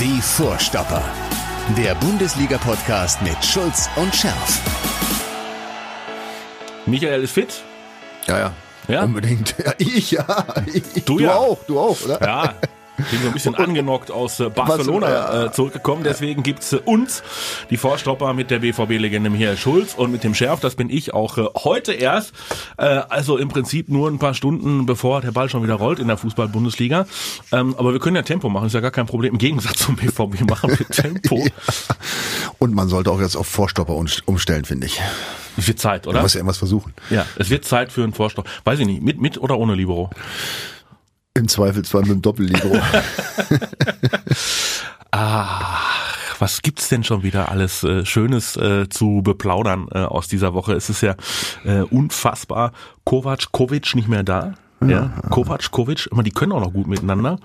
Die 0.00 0.20
Vorstopper. 0.20 1.02
Der 1.76 1.94
Bundesliga-Podcast 1.94 3.22
mit 3.22 3.42
Schulz 3.44 3.88
und 3.96 4.14
Scherf. 4.14 4.60
Michael 6.86 7.22
ist 7.22 7.32
fit. 7.32 7.62
Ja, 8.26 8.38
ja. 8.38 8.52
Ja? 8.88 9.04
Unbedingt. 9.04 9.54
Ja, 9.64 9.72
ich 9.78 10.10
ja. 10.10 10.44
Ich, 10.72 11.04
Du 11.04 11.18
du 11.18 11.24
ja. 11.24 11.34
auch, 11.36 11.58
du 11.66 11.78
auch, 11.78 12.00
oder? 12.02 12.20
Ja. 12.20 12.54
Bin 12.96 13.20
so 13.20 13.26
ein 13.28 13.32
bisschen 13.32 13.54
angenockt 13.56 14.10
aus 14.10 14.40
äh, 14.40 14.48
Barcelona 14.50 15.10
ja. 15.10 15.44
äh, 15.46 15.52
zurückgekommen. 15.52 16.04
Deswegen 16.04 16.42
gibt's 16.42 16.72
äh, 16.72 16.76
uns, 16.84 17.22
die 17.70 17.76
Vorstopper 17.76 18.32
mit 18.34 18.50
der 18.50 18.60
BVB-Legende 18.60 19.30
Michael 19.30 19.56
Schulz 19.56 19.94
und 19.94 20.12
mit 20.12 20.22
dem 20.24 20.34
Schärf, 20.34 20.60
das 20.60 20.74
bin 20.76 20.90
ich 20.90 21.12
auch 21.12 21.38
äh, 21.38 21.44
heute 21.64 21.92
erst. 21.92 22.32
Äh, 22.76 22.84
also 22.84 23.36
im 23.36 23.48
Prinzip 23.48 23.88
nur 23.88 24.08
ein 24.08 24.18
paar 24.18 24.34
Stunden, 24.34 24.86
bevor 24.86 25.20
der 25.20 25.32
Ball 25.32 25.48
schon 25.48 25.62
wieder 25.62 25.74
rollt 25.74 25.98
in 25.98 26.06
der 26.08 26.16
Fußball-Bundesliga. 26.16 27.06
Ähm, 27.52 27.74
aber 27.76 27.92
wir 27.92 28.00
können 28.00 28.16
ja 28.16 28.22
Tempo 28.22 28.48
machen, 28.48 28.66
ist 28.66 28.74
ja 28.74 28.80
gar 28.80 28.90
kein 28.90 29.06
Problem. 29.06 29.32
Im 29.32 29.38
Gegensatz 29.38 29.78
zum 29.78 29.96
BVB 29.96 30.40
machen 30.48 30.78
wir 30.78 30.86
Tempo. 30.88 31.44
Und 32.58 32.74
man 32.74 32.88
sollte 32.88 33.10
auch 33.10 33.20
jetzt 33.20 33.36
auf 33.36 33.46
Vorstopper 33.46 33.94
um- 33.94 34.06
umstellen, 34.26 34.64
finde 34.64 34.86
ich. 34.86 35.00
Es 35.56 35.68
wird 35.68 35.78
Zeit, 35.78 36.06
Du 36.06 36.10
oder? 36.10 36.22
musst 36.22 36.34
ja 36.34 36.40
irgendwas 36.40 36.58
versuchen. 36.58 36.94
Ja, 37.10 37.26
es 37.36 37.50
wird 37.50 37.64
Zeit 37.64 37.92
für 37.92 38.02
einen 38.02 38.12
Vorstopp. 38.12 38.48
Weiß 38.64 38.78
ich 38.80 38.86
nicht, 38.86 39.02
mit, 39.02 39.20
mit 39.20 39.38
oder 39.38 39.56
ohne 39.58 39.74
Libero? 39.74 40.10
Im 41.36 41.48
Zweifelsfall 41.48 42.02
mit 42.02 42.10
dem 42.12 42.22
Doppellibero. 42.22 42.78
Ach, 45.10 46.36
was 46.38 46.62
gibt's 46.62 46.88
denn 46.88 47.02
schon 47.04 47.22
wieder 47.24 47.48
alles 47.50 47.82
äh, 47.84 48.04
Schönes 48.06 48.56
äh, 48.56 48.88
zu 48.88 49.20
beplaudern 49.22 49.88
äh, 49.92 49.98
aus 49.98 50.28
dieser 50.28 50.54
Woche? 50.54 50.74
Es 50.74 50.90
ist 50.90 51.00
ja 51.00 51.14
äh, 51.64 51.80
unfassbar. 51.80 52.72
Kovac, 53.04 53.50
Kovic 53.52 53.94
nicht 53.94 54.08
mehr 54.08 54.22
da. 54.22 54.54
Ja, 54.86 55.12
Kovac, 55.30 55.70
Kovic, 55.70 56.08
immer 56.12 56.22
die 56.22 56.30
können 56.30 56.52
auch 56.52 56.60
noch 56.60 56.72
gut 56.72 56.86
miteinander. 56.86 57.38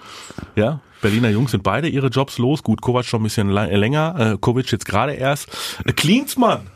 Ja, 0.55 0.81
Berliner 1.01 1.29
Jungs 1.29 1.51
sind 1.51 1.63
beide 1.63 1.87
ihre 1.87 2.07
Jobs 2.07 2.37
los. 2.37 2.63
Gut, 2.63 2.81
Kovac 2.81 3.05
schon 3.05 3.21
ein 3.21 3.23
bisschen 3.23 3.49
la- 3.49 3.65
länger, 3.65 4.33
äh, 4.33 4.37
Kovic 4.37 4.69
jetzt 4.71 4.85
gerade 4.85 5.13
erst. 5.13 5.47
Äh, 5.85 5.93
Klinsmann 5.93 6.67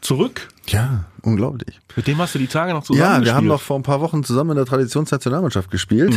zurück. 0.00 0.48
ja, 0.68 1.04
unglaublich. 1.22 1.80
Mit 1.96 2.06
dem 2.06 2.18
hast 2.18 2.34
du 2.34 2.38
die 2.38 2.46
Tage 2.46 2.72
noch 2.72 2.82
zusammen 2.84 3.00
Ja, 3.00 3.12
wir 3.14 3.18
gespielt. 3.20 3.34
haben 3.36 3.46
noch 3.46 3.60
vor 3.60 3.76
ein 3.76 3.82
paar 3.82 4.00
Wochen 4.00 4.24
zusammen 4.24 4.50
in 4.50 4.56
der 4.56 4.66
Traditionsnationalmannschaft 4.66 5.70
gespielt. 5.70 6.14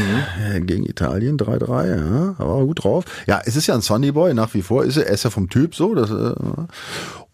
Äh, 0.52 0.62
Gegen 0.62 0.86
Italien 0.86 1.38
3-3, 1.38 1.88
ja. 1.98 2.36
Aber 2.38 2.56
war 2.58 2.66
gut 2.66 2.84
drauf. 2.84 3.06
Ja, 3.28 3.42
es 3.46 3.56
ist 3.56 3.68
ja 3.68 3.74
ein 3.76 3.82
Sunny 3.82 4.12
Boy, 4.12 4.34
nach 4.34 4.54
wie 4.54 4.62
vor 4.62 4.84
ist 4.84 4.98
er. 4.98 5.08
Er 5.08 5.14
ist 5.14 5.24
ja 5.24 5.30
vom 5.30 5.50
Typ 5.50 5.76
so. 5.76 5.94
Das, 5.96 6.10
äh, 6.12 6.34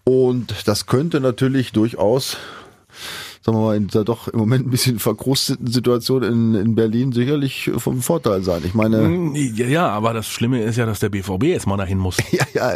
und 0.10 0.68
das 0.68 0.86
könnte 0.86 1.20
natürlich 1.20 1.72
durchaus, 1.72 2.38
sagen 3.42 3.58
wir 3.58 3.62
mal, 3.64 3.78
in 3.78 3.88
dieser 3.88 4.04
doch 4.04 4.28
im 4.28 4.38
Moment 4.40 4.68
ein 4.68 4.70
bisschen 4.70 5.00
verkrusteten 5.00 5.68
Situation 5.68 6.24
in, 6.24 6.56
in 6.56 6.76
Berlin 6.76 7.12
sicherlich 7.14 7.72
vom 7.78 8.02
Vorteil 8.02 8.44
sein. 8.44 8.62
Ich 8.66 8.74
meine, 8.74 9.32
ja, 9.38 9.66
ja, 9.66 9.90
aber 9.90 10.14
das 10.14 10.28
Schlimme 10.28 10.62
ist 10.62 10.76
ja, 10.76 10.86
dass 10.86 11.00
der 11.00 11.10
BVB 11.10 11.44
jetzt 11.44 11.66
mal 11.68 11.78
dahin 11.78 11.98
muss. 11.98 12.18
ja, 12.32 12.46
ja, 12.54 12.74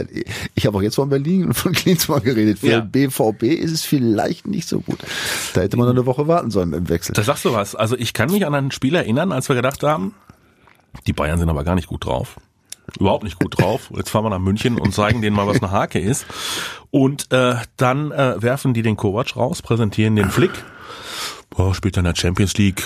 ich 0.56 0.66
habe 0.66 0.78
auch 0.78 0.82
jetzt 0.82 0.96
von 0.96 1.10
Berlin 1.10 1.46
und 1.48 1.54
von 1.56 1.74
Klinsmann 1.74 2.24
geredet. 2.24 2.60
Für 2.60 2.68
Ja. 2.70 2.82
den 2.82 2.92
BVB 2.92 3.44
ist 3.44 3.72
es 3.72 3.84
vielleicht 3.84 4.48
nicht 4.48 4.68
so 4.70 4.80
gut. 4.80 5.00
Da 5.54 5.62
hätte 5.62 5.76
man 5.78 5.86
noch 5.88 5.94
eine 5.94 6.06
Woche 6.06 6.28
warten 6.28 6.50
sollen 6.52 6.72
im 6.74 6.88
Wechsel. 6.90 7.14
Da 7.14 7.24
sagst 7.24 7.44
du 7.46 7.54
was. 7.54 7.76
Also 7.76 7.98
ich 7.98 8.14
kann 8.14 8.32
mich 8.32 8.46
an 8.46 8.56
ein 8.56 8.72
Spiel 8.72 8.96
erinnern, 8.96 9.32
als 9.32 9.50
wir 9.50 9.56
gedacht 9.56 9.84
haben, 9.84 10.14
die 11.08 11.14
Bayern 11.14 11.40
sind 11.40 11.50
aber 11.50 11.64
gar 11.64 11.76
nicht 11.76 11.88
gut 11.88 12.06
drauf. 12.06 12.38
Überhaupt 13.00 13.24
nicht 13.24 13.40
gut 13.40 13.60
drauf. 13.60 13.92
Jetzt 13.96 14.10
fahren 14.10 14.26
wir 14.26 14.30
nach 14.30 14.40
München 14.40 14.80
und 14.80 14.94
zeigen 14.94 15.22
denen 15.22 15.36
mal, 15.36 15.48
was 15.48 15.62
eine 15.62 15.72
Hake 15.72 16.00
ist. 16.00 16.26
Und 16.92 17.32
äh, 17.32 17.56
dann 17.78 18.12
äh, 18.12 18.42
werfen 18.42 18.74
die 18.74 18.82
den 18.84 18.98
Kovac 18.98 19.36
raus, 19.36 19.62
präsentieren 19.62 20.16
den 20.16 20.30
Flick. 20.30 20.52
Boah, 21.50 21.74
spielt 21.74 21.98
dann 21.98 22.06
in 22.06 22.14
der 22.14 22.20
Champions 22.20 22.58
League 22.58 22.84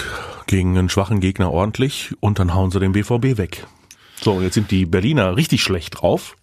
gegen 0.48 0.78
einen 0.78 0.90
schwachen 0.90 1.20
Gegner 1.20 1.52
ordentlich 1.52 2.14
und 2.20 2.40
dann 2.40 2.54
hauen 2.54 2.72
sie 2.72 2.80
den 2.80 2.94
BVB 2.94 3.38
weg. 3.38 3.66
So, 4.22 4.42
jetzt 4.42 4.56
sind 4.56 4.72
die 4.72 4.86
Berliner 4.86 5.36
richtig 5.36 5.62
schlecht 5.62 6.02
drauf, 6.02 6.36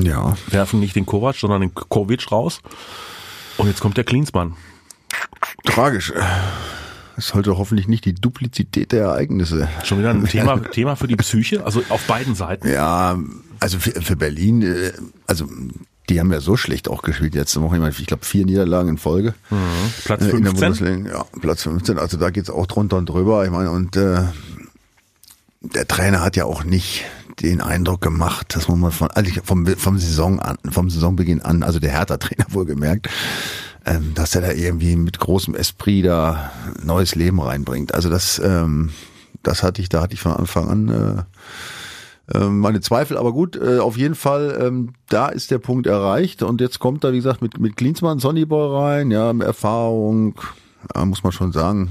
Ja, 0.00 0.36
werfen 0.48 0.78
nicht 0.80 0.94
den 0.94 1.06
Kovac, 1.06 1.36
sondern 1.36 1.60
den 1.60 1.74
Kovic 1.74 2.30
raus. 2.30 2.60
Und 3.56 3.66
jetzt 3.68 3.80
kommt 3.80 3.96
der 3.96 4.04
Klinsmann. 4.04 4.54
tragisch. 5.64 6.12
Es 7.16 7.28
sollte 7.28 7.58
hoffentlich 7.58 7.88
nicht 7.88 8.04
die 8.04 8.14
Duplizität 8.14 8.92
der 8.92 9.04
Ereignisse. 9.04 9.68
Schon 9.84 9.98
wieder 9.98 10.10
ein 10.10 10.24
Thema, 10.24 10.58
Thema 10.58 10.96
für 10.96 11.08
die 11.08 11.16
Psyche, 11.16 11.64
also 11.64 11.82
auf 11.88 12.02
beiden 12.06 12.34
Seiten. 12.34 12.68
Ja, 12.68 13.18
also 13.60 13.78
für, 13.78 14.00
für 14.00 14.16
Berlin, 14.16 14.62
äh, 14.62 14.92
also 15.26 15.48
die 16.08 16.18
haben 16.20 16.32
ja 16.32 16.40
so 16.40 16.56
schlecht 16.56 16.88
auch 16.88 17.02
gespielt 17.02 17.34
letzte 17.34 17.62
Woche. 17.62 17.76
Ich 17.76 17.80
meine, 17.80 17.94
ich 17.96 18.06
glaube 18.06 18.24
vier 18.24 18.44
Niederlagen 18.44 18.88
in 18.90 18.98
Folge 18.98 19.34
Platz 20.04 20.22
äh, 20.22 20.30
in 20.30 20.44
der 20.44 20.54
15. 20.54 20.54
Bundesliga. 20.54 21.18
Ja, 21.18 21.24
Platz 21.40 21.62
15. 21.62 21.98
Also 21.98 22.16
da 22.16 22.30
geht's 22.30 22.50
auch 22.50 22.66
drunter 22.66 22.96
und 22.96 23.08
drüber. 23.08 23.44
Ich 23.44 23.50
meine, 23.50 23.70
und 23.70 23.96
äh, 23.96 24.22
der 25.60 25.86
Trainer 25.86 26.20
hat 26.20 26.36
ja 26.36 26.44
auch 26.44 26.64
nicht 26.64 27.04
den 27.40 27.60
Eindruck 27.60 28.00
gemacht, 28.00 28.54
dass 28.54 28.68
man 28.68 28.80
mal 28.80 28.90
von 28.90 29.10
also 29.10 29.30
vom 29.44 29.66
vom 29.66 29.98
Saison 29.98 30.40
an, 30.40 30.58
vom 30.70 30.90
Saisonbeginn 30.90 31.40
an, 31.42 31.62
also 31.62 31.78
der 31.78 31.90
Hertha-Trainer 31.90 32.46
wohlgemerkt, 32.48 33.08
ähm, 33.84 34.12
dass 34.14 34.34
er 34.34 34.42
da 34.42 34.52
irgendwie 34.52 34.96
mit 34.96 35.18
großem 35.18 35.54
Esprit 35.54 36.06
da 36.06 36.52
neues 36.82 37.14
Leben 37.14 37.40
reinbringt. 37.40 37.94
Also 37.94 38.10
das, 38.10 38.40
ähm, 38.44 38.90
das 39.42 39.62
hatte 39.62 39.82
ich, 39.82 39.88
da 39.88 40.02
hatte 40.02 40.14
ich 40.14 40.20
von 40.20 40.32
Anfang 40.32 40.68
an 40.68 40.88
äh, 40.88 42.38
äh, 42.38 42.48
meine 42.48 42.80
Zweifel, 42.80 43.16
aber 43.16 43.32
gut, 43.32 43.56
äh, 43.56 43.78
auf 43.78 43.96
jeden 43.96 44.14
Fall, 44.14 44.56
ähm, 44.60 44.94
da 45.08 45.28
ist 45.28 45.50
der 45.50 45.58
Punkt 45.58 45.86
erreicht. 45.86 46.42
Und 46.42 46.60
jetzt 46.60 46.78
kommt 46.78 47.04
da, 47.04 47.12
wie 47.12 47.16
gesagt, 47.16 47.42
mit, 47.42 47.58
mit 47.58 47.76
Klinsmann, 47.76 48.18
Sonnyboy 48.18 48.76
rein, 48.76 49.10
ja, 49.10 49.32
Erfahrung, 49.40 50.40
ja, 50.94 51.04
muss 51.04 51.22
man 51.22 51.32
schon 51.32 51.52
sagen, 51.52 51.90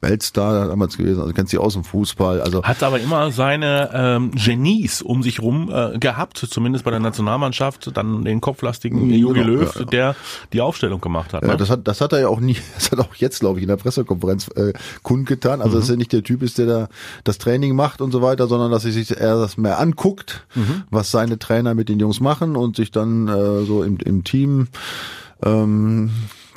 Weltstar 0.00 0.68
damals 0.68 0.96
gewesen, 0.96 1.20
also 1.20 1.32
kennt 1.34 1.48
sie 1.48 1.58
aus 1.58 1.74
dem 1.74 1.84
Fußball, 1.84 2.40
also 2.40 2.62
Hat 2.62 2.82
aber 2.82 3.00
immer 3.00 3.30
seine 3.32 3.90
ähm, 3.92 4.30
Genies 4.32 5.02
um 5.02 5.22
sich 5.22 5.40
rum 5.42 5.70
äh, 5.72 5.98
gehabt, 5.98 6.38
zumindest 6.38 6.84
bei 6.84 6.90
der 6.90 7.00
Nationalmannschaft, 7.00 7.90
dann 7.96 8.24
den 8.24 8.40
kopflastigen 8.40 9.10
Jogi 9.10 9.40
Genau, 9.40 9.60
Löw, 9.60 9.74
ja, 9.74 9.80
ja. 9.80 9.86
der 9.86 10.16
die 10.52 10.60
Aufstellung 10.60 11.00
gemacht 11.00 11.32
hat. 11.34 11.42
Ja, 11.42 11.48
Ne? 11.48 11.56
das 11.56 11.68
hat, 11.70 11.86
das 11.86 12.00
hat 12.00 12.12
er 12.12 12.20
ja 12.20 12.28
auch 12.28 12.40
nie, 12.40 12.56
das 12.74 12.90
hat 12.92 13.00
auch 13.00 13.14
jetzt, 13.16 13.40
glaube 13.40 13.58
ich, 13.58 13.62
in 13.62 13.68
der 13.68 13.76
Pressekonferenz 13.76 14.48
äh, 14.56 14.72
kundgetan. 15.02 15.60
Also, 15.60 15.78
dass 15.78 15.90
er 15.90 15.96
nicht 15.96 16.12
der 16.12 16.22
Typ 16.22 16.42
ist, 16.42 16.58
der 16.58 16.66
da 16.66 16.88
das 17.24 17.38
Training 17.38 17.74
macht 17.76 18.00
und 18.00 18.10
so 18.12 18.22
weiter, 18.22 18.46
sondern 18.46 18.70
dass 18.70 18.84
er 18.84 18.92
sich 18.92 19.10
eher 19.10 19.36
das 19.36 19.56
mehr 19.56 19.78
anguckt, 19.80 20.46
was 20.90 21.10
seine 21.10 21.38
Trainer 21.38 21.74
mit 21.74 21.88
den 21.88 21.98
Jungs 22.00 22.20
machen 22.20 22.56
und 22.56 22.76
sich 22.76 22.90
dann 22.90 23.28
äh, 23.28 23.64
so 23.64 23.82
im, 23.82 23.98
im 23.98 24.24
Team 24.24 24.68
ähm, 25.44 26.10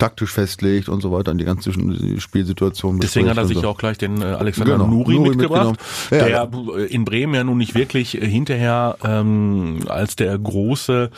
taktisch 0.03 0.31
festlegt 0.31 0.89
und 0.89 1.01
so 1.01 1.11
weiter 1.11 1.31
in 1.31 1.37
die 1.37 1.45
ganze 1.45 1.71
Spielsituation. 2.19 2.99
Deswegen 2.99 3.29
hat 3.29 3.37
er 3.37 3.45
sich 3.45 3.59
so. 3.59 3.67
auch 3.69 3.77
gleich 3.77 3.97
den 3.97 4.21
äh, 4.21 4.25
Alexander 4.25 4.73
Genau, 4.73 4.87
Nuri, 4.87 5.15
Nuri 5.15 5.29
mitgebracht. 5.29 5.79
Ja, 6.11 6.47
der 6.47 6.49
in 6.89 7.05
Bremen 7.05 7.33
ja 7.33 7.43
nun 7.43 7.57
nicht 7.57 7.73
wirklich 7.73 8.21
äh, 8.21 8.27
hinterher 8.27 8.97
ähm, 9.03 9.79
als 9.87 10.17
der 10.17 10.37
große 10.37 11.09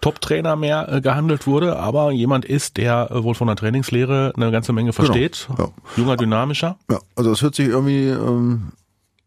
Top-Trainer 0.00 0.56
mehr 0.56 0.88
äh, 0.90 1.00
gehandelt 1.02 1.46
wurde, 1.46 1.78
aber 1.78 2.10
jemand 2.10 2.46
ist, 2.46 2.78
der 2.78 3.10
äh, 3.10 3.22
wohl 3.22 3.34
von 3.34 3.48
der 3.48 3.56
Trainingslehre 3.56 4.32
eine 4.34 4.50
ganze 4.50 4.72
Menge 4.72 4.92
versteht. 4.94 5.48
ja. 5.58 5.68
Junger, 5.96 6.16
dynamischer. 6.16 6.78
Ja, 6.90 7.00
also 7.16 7.32
es 7.32 7.42
hört 7.42 7.54
sich 7.54 7.68
irgendwie 7.68 8.08
ähm, 8.08 8.72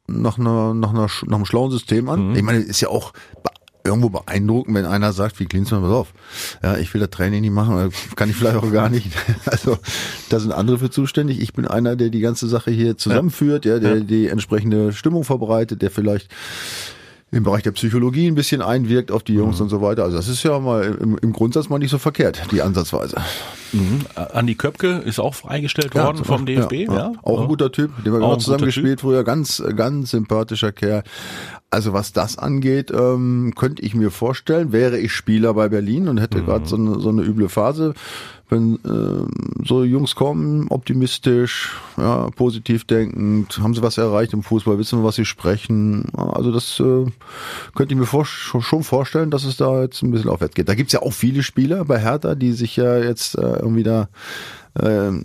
nach 0.08 0.40
einer, 0.40 0.74
nach 0.74 0.90
einer, 0.90 1.08
nach 1.26 1.36
einem 1.36 1.46
schlauen 1.46 1.70
System 1.70 2.10
an. 2.10 2.36
Ich 2.36 2.42
meine, 2.42 2.60
ist 2.60 2.82
ja 2.82 2.90
auch 2.90 3.14
irgendwo 3.86 4.10
beeindruckend, 4.10 4.76
wenn 4.76 4.86
einer 4.86 5.14
sagt, 5.14 5.40
wie 5.40 5.46
Klinsmann, 5.46 5.82
pass 5.82 5.92
auf, 5.92 6.14
ja, 6.64 6.78
ich 6.78 6.94
will 6.94 7.02
das 7.02 7.12
Training 7.12 7.42
nicht 7.42 7.54
machen, 7.54 7.76
oder 7.76 7.90
kann 8.16 8.30
ich 8.30 8.36
vielleicht 8.36 8.58
auch 8.58 8.72
gar 8.72 8.90
nicht. 8.90 9.12
Also 9.46 9.78
da 10.30 10.40
sind 10.40 10.52
andere 10.52 10.80
für 10.80 10.90
zuständig. 10.90 11.40
Ich 11.40 11.54
bin 11.54 11.66
einer, 11.68 11.96
der 11.96 12.10
die 12.10 12.20
ganze 12.20 12.48
Sache 12.48 12.72
hier 12.72 12.98
zusammenführt, 12.98 13.66
ja, 13.66 13.80
der 13.80 13.98
Ja. 13.98 14.04
die 14.04 14.28
entsprechende 14.28 14.92
Stimmung 14.92 15.24
verbreitet, 15.24 15.82
der 15.82 15.92
vielleicht 15.92 16.30
im 17.32 17.44
Bereich 17.44 17.64
der 17.64 17.72
Psychologie 17.72 18.28
ein 18.28 18.36
bisschen 18.36 18.62
einwirkt 18.62 19.12
auf 19.12 19.24
die 19.24 19.34
Jungs 19.34 19.60
und 19.60 19.70
so 19.70 19.82
weiter. 19.82 20.04
Also 20.04 20.16
das 20.16 20.28
ist 20.30 20.44
ja 20.44 20.58
mal 20.60 20.98
im, 21.02 21.18
im 21.18 21.34
Grundsatz 21.34 21.68
mal 21.70 21.80
nicht 21.80 21.90
so 21.92 21.98
verkehrt, 21.98 22.42
die 22.52 22.62
Ansatzweise. 22.62 23.18
Äh, 23.74 24.20
Andi 24.32 24.56
Köpke 24.56 25.02
ist 25.06 25.20
auch 25.20 25.36
freigestellt 25.36 25.94
worden 25.96 26.18
zum 26.18 26.26
vom 26.26 26.46
DFB. 26.46 26.74
Ja, 26.88 27.12
Auch 27.24 27.42
ein 27.42 27.48
guter 27.48 27.72
Typ, 27.72 27.92
den 28.04 28.14
wir 28.14 28.22
Auch 28.22 28.34
ein 28.34 28.40
zusammen 28.40 28.64
gespielt 28.66 29.02
früher, 29.02 29.24
ganz, 29.26 29.62
ganz 29.76 30.12
sympathischer 30.12 30.72
Kerl. 30.72 31.04
Also 31.76 31.92
was 31.92 32.14
das 32.14 32.38
angeht, 32.38 32.90
ähm, 32.90 33.52
könnte 33.54 33.82
ich 33.82 33.96
mir 33.96 34.10
vorstellen, 34.10 34.72
wäre 34.72 34.98
ich 34.98 35.12
Spieler 35.12 35.54
bei 35.54 35.68
Berlin 35.68 36.08
und 36.08 36.22
hätte 36.22 36.42
gerade 36.42 36.66
so 36.66 36.78
eine, 36.78 37.02
so 37.02 37.10
eine 37.10 37.22
üble 37.22 37.50
Phase, 37.50 37.94
wenn 38.48 38.80
ähm, 38.86 39.28
so 39.62 39.84
Jungs 39.84 40.16
kommen, 40.16 40.68
optimistisch, 40.70 41.74
ja, 41.98 42.30
positiv 42.34 42.86
denkend, 42.86 43.60
haben 43.62 43.74
sie 43.74 43.82
was 43.82 43.98
erreicht 43.98 44.32
im 44.32 44.42
Fußball, 44.42 44.78
wissen, 44.78 45.04
was 45.04 45.16
sie 45.16 45.26
sprechen. 45.26 46.06
Also 46.16 46.54
das 46.54 46.80
äh, 46.80 47.12
könnte 47.76 47.94
ich 47.94 48.00
mir 48.00 48.06
vor, 48.06 48.24
schon 48.24 48.84
vorstellen, 48.84 49.30
dass 49.30 49.44
es 49.44 49.58
da 49.58 49.82
jetzt 49.82 50.02
ein 50.02 50.12
bisschen 50.12 50.30
aufwärts 50.30 50.56
geht. 50.56 50.70
Da 50.70 50.76
gibt's 50.76 50.94
ja 50.94 51.02
auch 51.02 51.12
viele 51.12 51.44
Spieler 51.44 51.84
bei 51.84 52.00
Hertha, 52.00 52.36
die 52.36 52.54
sich 52.54 52.78
ja 52.78 53.00
jetzt 53.00 53.38
äh, 53.38 53.42
irgendwie 53.42 53.84
da 53.84 54.08
ähm, 54.82 55.24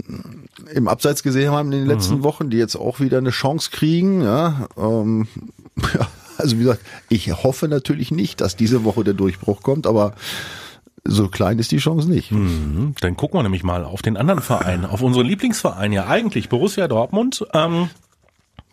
im 0.74 0.88
Abseits 0.88 1.22
gesehen 1.22 1.52
haben 1.52 1.70
in 1.70 1.78
den 1.78 1.86
letzten 1.86 2.24
Wochen, 2.24 2.50
die 2.50 2.56
jetzt 2.56 2.74
auch 2.74 2.98
wieder 2.98 3.18
eine 3.18 3.30
Chance 3.30 3.70
kriegen. 3.70 4.22
Ja, 4.22 4.66
ähm, 4.76 5.28
ja, 5.94 6.08
also 6.40 6.56
wie 6.56 6.62
gesagt, 6.62 6.82
ich 7.08 7.32
hoffe 7.32 7.68
natürlich 7.68 8.10
nicht, 8.10 8.40
dass 8.40 8.56
diese 8.56 8.84
Woche 8.84 9.04
der 9.04 9.14
Durchbruch 9.14 9.62
kommt, 9.62 9.86
aber 9.86 10.14
so 11.04 11.28
klein 11.28 11.58
ist 11.58 11.72
die 11.72 11.78
Chance 11.78 12.08
nicht. 12.10 12.30
Mhm, 12.30 12.94
Dann 13.00 13.16
gucken 13.16 13.38
wir 13.38 13.42
nämlich 13.42 13.62
mal 13.62 13.84
auf 13.84 14.02
den 14.02 14.16
anderen 14.16 14.42
Verein, 14.42 14.84
auf 14.84 15.00
unseren 15.02 15.26
Lieblingsverein 15.26 15.92
ja 15.92 16.06
eigentlich, 16.06 16.48
Borussia 16.48 16.88
Dortmund. 16.88 17.44
Ähm, 17.54 17.88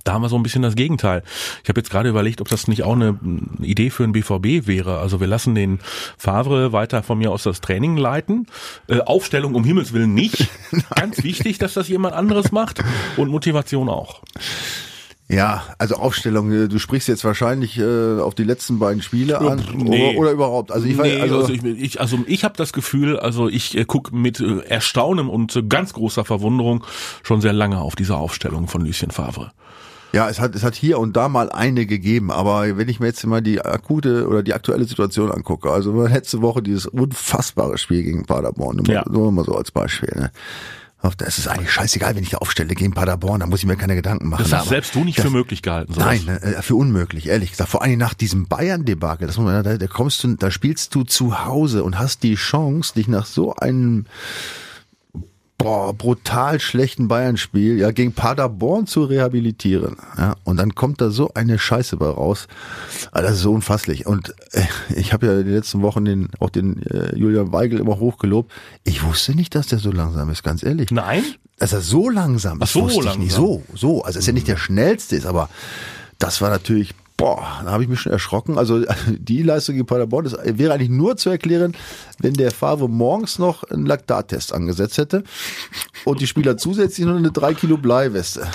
da 0.04 0.14
haben 0.14 0.22
wir 0.22 0.30
so 0.30 0.38
ein 0.38 0.44
bisschen 0.44 0.62
das 0.62 0.76
Gegenteil. 0.76 1.22
Ich 1.64 1.70
habe 1.70 1.82
jetzt 1.82 1.90
gerade 1.90 2.08
überlegt, 2.08 2.40
ob 2.40 2.48
das 2.48 2.70
nicht 2.70 2.84
auch 2.84 2.94
eine 2.94 3.20
Idee 3.62 3.90
für 3.90 4.06
ein 4.06 4.14
BVB 4.14 4.66
wäre. 4.66 5.00
Also 5.00 5.20
wir 5.20 5.28
lassen 5.28 5.54
den 5.54 5.80
Favre 6.18 6.72
weiter 6.72 7.04
von 7.04 7.18
mir 7.18 7.30
aus 7.30 7.44
das 7.44 7.60
Training 7.60 7.98
leiten. 7.98 8.48
Äh, 8.88 9.02
Aufstellung 9.02 9.54
um 9.54 9.66
Himmels 9.66 9.92
Willen 9.92 10.14
nicht. 10.14 10.48
Ganz 10.96 11.24
wichtig, 11.24 11.58
dass 11.58 11.74
das 11.74 11.90
jemand 11.90 12.16
anderes 12.16 12.54
macht 12.54 12.82
und 13.18 13.30
Motivation 13.30 13.90
auch. 13.90 14.22
Ja, 15.30 15.64
also 15.78 15.96
Aufstellung, 15.96 16.52
äh, 16.54 16.68
du 16.70 16.80
sprichst 16.80 17.10
jetzt 17.10 17.26
wahrscheinlich 17.26 17.78
äh, 17.78 18.20
auf 18.20 18.34
die 18.34 18.46
letzten 18.46 18.80
beiden 18.80 19.02
Spiele 19.02 19.40
an 19.40 19.62
Nee. 19.76 20.12
oder, 20.12 20.20
oder 20.20 20.32
überhaupt. 20.32 20.72
Also 20.72 20.86
ich 20.88 20.98
weiß, 20.98 21.06
nee, 21.06 21.20
also, 21.22 21.40
also, 21.40 21.54
ich, 21.54 21.64
ich, 21.66 22.00
also 22.00 22.20
ich 22.28 22.46
habe 22.46 22.54
das 22.56 22.72
Gefühl, 22.72 23.20
also 23.20 23.50
ich 23.50 23.78
äh, 23.78 23.84
gucke 23.84 24.16
mit 24.16 24.40
äh, 24.40 24.60
Erstaunen 24.62 25.28
und 25.28 25.54
äh, 25.56 25.64
ganz 25.64 25.92
großer 25.92 26.24
Verwunderung 26.24 26.86
schon 27.24 27.42
sehr 27.42 27.52
lange 27.52 27.80
auf 27.82 27.96
diese 27.98 28.16
Aufstellung 28.16 28.70
von 28.70 28.86
Lucien 28.86 29.12
Favre. 29.12 29.52
ja, 30.14 30.30
es 30.30 30.40
hat 30.40 30.56
es 30.56 30.64
hat 30.64 30.76
hier 30.76 30.98
und 30.98 31.18
da 31.18 31.28
mal 31.28 31.50
eine 31.52 31.86
gegeben, 31.86 32.32
aber 32.32 32.78
wenn 32.78 32.88
ich 32.88 33.02
mir 33.02 33.08
jetzt 33.08 33.26
mal 33.28 33.42
die 33.42 33.60
akute 33.60 34.28
oder 34.30 34.44
die 34.44 34.54
aktuelle 34.54 34.86
Situation 34.86 35.30
angucke, 35.30 35.70
also 35.70 36.06
letzte 36.08 36.42
Woche 36.42 36.62
dieses 36.64 36.86
unfassbare 36.86 37.78
Spiel 37.78 38.04
gegen 38.04 38.26
Paderborn, 38.26 38.78
nur, 38.78 38.88
Ja. 38.88 39.04
mal- 39.06 39.12
nur 39.12 39.32
mal 39.34 39.44
so 39.44 39.56
als 39.56 39.72
Beispiel. 39.72 40.14
Ne? 40.16 40.32
Ach, 41.02 41.14
Das 41.16 41.38
ist 41.38 41.48
eigentlich 41.48 41.72
scheißegal, 41.72 42.16
wenn 42.16 42.24
ich 42.24 42.32
da 42.32 42.38
aufstelle 42.38 42.74
gegen 42.74 42.94
Paderborn, 42.94 43.40
da 43.40 43.46
muss 43.46 43.60
ich 43.60 43.66
mir 43.66 43.76
keine 43.76 43.96
Gedanken 43.96 44.30
machen. 44.30 44.44
Das 44.44 44.52
hast 44.54 44.70
selbst 44.70 44.96
du 44.96 45.04
nicht 45.04 45.20
für 45.20 45.30
möglich 45.30 45.62
gehalten. 45.62 45.94
sowas. 45.94 46.06
Nein, 46.08 46.26
ne, 46.26 46.42
äh, 46.42 46.62
für 46.62 46.76
unmöglich, 46.76 47.28
ehrlich 47.28 47.52
gesagt. 47.52 47.70
Vor 47.70 47.84
allem 47.84 48.00
nach 48.00 48.14
diesem 48.16 48.48
Bayern-Debakel, 48.48 49.28
das 49.28 49.36
da, 49.36 49.62
da 49.78 49.88
kommst 49.88 50.24
du, 50.24 50.36
da 50.36 50.50
spielst 50.50 50.96
du 50.96 51.04
zu 51.04 51.46
Hause 51.46 51.84
und 51.84 52.00
hast 52.00 52.24
die 52.24 52.36
Chance, 52.36 52.94
dich 52.96 53.08
nach 53.08 53.26
so 53.28 53.56
einem 53.56 54.06
boah, 55.58 55.94
brutal 55.94 56.60
schlechten 56.60 57.08
Bayern-Spiel 57.08 57.78
ja 57.80 57.92
gegen 57.92 58.14
Paderborn 58.14 58.86
zu 58.88 59.04
rehabilitieren. 59.04 59.98
Ja, 60.18 60.36
und 60.44 60.58
dann 60.58 60.76
kommt 60.76 61.02
da 61.02 61.10
so 61.10 61.32
eine 61.34 61.58
Scheiße 61.58 61.98
bei 61.98 62.08
raus. 62.08 62.48
Ah, 63.12 63.22
Das 63.22 63.34
ist 63.34 63.42
so 63.42 63.52
unfasslich. 63.54 64.06
Und 64.06 64.34
äh, 64.52 64.64
ich 64.96 65.14
habe 65.14 65.26
ja 65.28 65.42
die 65.44 65.50
letzten 65.50 65.82
Wochen 65.82 66.06
den, 66.06 66.30
auch 66.40 66.50
den 66.52 66.84
äh, 66.84 67.16
Julian 67.16 67.52
Weigel 67.52 67.80
immer 67.80 68.00
hochgelobt. 68.00 68.52
Ich 68.84 69.04
wusste 69.04 69.34
nicht, 69.36 69.56
dass 69.56 69.68
der 69.68 69.80
so 69.80 69.92
langsam 69.92 70.30
ist, 70.30 70.44
ganz 70.44 70.64
ehrlich. 70.64 70.92
Nein? 70.92 71.24
Dass 71.58 71.74
er 71.74 71.82
so 71.82 72.08
langsam 72.10 72.58
ist, 72.62 72.70
Ach 72.70 72.74
so 72.74 72.82
wusste 72.84 73.00
ich 73.00 73.06
langsam. 73.06 73.24
nicht. 73.24 73.34
So, 73.34 73.64
so. 73.74 74.04
Also, 74.04 74.20
dass 74.20 74.28
er 74.28 74.34
nicht 74.34 74.48
der 74.48 74.58
schnellste 74.58 75.16
ist, 75.16 75.26
aber 75.26 75.50
das 76.20 76.40
war 76.42 76.50
natürlich, 76.52 76.94
boah, 77.18 77.62
da 77.66 77.72
habe 77.72 77.84
ich 77.84 77.90
mich 77.90 78.00
schon 78.00 78.12
erschrocken. 78.12 78.58
Also, 78.58 78.84
die 79.08 79.42
Leistung 79.42 79.76
gegen 79.76 79.88
Paderborn 79.88 80.26
das 80.26 80.38
wäre 80.44 80.74
eigentlich 80.74 80.90
nur 80.90 81.18
zu 81.18 81.30
erklären, 81.30 81.76
wenn 82.20 82.34
der 82.34 82.52
Favre 82.52 82.88
morgens 82.88 83.40
noch 83.40 83.64
einen 83.64 83.86
Laktattest 83.86 84.54
angesetzt 84.54 84.98
hätte 84.98 85.24
und 86.06 86.22
die 86.22 86.28
Spieler 86.28 86.58
zusätzlich 86.58 87.06
noch 87.06 87.16
eine 87.16 87.32
3 87.32 87.56
Kilo 87.56 87.78
Bleiweste 87.78 88.48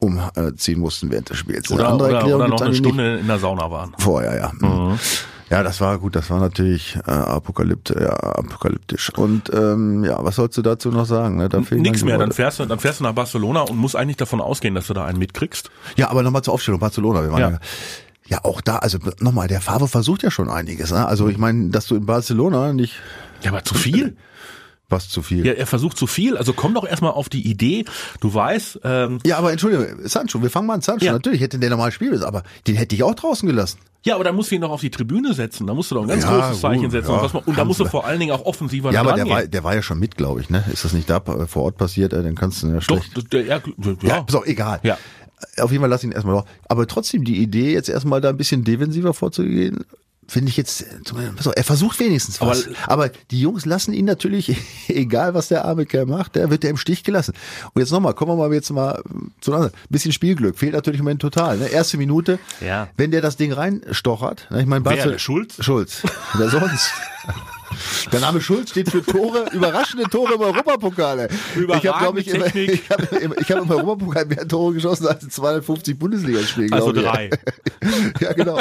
umziehen 0.00 0.80
mussten 0.80 1.10
während 1.10 1.30
des 1.30 1.38
Spiels. 1.38 1.70
Eine 1.70 1.80
Oder, 1.80 1.88
andere 1.88 2.08
oder, 2.08 2.18
Erklärung 2.18 2.42
oder 2.42 2.50
noch 2.50 2.60
eine 2.60 2.70
nicht. 2.70 2.78
Stunde 2.78 3.18
in 3.18 3.26
der 3.26 3.38
Sauna 3.38 3.70
waren. 3.70 3.94
Vorher, 3.98 4.36
ja. 4.36 4.52
Mhm. 4.58 4.98
Ja, 5.50 5.64
das 5.64 5.80
war 5.80 5.98
gut, 5.98 6.14
das 6.14 6.30
war 6.30 6.38
natürlich 6.38 6.96
äh, 7.08 7.10
apokalyptisch, 7.10 8.00
ja, 8.00 8.12
apokalyptisch. 8.12 9.10
Und 9.10 9.52
ähm, 9.52 10.04
ja, 10.04 10.22
was 10.24 10.36
sollst 10.36 10.56
du 10.56 10.62
dazu 10.62 10.90
noch 10.90 11.06
sagen? 11.06 11.38
Ne? 11.38 11.48
Da 11.48 11.60
Nix 11.70 12.04
mehr, 12.04 12.18
dann 12.18 12.30
fährst, 12.30 12.60
du, 12.60 12.66
dann 12.66 12.78
fährst 12.78 13.00
du 13.00 13.04
nach 13.04 13.14
Barcelona 13.14 13.62
und 13.62 13.76
musst 13.76 13.96
eigentlich 13.96 14.16
davon 14.16 14.40
ausgehen, 14.40 14.76
dass 14.76 14.86
du 14.86 14.94
da 14.94 15.04
einen 15.04 15.18
mitkriegst. 15.18 15.70
Ja, 15.96 16.08
aber 16.08 16.22
nochmal 16.22 16.42
zur 16.42 16.54
Aufstellung, 16.54 16.78
Barcelona. 16.78 17.24
Wir 17.24 17.32
waren 17.32 17.40
Ja. 17.40 17.50
ja. 17.50 17.58
ja, 18.28 18.44
auch 18.44 18.60
da, 18.60 18.76
also 18.76 18.98
nochmal, 19.18 19.48
der 19.48 19.60
Favre 19.60 19.88
versucht 19.88 20.22
ja 20.22 20.30
schon 20.30 20.48
einiges. 20.48 20.92
Ne? 20.92 21.04
Also 21.04 21.28
ich 21.28 21.36
meine, 21.36 21.70
dass 21.70 21.86
du 21.86 21.96
in 21.96 22.06
Barcelona 22.06 22.72
nicht 22.72 22.94
Ja, 23.42 23.50
aber 23.50 23.64
zu 23.64 23.74
viel. 23.74 24.16
Was 24.90 25.08
zu 25.08 25.22
viel. 25.22 25.46
Ja, 25.46 25.52
er 25.52 25.66
versucht 25.66 25.96
zu 25.96 26.06
viel. 26.06 26.36
Also 26.36 26.52
komm 26.52 26.74
doch 26.74 26.86
erstmal 26.86 27.12
auf 27.12 27.28
die 27.28 27.46
Idee. 27.48 27.84
Du 28.20 28.32
weißt, 28.34 28.80
ähm, 28.84 29.18
Ja, 29.24 29.38
aber 29.38 29.52
entschuldige, 29.52 29.96
Sancho, 30.08 30.42
wir 30.42 30.50
fangen 30.50 30.66
mal 30.66 30.74
an 30.74 30.80
Sancho. 30.82 31.04
Ja. 31.06 31.12
Natürlich 31.12 31.40
hätte 31.40 31.58
der 31.58 31.70
normal 31.70 31.92
müssen, 32.00 32.24
aber 32.24 32.42
den 32.66 32.76
hätte 32.76 32.94
ich 32.94 33.02
auch 33.02 33.14
draußen 33.14 33.48
gelassen. 33.48 33.78
ja, 34.04 34.14
aber 34.14 34.24
dann 34.24 34.34
musst 34.34 34.50
du 34.50 34.54
ihn 34.56 34.60
doch 34.60 34.70
auf 34.70 34.80
die 34.80 34.90
Tribüne 34.90 35.34
setzen. 35.34 35.66
Da 35.66 35.74
musst 35.74 35.90
du 35.90 35.94
doch 35.94 36.02
ein 36.02 36.08
ganz 36.08 36.24
Ja, 36.24 36.36
großes 36.46 36.60
Zeichen 36.60 36.82
gut, 36.82 36.92
setzen. 36.92 37.10
ja, 37.10 37.18
und, 37.20 37.34
man, 37.34 37.42
und 37.44 37.58
da 37.58 37.64
musst 37.64 37.80
du 37.80 37.84
vor 37.84 38.04
allen 38.06 38.18
Dingen 38.20 38.32
auch 38.32 38.44
offensiver 38.44 38.92
Ja, 38.92 39.00
aber 39.00 39.12
der 39.14 39.28
war, 39.28 39.46
der 39.46 39.64
war 39.64 39.74
ja 39.74 39.82
schon 39.82 39.98
mit, 39.98 40.16
glaube 40.16 40.40
ich, 40.40 40.50
ne? 40.50 40.64
Ist 40.72 40.84
das 40.84 40.92
nicht 40.92 41.08
da 41.08 41.18
äh, 41.18 41.46
vor 41.46 41.64
Ort 41.64 41.76
passiert? 41.76 42.12
Äh, 42.12 42.22
Dann 42.22 42.34
kannst 42.34 42.62
du 42.62 42.68
ja 42.68 42.74
Doch, 42.74 42.82
schlecht. 42.82 43.32
der, 43.32 43.44
ja, 43.44 43.60
Ja, 44.02 44.24
ist 44.26 44.34
auch 44.34 44.46
egal. 44.46 44.80
Ja. 44.82 44.96
Auf 45.58 45.70
jeden 45.70 45.80
Fall 45.82 45.88
lass 45.90 46.04
ihn 46.04 46.12
erstmal 46.12 46.34
drauf. 46.36 46.44
Aber 46.68 46.86
trotzdem 46.86 47.24
die 47.24 47.38
Idee, 47.42 47.72
jetzt 47.72 47.88
erstmal 47.88 48.20
da 48.20 48.28
ein 48.28 48.36
bisschen 48.36 48.62
defensiver 48.64 49.14
vorzugehen, 49.14 49.84
finde 50.30 50.48
ich 50.50 50.56
jetzt, 50.56 50.86
auf, 51.12 51.52
er 51.56 51.64
versucht 51.64 51.98
wenigstens 51.98 52.40
was. 52.40 52.68
Aber, 52.86 53.10
die 53.30 53.40
Jungs 53.40 53.66
lassen 53.66 53.92
ihn 53.92 54.04
natürlich, 54.04 54.56
egal 54.88 55.34
was 55.34 55.48
der 55.48 55.64
arme 55.64 55.86
Kerl 55.86 56.06
macht, 56.06 56.36
der 56.36 56.50
wird 56.50 56.62
er 56.62 56.70
im 56.70 56.76
Stich 56.76 57.02
gelassen. 57.02 57.34
Und 57.74 57.80
jetzt 57.80 57.90
nochmal, 57.90 58.14
kommen 58.14 58.32
wir 58.32 58.36
mal 58.48 58.54
jetzt 58.54 58.70
mal 58.70 59.02
zu 59.40 59.52
einer, 59.52 59.72
bisschen 59.88 60.12
Spielglück. 60.12 60.56
Fehlt 60.56 60.72
natürlich 60.72 61.00
im 61.00 61.04
Moment 61.04 61.20
total. 61.20 61.58
Ne? 61.58 61.66
Erste 61.66 61.96
Minute, 61.98 62.38
Ja. 62.60 62.88
wenn 62.96 63.10
der 63.10 63.22
das 63.22 63.36
Ding 63.36 63.52
reinstochert, 63.52 64.46
ne? 64.50 64.60
ich 64.60 64.66
meine, 64.66 65.18
Schulz? 65.18 65.56
Schulz. 65.64 66.02
Wer 66.34 66.48
sonst? 66.48 66.92
Der 68.12 68.20
Name 68.20 68.40
Schulz 68.40 68.70
steht 68.70 68.90
für 68.90 69.04
Tore, 69.04 69.46
überraschende 69.52 70.04
Tore 70.04 70.34
im 70.34 70.40
Europapokal. 70.40 71.28
Ich 71.54 71.86
habe, 71.86 71.98
glaube 71.98 72.20
ich, 72.20 72.28
im, 72.28 72.36
Überragende 72.36 72.72
ich 72.72 72.90
habe 72.90 73.16
im, 73.16 73.34
ich 73.38 73.50
hab 73.50 73.62
im 73.62 73.70
Europapokal 73.70 74.24
mehr 74.26 74.46
Tore 74.46 74.74
geschossen 74.74 75.06
als 75.06 75.22
in 75.22 75.30
250 75.30 75.98
Bundesligaspielen. 75.98 76.72
Also 76.72 76.92
glaub 76.92 77.04
ich. 77.18 77.30
drei. 77.30 77.30
ja, 78.20 78.32
genau. 78.32 78.58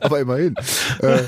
Aber 0.00 0.20
immerhin. 0.20 0.54
Äh, 1.00 1.22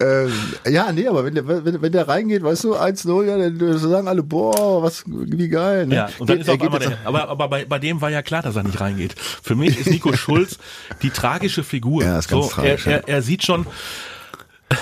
äh, 0.00 0.30
ja, 0.70 0.92
nee, 0.92 1.06
aber 1.06 1.24
wenn 1.24 1.34
der, 1.34 1.46
wenn, 1.46 1.82
wenn 1.82 1.92
der 1.92 2.08
reingeht, 2.08 2.42
weißt 2.42 2.64
du, 2.64 2.74
1-0, 2.76 3.24
ja, 3.24 3.38
dann 3.38 3.78
sagen 3.78 4.08
alle, 4.08 4.22
boah, 4.22 4.82
was, 4.82 5.04
wie 5.06 5.48
geil. 5.48 5.86
Ne? 5.86 5.94
Ja, 5.96 6.08
und 6.18 6.28
dann 6.28 6.38
Geht- 6.38 6.46
ist 6.48 6.52
geht 6.52 6.62
einmal 6.62 6.80
der, 6.80 6.98
aber, 7.04 7.28
aber 7.28 7.48
bei, 7.48 7.64
bei 7.64 7.78
dem 7.78 8.00
war 8.00 8.10
ja 8.10 8.22
klar, 8.22 8.42
dass 8.42 8.56
er 8.56 8.62
nicht 8.62 8.80
reingeht. 8.80 9.14
Für 9.18 9.54
mich 9.54 9.78
ist 9.78 9.88
Nico 9.90 10.12
Schulz 10.16 10.58
die 11.02 11.10
tragische 11.10 11.64
Figur. 11.64 12.04
Ja, 12.04 12.18
ist 12.18 12.28
ganz 12.28 12.46
so, 12.46 12.50
tragisch, 12.50 12.86
er, 12.86 13.06
er, 13.06 13.08
er 13.08 13.22
sieht 13.22 13.44
schon, 13.44 13.66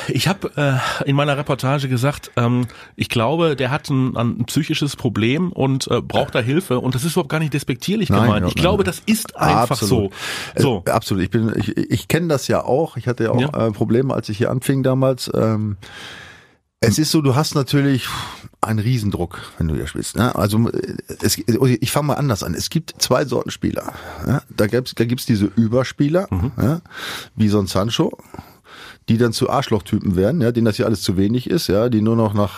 ich 0.09 0.29
habe 0.29 0.51
äh, 0.57 1.09
in 1.09 1.17
meiner 1.17 1.37
Reportage 1.37 1.89
gesagt, 1.89 2.31
ähm, 2.37 2.67
ich 2.97 3.09
glaube, 3.09 3.57
der 3.57 3.71
hat 3.71 3.89
ein, 3.91 4.17
ein 4.17 4.45
psychisches 4.47 4.97
Problem 4.97 5.53
und 5.53 5.89
äh, 5.91 6.01
braucht 6.01 6.35
da 6.35 6.41
Hilfe. 6.41 6.79
Und 6.81 6.95
das 6.95 7.05
ist 7.05 7.13
überhaupt 7.13 7.31
gar 7.31 7.39
nicht 7.41 7.55
despektierlich 7.55 8.11
Nein, 8.11 8.23
gemeint. 8.25 8.47
Ich 8.49 8.55
glaube, 8.55 8.83
nein. 8.85 8.87
das 8.87 9.03
ist 9.07 9.37
einfach 9.37 9.81
Absolut. 9.83 10.13
so. 10.57 10.63
So. 10.63 10.83
Äh, 10.87 10.91
absolut. 10.91 11.23
Ich 11.25 11.31
bin, 11.31 11.53
ich, 11.57 11.77
ich 11.77 12.09
kenne 12.09 12.29
das 12.29 12.49
ja 12.49 12.65
auch. 12.65 12.97
Ich 12.97 13.07
hatte 13.07 13.25
ja 13.25 13.31
auch 13.31 13.41
Ja. 13.41 13.69
Äh, 13.69 13.73
Probleme, 13.73 14.15
als 14.15 14.29
ich 14.29 14.39
hier 14.39 14.51
anfing 14.51 14.83
damals. 14.83 15.31
Ähm, 15.35 15.77
es 16.85 16.99
ist 16.99 17.13
so, 17.13 17.23
du 17.23 17.37
hast 17.37 17.55
natürlich 17.55 18.09
einen 18.61 18.81
Riesendruck, 18.81 19.41
wenn 19.59 19.69
du 19.69 19.75
hier 19.77 19.87
spielst. 19.87 20.17
Ne? 20.17 20.35
Also 20.35 20.69
äh, 20.69 20.97
es, 21.23 21.39
ich 21.39 21.93
fange 21.93 22.09
mal 22.09 22.15
anders 22.15 22.43
an. 22.43 22.55
Es 22.55 22.71
gibt 22.71 22.95
zwei 22.99 23.25
Sorten 23.25 23.51
Spieler. 23.53 23.93
Ja? 24.27 24.43
Da 24.51 24.67
gibt's 24.67 24.95
da 24.97 25.05
gibt's 25.05 25.25
diese 25.27 25.47
Überspieler, 25.47 26.27
Mhm. 26.31 26.53
ja? 26.61 26.81
wie 27.37 27.49
so 27.49 27.61
ein 27.61 27.67
Sancho, 27.69 28.19
die 29.13 29.19
dann 29.19 29.33
zu 29.33 29.51
Arschlochtypen 29.51 30.17
werden, 30.17 30.41
ja, 30.41 30.51
denen 30.53 30.65
das 30.65 30.77
hier 30.77 30.87
alles 30.87 31.03
zu 31.03 31.17
wenig 31.17 31.49
ist, 31.51 31.67
ja, 31.69 31.89
die 31.89 32.01
nur 32.01 32.17
noch 32.17 32.33
nach, 32.35 32.53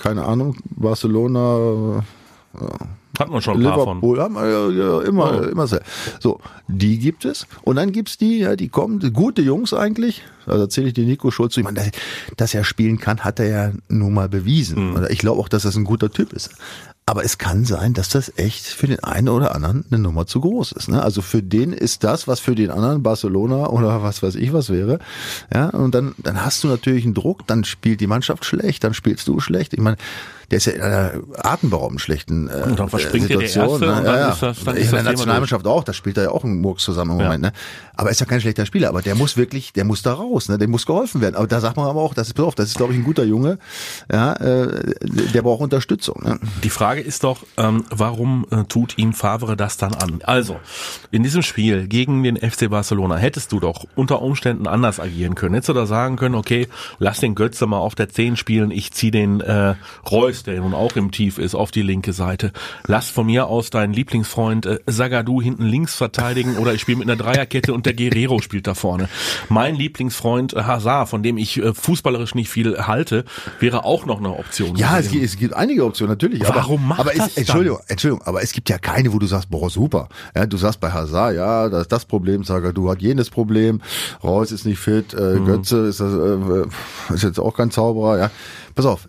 keine 0.00 0.24
Ahnung, 0.24 0.56
Barcelona, 0.76 2.04
Hat 3.18 3.30
man 3.30 3.40
schon 3.42 3.58
ein 3.58 3.62
paar 3.62 3.74
von. 3.84 3.88
Liverpool 3.96 4.20
haben 4.20 4.34
wir 4.34 4.48
ja, 4.48 4.70
ja, 4.70 5.00
immer, 5.02 5.40
Oh. 5.40 5.44
immer 5.44 5.66
sehr. 5.66 5.82
So, 6.20 6.40
die 6.68 6.98
gibt 6.98 7.24
es. 7.24 7.46
Und 7.62 7.76
dann 7.76 7.92
gibt's 7.92 8.18
die, 8.18 8.38
ja, 8.40 8.56
die 8.56 8.68
kommen, 8.68 9.12
gute 9.12 9.40
Jungs 9.42 9.72
eigentlich. 9.72 10.22
Also 10.46 10.62
erzähle 10.64 10.88
ich 10.88 10.94
dir 10.94 11.04
Nico 11.04 11.30
Schulz. 11.30 11.56
Ich 11.56 11.62
meine, 11.64 11.76
dass- 11.78 11.90
dass 12.36 12.54
er 12.54 12.64
spielen 12.64 12.98
kann, 12.98 13.20
hat 13.20 13.38
er 13.40 13.46
ja 13.48 13.72
nun 13.88 14.14
mal 14.14 14.28
bewiesen. 14.28 14.90
Mhm. 14.94 15.06
Ich 15.10 15.18
glaube 15.18 15.40
auch, 15.40 15.48
dass 15.48 15.62
das 15.62 15.76
ein 15.76 15.84
guter 15.84 16.10
Typ 16.10 16.32
ist. 16.32 16.50
Aber 17.06 17.22
es 17.22 17.36
kann 17.36 17.66
sein, 17.66 17.92
dass 17.92 18.08
das 18.08 18.32
echt 18.36 18.64
für 18.64 18.86
den 18.86 19.04
einen 19.04 19.28
oder 19.28 19.54
anderen 19.54 19.84
eine 19.90 20.00
Nummer 20.00 20.26
zu 20.26 20.40
groß 20.40 20.72
ist. 20.72 20.88
Ne? 20.88 21.02
Also 21.02 21.20
für 21.20 21.42
den 21.42 21.74
ist 21.74 22.02
das, 22.02 22.26
was 22.26 22.40
für 22.40 22.54
den 22.54 22.70
anderen 22.70 23.02
Barcelona 23.02 23.66
oder 23.66 24.02
was 24.02 24.22
weiß 24.22 24.36
ich 24.36 24.54
was 24.54 24.70
wäre. 24.70 24.98
Ja, 25.52 25.68
und 25.68 25.94
dann, 25.94 26.14
dann 26.16 26.42
hast 26.42 26.64
du 26.64 26.68
natürlich 26.68 27.04
einen 27.04 27.12
Druck, 27.12 27.46
dann 27.46 27.64
spielt 27.64 28.00
die 28.00 28.06
Mannschaft 28.06 28.46
schlecht, 28.46 28.84
dann 28.84 28.94
spielst 28.94 29.28
du 29.28 29.38
schlecht. 29.38 29.74
Ich 29.74 29.80
meine, 29.80 29.98
der 30.50 30.58
ist 30.58 30.66
ja 30.66 30.72
in 30.72 30.80
einer 30.82 31.12
atemberaubend 31.38 32.00
schlechten 32.00 32.48
äh, 32.48 32.62
Und 32.64 32.78
dann 32.78 32.88
verspringt 32.88 33.28
dir 33.28 33.38
der 33.38 33.48
Situation. 33.48 33.82
Erste 33.82 33.86
ne? 33.86 33.98
und 33.98 34.04
dann 34.04 34.14
ja, 34.18 34.28
ist 34.30 34.42
das- 34.42 34.64
dann 34.64 34.76
in 34.76 34.82
ist 34.82 34.92
der 34.92 34.98
das 35.02 35.12
Nationalmannschaft 35.12 35.66
auch, 35.66 35.84
da 35.84 35.92
spielt 35.92 36.16
er 36.16 36.24
ja 36.24 36.30
auch 36.30 36.44
einen 36.44 36.60
Murks 36.60 36.82
zusammen 36.84 37.12
im 37.12 37.18
Ja. 37.18 37.24
Moment. 37.24 37.42
Ne? 37.42 37.52
Aber 37.96 38.08
er 38.08 38.12
ist 38.12 38.20
ja 38.20 38.26
kein 38.26 38.40
schlechter 38.40 38.66
Spieler, 38.66 38.88
aber 38.88 39.02
der 39.02 39.14
muss 39.14 39.36
wirklich, 39.36 39.72
der 39.72 39.84
muss 39.84 40.02
da 40.02 40.14
raus, 40.14 40.48
ne? 40.48 40.58
dem 40.58 40.70
muss 40.70 40.86
geholfen 40.86 41.20
werden. 41.20 41.36
Aber 41.36 41.46
da 41.46 41.60
sagt 41.60 41.76
man 41.76 41.86
aber 41.86 42.00
auch, 42.00 42.14
das 42.14 42.28
ist, 42.28 42.34
pass 42.34 42.44
auf, 42.44 42.54
das 42.54 42.68
ist 42.68 42.76
glaube 42.76 42.92
ich 42.92 42.98
ein 42.98 43.04
guter 43.04 43.24
Junge, 43.24 43.58
ja, 44.12 44.32
äh, 44.34 44.94
der 45.02 45.42
braucht 45.42 45.60
Unterstützung. 45.60 46.22
Ne? 46.24 46.38
Die 46.62 46.70
Frage 46.70 47.00
ist 47.00 47.24
doch, 47.24 47.44
ähm, 47.56 47.84
warum 47.90 48.46
äh, 48.50 48.64
tut 48.64 48.98
ihm 48.98 49.12
Favre 49.12 49.56
das 49.56 49.76
dann 49.76 49.94
an? 49.94 50.20
Also, 50.24 50.56
in 51.10 51.22
diesem 51.22 51.42
Spiel 51.42 51.86
gegen 51.88 52.22
den 52.22 52.36
FC 52.36 52.68
Barcelona 52.70 53.16
hättest 53.16 53.52
du 53.52 53.60
doch 53.60 53.84
unter 53.94 54.22
Umständen 54.22 54.66
anders 54.66 55.00
agieren 55.00 55.34
können. 55.34 55.54
Hättest 55.54 55.68
du 55.70 55.72
da 55.74 55.86
sagen 55.86 56.16
können, 56.16 56.34
okay, 56.34 56.68
lass 56.98 57.20
den 57.20 57.34
Götze 57.34 57.66
mal 57.66 57.78
auf 57.78 57.94
der 57.94 58.08
10 58.08 58.36
spielen, 58.36 58.70
ich 58.70 58.92
zieh 58.92 59.10
den 59.10 59.40
äh, 59.40 59.74
Reus 60.10 60.42
der 60.46 60.60
nun 60.60 60.74
auch 60.74 60.96
im 60.96 61.10
Tief 61.10 61.38
ist, 61.38 61.54
auf 61.54 61.70
die 61.70 61.82
linke 61.82 62.12
Seite. 62.12 62.52
Lass 62.86 63.10
von 63.10 63.26
mir 63.26 63.46
aus 63.48 63.70
deinen 63.70 63.92
Lieblingsfreund 63.92 64.66
äh, 64.66 64.78
Sagadu 64.86 65.42
hinten 65.42 65.64
links 65.64 65.94
verteidigen 65.94 66.56
oder 66.58 66.74
ich 66.74 66.80
spiele 66.80 66.98
mit 66.98 67.08
einer 67.08 67.16
Dreierkette 67.16 67.74
und 67.74 67.86
der 67.86 67.94
Guerrero 67.94 68.40
spielt 68.40 68.66
da 68.66 68.74
vorne. 68.74 69.08
Mein 69.48 69.74
Lieblingsfreund 69.74 70.54
äh, 70.54 70.62
Hazard, 70.62 71.08
von 71.08 71.22
dem 71.22 71.36
ich 71.36 71.58
äh, 71.58 71.74
fußballerisch 71.74 72.34
nicht 72.34 72.48
viel 72.48 72.86
halte, 72.86 73.24
wäre 73.60 73.84
auch 73.84 74.06
noch 74.06 74.18
eine 74.18 74.30
Option. 74.30 74.76
Ja, 74.76 74.98
es 74.98 75.10
gibt, 75.10 75.24
es 75.24 75.36
gibt 75.36 75.54
einige 75.54 75.84
Optionen, 75.84 76.12
natürlich. 76.12 76.42
Warum 76.42 76.80
aber, 76.80 76.88
macht 76.88 77.00
aber 77.00 77.12
das 77.12 77.28
es, 77.28 77.36
Entschuldigung, 77.36 77.78
Entschuldigung, 77.88 78.26
aber 78.26 78.42
es 78.42 78.52
gibt 78.52 78.70
ja 78.70 78.78
keine, 78.78 79.12
wo 79.12 79.18
du 79.18 79.26
sagst, 79.26 79.50
boah, 79.50 79.68
super. 79.68 80.08
Ja, 80.34 80.46
du 80.46 80.56
sagst 80.56 80.80
bei 80.80 80.90
Hazard, 80.90 81.34
ja, 81.36 81.68
das 81.68 81.82
ist 81.82 81.92
das 81.92 82.04
Problem, 82.04 82.44
Sagadu 82.44 82.90
hat 82.90 83.02
jenes 83.02 83.30
Problem, 83.30 83.80
Reus 84.22 84.52
ist 84.52 84.64
nicht 84.64 84.78
fit, 84.78 85.12
äh, 85.14 85.34
Mhm. 85.34 85.46
Götze 85.46 85.86
ist, 85.86 86.00
das, 86.00 86.12
äh, 86.12 87.14
ist 87.14 87.22
jetzt 87.22 87.40
auch 87.40 87.56
kein 87.56 87.70
Zauberer, 87.70 88.18
ja. 88.18 88.30
Pass 88.74 88.86
auf, 88.86 89.06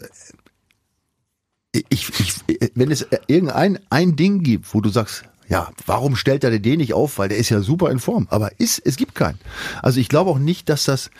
ich, 1.89 2.09
ich, 2.19 2.33
wenn 2.75 2.91
es 2.91 3.05
irgendein 3.27 3.79
ein 3.89 4.15
Ding 4.15 4.43
gibt, 4.43 4.73
wo 4.73 4.81
du 4.81 4.89
sagst, 4.89 5.25
ja, 5.47 5.69
warum 5.85 6.15
stellt 6.15 6.43
er 6.43 6.57
den 6.57 6.77
nicht 6.77 6.93
auf? 6.93 7.17
Weil 7.17 7.29
der 7.29 7.37
ist 7.37 7.49
ja 7.49 7.61
super 7.61 7.91
in 7.91 7.99
Form. 7.99 8.27
Aber 8.29 8.51
ist, 8.59 8.81
es 8.83 8.95
gibt 8.95 9.15
keinen. 9.15 9.39
Also 9.81 9.99
ich 9.99 10.09
glaube 10.09 10.31
auch 10.31 10.39
nicht, 10.39 10.69
dass 10.69 10.85
das 10.85 11.11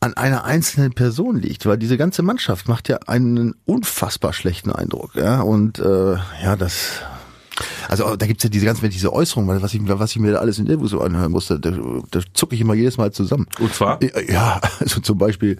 an 0.00 0.14
einer 0.14 0.44
einzelnen 0.44 0.92
Person 0.92 1.40
liegt, 1.40 1.64
weil 1.64 1.78
diese 1.78 1.96
ganze 1.96 2.22
Mannschaft 2.22 2.68
macht 2.68 2.90
ja 2.90 2.98
einen 3.06 3.54
unfassbar 3.64 4.34
schlechten 4.34 4.70
Eindruck. 4.70 5.14
Ja, 5.14 5.40
und 5.40 5.78
äh, 5.78 6.16
ja, 6.42 6.56
das. 6.56 7.00
Also 7.88 8.16
da 8.16 8.26
gibt's 8.26 8.42
ja 8.42 8.50
diese 8.50 8.66
ganzen, 8.66 8.90
diese 8.90 9.12
Äußerungen, 9.12 9.62
was 9.62 9.72
ich, 9.72 9.80
was 9.84 10.10
ich 10.10 10.18
mir 10.18 10.32
da 10.32 10.38
alles 10.40 10.58
in 10.58 10.66
Interviews 10.66 10.90
so 10.90 11.00
anhören 11.00 11.30
musste, 11.30 11.60
da, 11.60 11.70
da 12.10 12.20
zucke 12.34 12.56
ich 12.56 12.60
immer 12.60 12.74
jedes 12.74 12.98
Mal 12.98 13.12
zusammen. 13.12 13.46
Und 13.60 13.72
zwar? 13.72 14.00
Ja, 14.28 14.60
also 14.80 15.00
zum 15.00 15.16
Beispiel, 15.18 15.58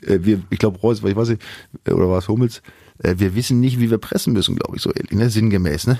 äh, 0.00 0.18
wir, 0.22 0.40
ich 0.50 0.58
glaube 0.58 0.78
Reus, 0.78 1.04
ich 1.04 1.14
weiß 1.14 1.28
nicht, 1.28 1.42
oder 1.86 2.08
war 2.08 2.18
es 2.18 2.28
Hummels, 2.28 2.62
wir 2.98 3.34
wissen 3.34 3.60
nicht, 3.60 3.78
wie 3.80 3.90
wir 3.90 3.98
pressen 3.98 4.32
müssen, 4.32 4.56
glaube 4.56 4.76
ich, 4.76 4.82
so 4.82 4.90
ähnlich, 4.90 5.12
ne? 5.12 5.30
sinngemäß, 5.30 5.86
ne? 5.86 5.98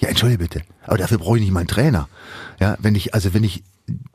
Ja, 0.00 0.08
entschuldige 0.08 0.38
bitte. 0.42 0.62
Aber 0.84 0.98
dafür 0.98 1.18
brauche 1.18 1.36
ich 1.36 1.42
nicht 1.44 1.52
meinen 1.52 1.68
Trainer. 1.68 2.08
Ja, 2.58 2.76
wenn 2.80 2.94
ich, 2.94 3.14
also 3.14 3.34
wenn 3.34 3.44
ich 3.44 3.62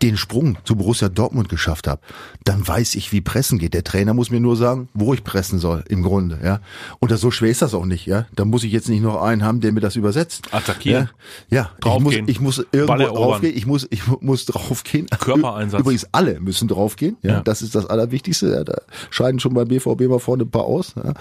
den 0.01 0.15
Sprung 0.15 0.57
zu 0.63 0.75
Borussia 0.77 1.09
Dortmund 1.09 1.49
geschafft 1.49 1.87
habe, 1.87 1.99
dann 2.45 2.65
weiß 2.65 2.95
ich, 2.95 3.11
wie 3.11 3.19
pressen 3.19 3.59
geht. 3.59 3.73
Der 3.73 3.83
Trainer 3.83 4.13
muss 4.13 4.29
mir 4.29 4.39
nur 4.39 4.55
sagen, 4.55 4.87
wo 4.93 5.13
ich 5.13 5.23
pressen 5.23 5.59
soll, 5.59 5.83
im 5.89 6.01
Grunde, 6.01 6.39
ja. 6.43 6.61
Und 6.99 7.11
das, 7.11 7.19
so 7.19 7.29
schwer 7.29 7.49
ist 7.49 7.61
das 7.61 7.73
auch 7.73 7.85
nicht, 7.85 8.05
ja. 8.05 8.25
Da 8.35 8.45
muss 8.45 8.63
ich 8.63 8.71
jetzt 8.71 8.87
nicht 8.87 9.01
noch 9.01 9.21
einen 9.21 9.43
haben, 9.43 9.59
der 9.59 9.73
mir 9.73 9.81
das 9.81 9.97
übersetzt. 9.97 10.53
Attackieren. 10.53 11.09
Ja, 11.49 11.71
ja. 11.83 11.95
Ich 11.95 11.99
muss, 12.01 12.15
ich 12.27 12.39
muss 12.39 12.65
irgendwo 12.71 12.95
draufgehen. 13.15 13.57
Ich 13.57 13.65
muss, 13.65 13.87
ich 13.89 14.07
mu- 14.07 14.17
muss 14.21 14.45
draufgehen. 14.45 15.07
Körpereinsatz. 15.07 15.81
Übrigens 15.81 16.07
alle 16.13 16.39
müssen 16.39 16.67
draufgehen. 16.69 17.17
Ja, 17.21 17.33
Ja. 17.35 17.41
das 17.41 17.61
ist 17.61 17.75
das 17.75 17.85
Allerwichtigste. 17.85 18.51
Ja, 18.53 18.63
da 18.63 18.75
scheiden 19.09 19.39
schon 19.41 19.53
beim 19.53 19.67
BVB 19.67 20.07
mal 20.07 20.19
vorne 20.19 20.43
ein 20.43 20.51
paar 20.51 20.63
aus. 20.65 20.93
Ja. 20.95 21.13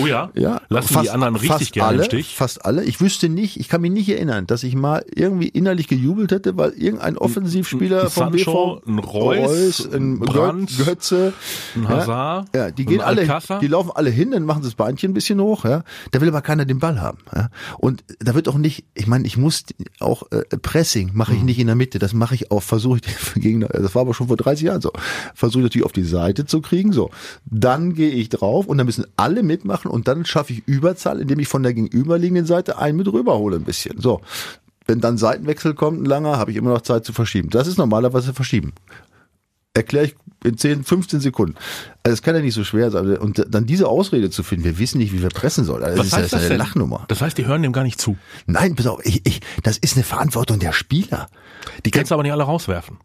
Oh 0.00 0.06
ja? 0.06 0.30
Ja, 0.34 0.60
Lassen 0.68 1.00
die 1.02 1.10
anderen 1.10 1.36
richtig 1.36 1.50
fast 1.58 1.72
gerne 1.72 1.88
alle, 1.88 1.98
im 1.98 2.04
Stich. 2.04 2.34
Fast 2.36 2.64
alle. 2.66 2.84
Ich 2.84 3.00
wüsste 3.00 3.28
nicht, 3.30 3.58
ich 3.58 3.68
kann 3.68 3.80
mich 3.80 3.90
nicht 3.92 4.08
erinnern, 4.10 4.46
dass 4.46 4.64
ich 4.64 4.74
mal 4.74 5.04
irgendwie 5.14 5.48
innerlich 5.48 5.88
gejubelt 5.88 6.30
hätte, 6.32 6.56
weil 6.58 6.72
irgendein 6.72 7.16
Offensivspieler 7.16 7.91
ein 8.00 8.10
vom 8.10 8.30
Sancho, 8.32 8.80
BV, 8.84 8.88
ein 8.88 8.98
Reus, 8.98 9.92
ein 9.92 10.18
Brandt, 10.18 10.76
Götze, 10.78 11.32
ein 11.76 11.88
Hazard, 11.88 12.48
ja, 12.54 12.70
die 12.70 12.84
gehen 12.84 13.00
alle, 13.00 13.26
die 13.60 13.66
laufen 13.68 13.90
alle 13.94 14.10
hin, 14.10 14.30
dann 14.30 14.44
machen 14.44 14.62
sie 14.62 14.68
das 14.68 14.74
Beinchen 14.74 15.10
ein 15.10 15.14
bisschen 15.14 15.40
hoch, 15.40 15.64
ja. 15.64 15.84
Da 16.10 16.20
will 16.20 16.28
aber 16.28 16.42
keiner 16.42 16.64
den 16.64 16.78
Ball 16.78 17.00
haben, 17.00 17.18
ja. 17.34 17.48
Und 17.78 18.04
da 18.20 18.34
wird 18.34 18.48
auch 18.48 18.56
nicht, 18.58 18.84
ich 18.94 19.06
meine, 19.06 19.26
ich 19.26 19.36
muss 19.36 19.64
auch 20.00 20.24
äh, 20.30 20.42
Pressing 20.56 21.10
mache 21.14 21.32
ich 21.34 21.40
Mhm. 21.40 21.46
nicht 21.46 21.58
in 21.58 21.66
der 21.66 21.76
Mitte, 21.76 21.98
das 21.98 22.12
mache 22.14 22.34
ich 22.34 22.50
auch, 22.50 22.62
versuche 22.62 22.98
ich 22.98 23.34
gegen, 23.40 23.60
das 23.60 23.94
war 23.94 24.02
aber 24.02 24.14
schon 24.14 24.28
vor 24.28 24.36
30 24.36 24.66
Jahren 24.66 24.80
so, 24.80 24.92
versuche 25.34 25.60
ich 25.60 25.64
natürlich 25.64 25.84
auf 25.84 25.92
die 25.92 26.04
Seite 26.04 26.46
zu 26.46 26.60
kriegen, 26.60 26.92
so. 26.92 27.10
Dann 27.46 27.94
gehe 27.94 28.10
ich 28.10 28.28
drauf 28.28 28.66
und 28.66 28.78
dann 28.78 28.86
müssen 28.86 29.04
alle 29.16 29.42
mitmachen 29.42 29.90
und 29.90 30.08
dann 30.08 30.24
schaffe 30.24 30.52
ich 30.52 30.62
Überzahl, 30.66 31.20
indem 31.20 31.38
ich 31.38 31.48
von 31.48 31.62
der 31.62 31.74
gegenüberliegenden 31.74 32.46
Seite 32.46 32.78
einen 32.78 32.96
mit 32.98 33.12
rüberhole 33.12 33.56
ein 33.56 33.64
bisschen, 33.64 34.00
so. 34.00 34.20
Wenn 34.86 35.00
dann 35.00 35.18
Seitenwechsel 35.18 35.74
kommt, 35.74 36.00
ein 36.02 36.04
langer, 36.04 36.38
habe 36.38 36.50
ich 36.50 36.56
immer 36.56 36.70
noch 36.70 36.82
Zeit 36.82 37.04
zu 37.04 37.12
verschieben. 37.12 37.50
Das 37.50 37.66
ist 37.66 37.78
normalerweise 37.78 38.32
verschieben 38.34 38.72
erkläre 39.74 40.04
ich 40.04 40.14
in 40.44 40.58
10, 40.58 40.84
15 40.84 41.20
Sekunden. 41.20 41.54
Also 42.02 42.12
es 42.12 42.20
kann 42.22 42.34
ja 42.34 42.42
nicht 42.42 42.52
so 42.52 42.62
schwer 42.62 42.90
sein. 42.90 43.16
Und 43.16 43.46
dann 43.48 43.64
diese 43.64 43.88
Ausrede 43.88 44.28
zu 44.28 44.42
finden, 44.42 44.64
wir 44.64 44.78
wissen 44.78 44.98
nicht, 44.98 45.14
wie 45.14 45.22
wir 45.22 45.30
pressen 45.30 45.64
sollen. 45.64 45.82
Also 45.82 45.96
das 45.96 46.06
ist, 46.08 46.12
ja- 46.12 46.18
das 46.18 46.32
ist 46.42 46.50
eine 46.50 46.58
Lachnummer. 46.58 47.04
Das 47.08 47.22
heißt, 47.22 47.38
die 47.38 47.46
hören 47.46 47.62
dem 47.62 47.72
gar 47.72 47.82
nicht 47.84 47.98
zu. 48.00 48.18
Nein, 48.46 48.74
pass 48.74 48.86
auf, 48.86 49.00
ich, 49.04 49.22
ich, 49.26 49.40
das 49.62 49.78
ist 49.78 49.96
eine 49.96 50.04
Verantwortung 50.04 50.58
der 50.58 50.72
Spieler. 50.72 51.28
Die 51.86 51.90
kannst 51.90 52.10
du 52.10 52.14
aber 52.14 52.22
nicht 52.22 52.32
alle 52.32 52.42
rauswerfen. 52.42 52.98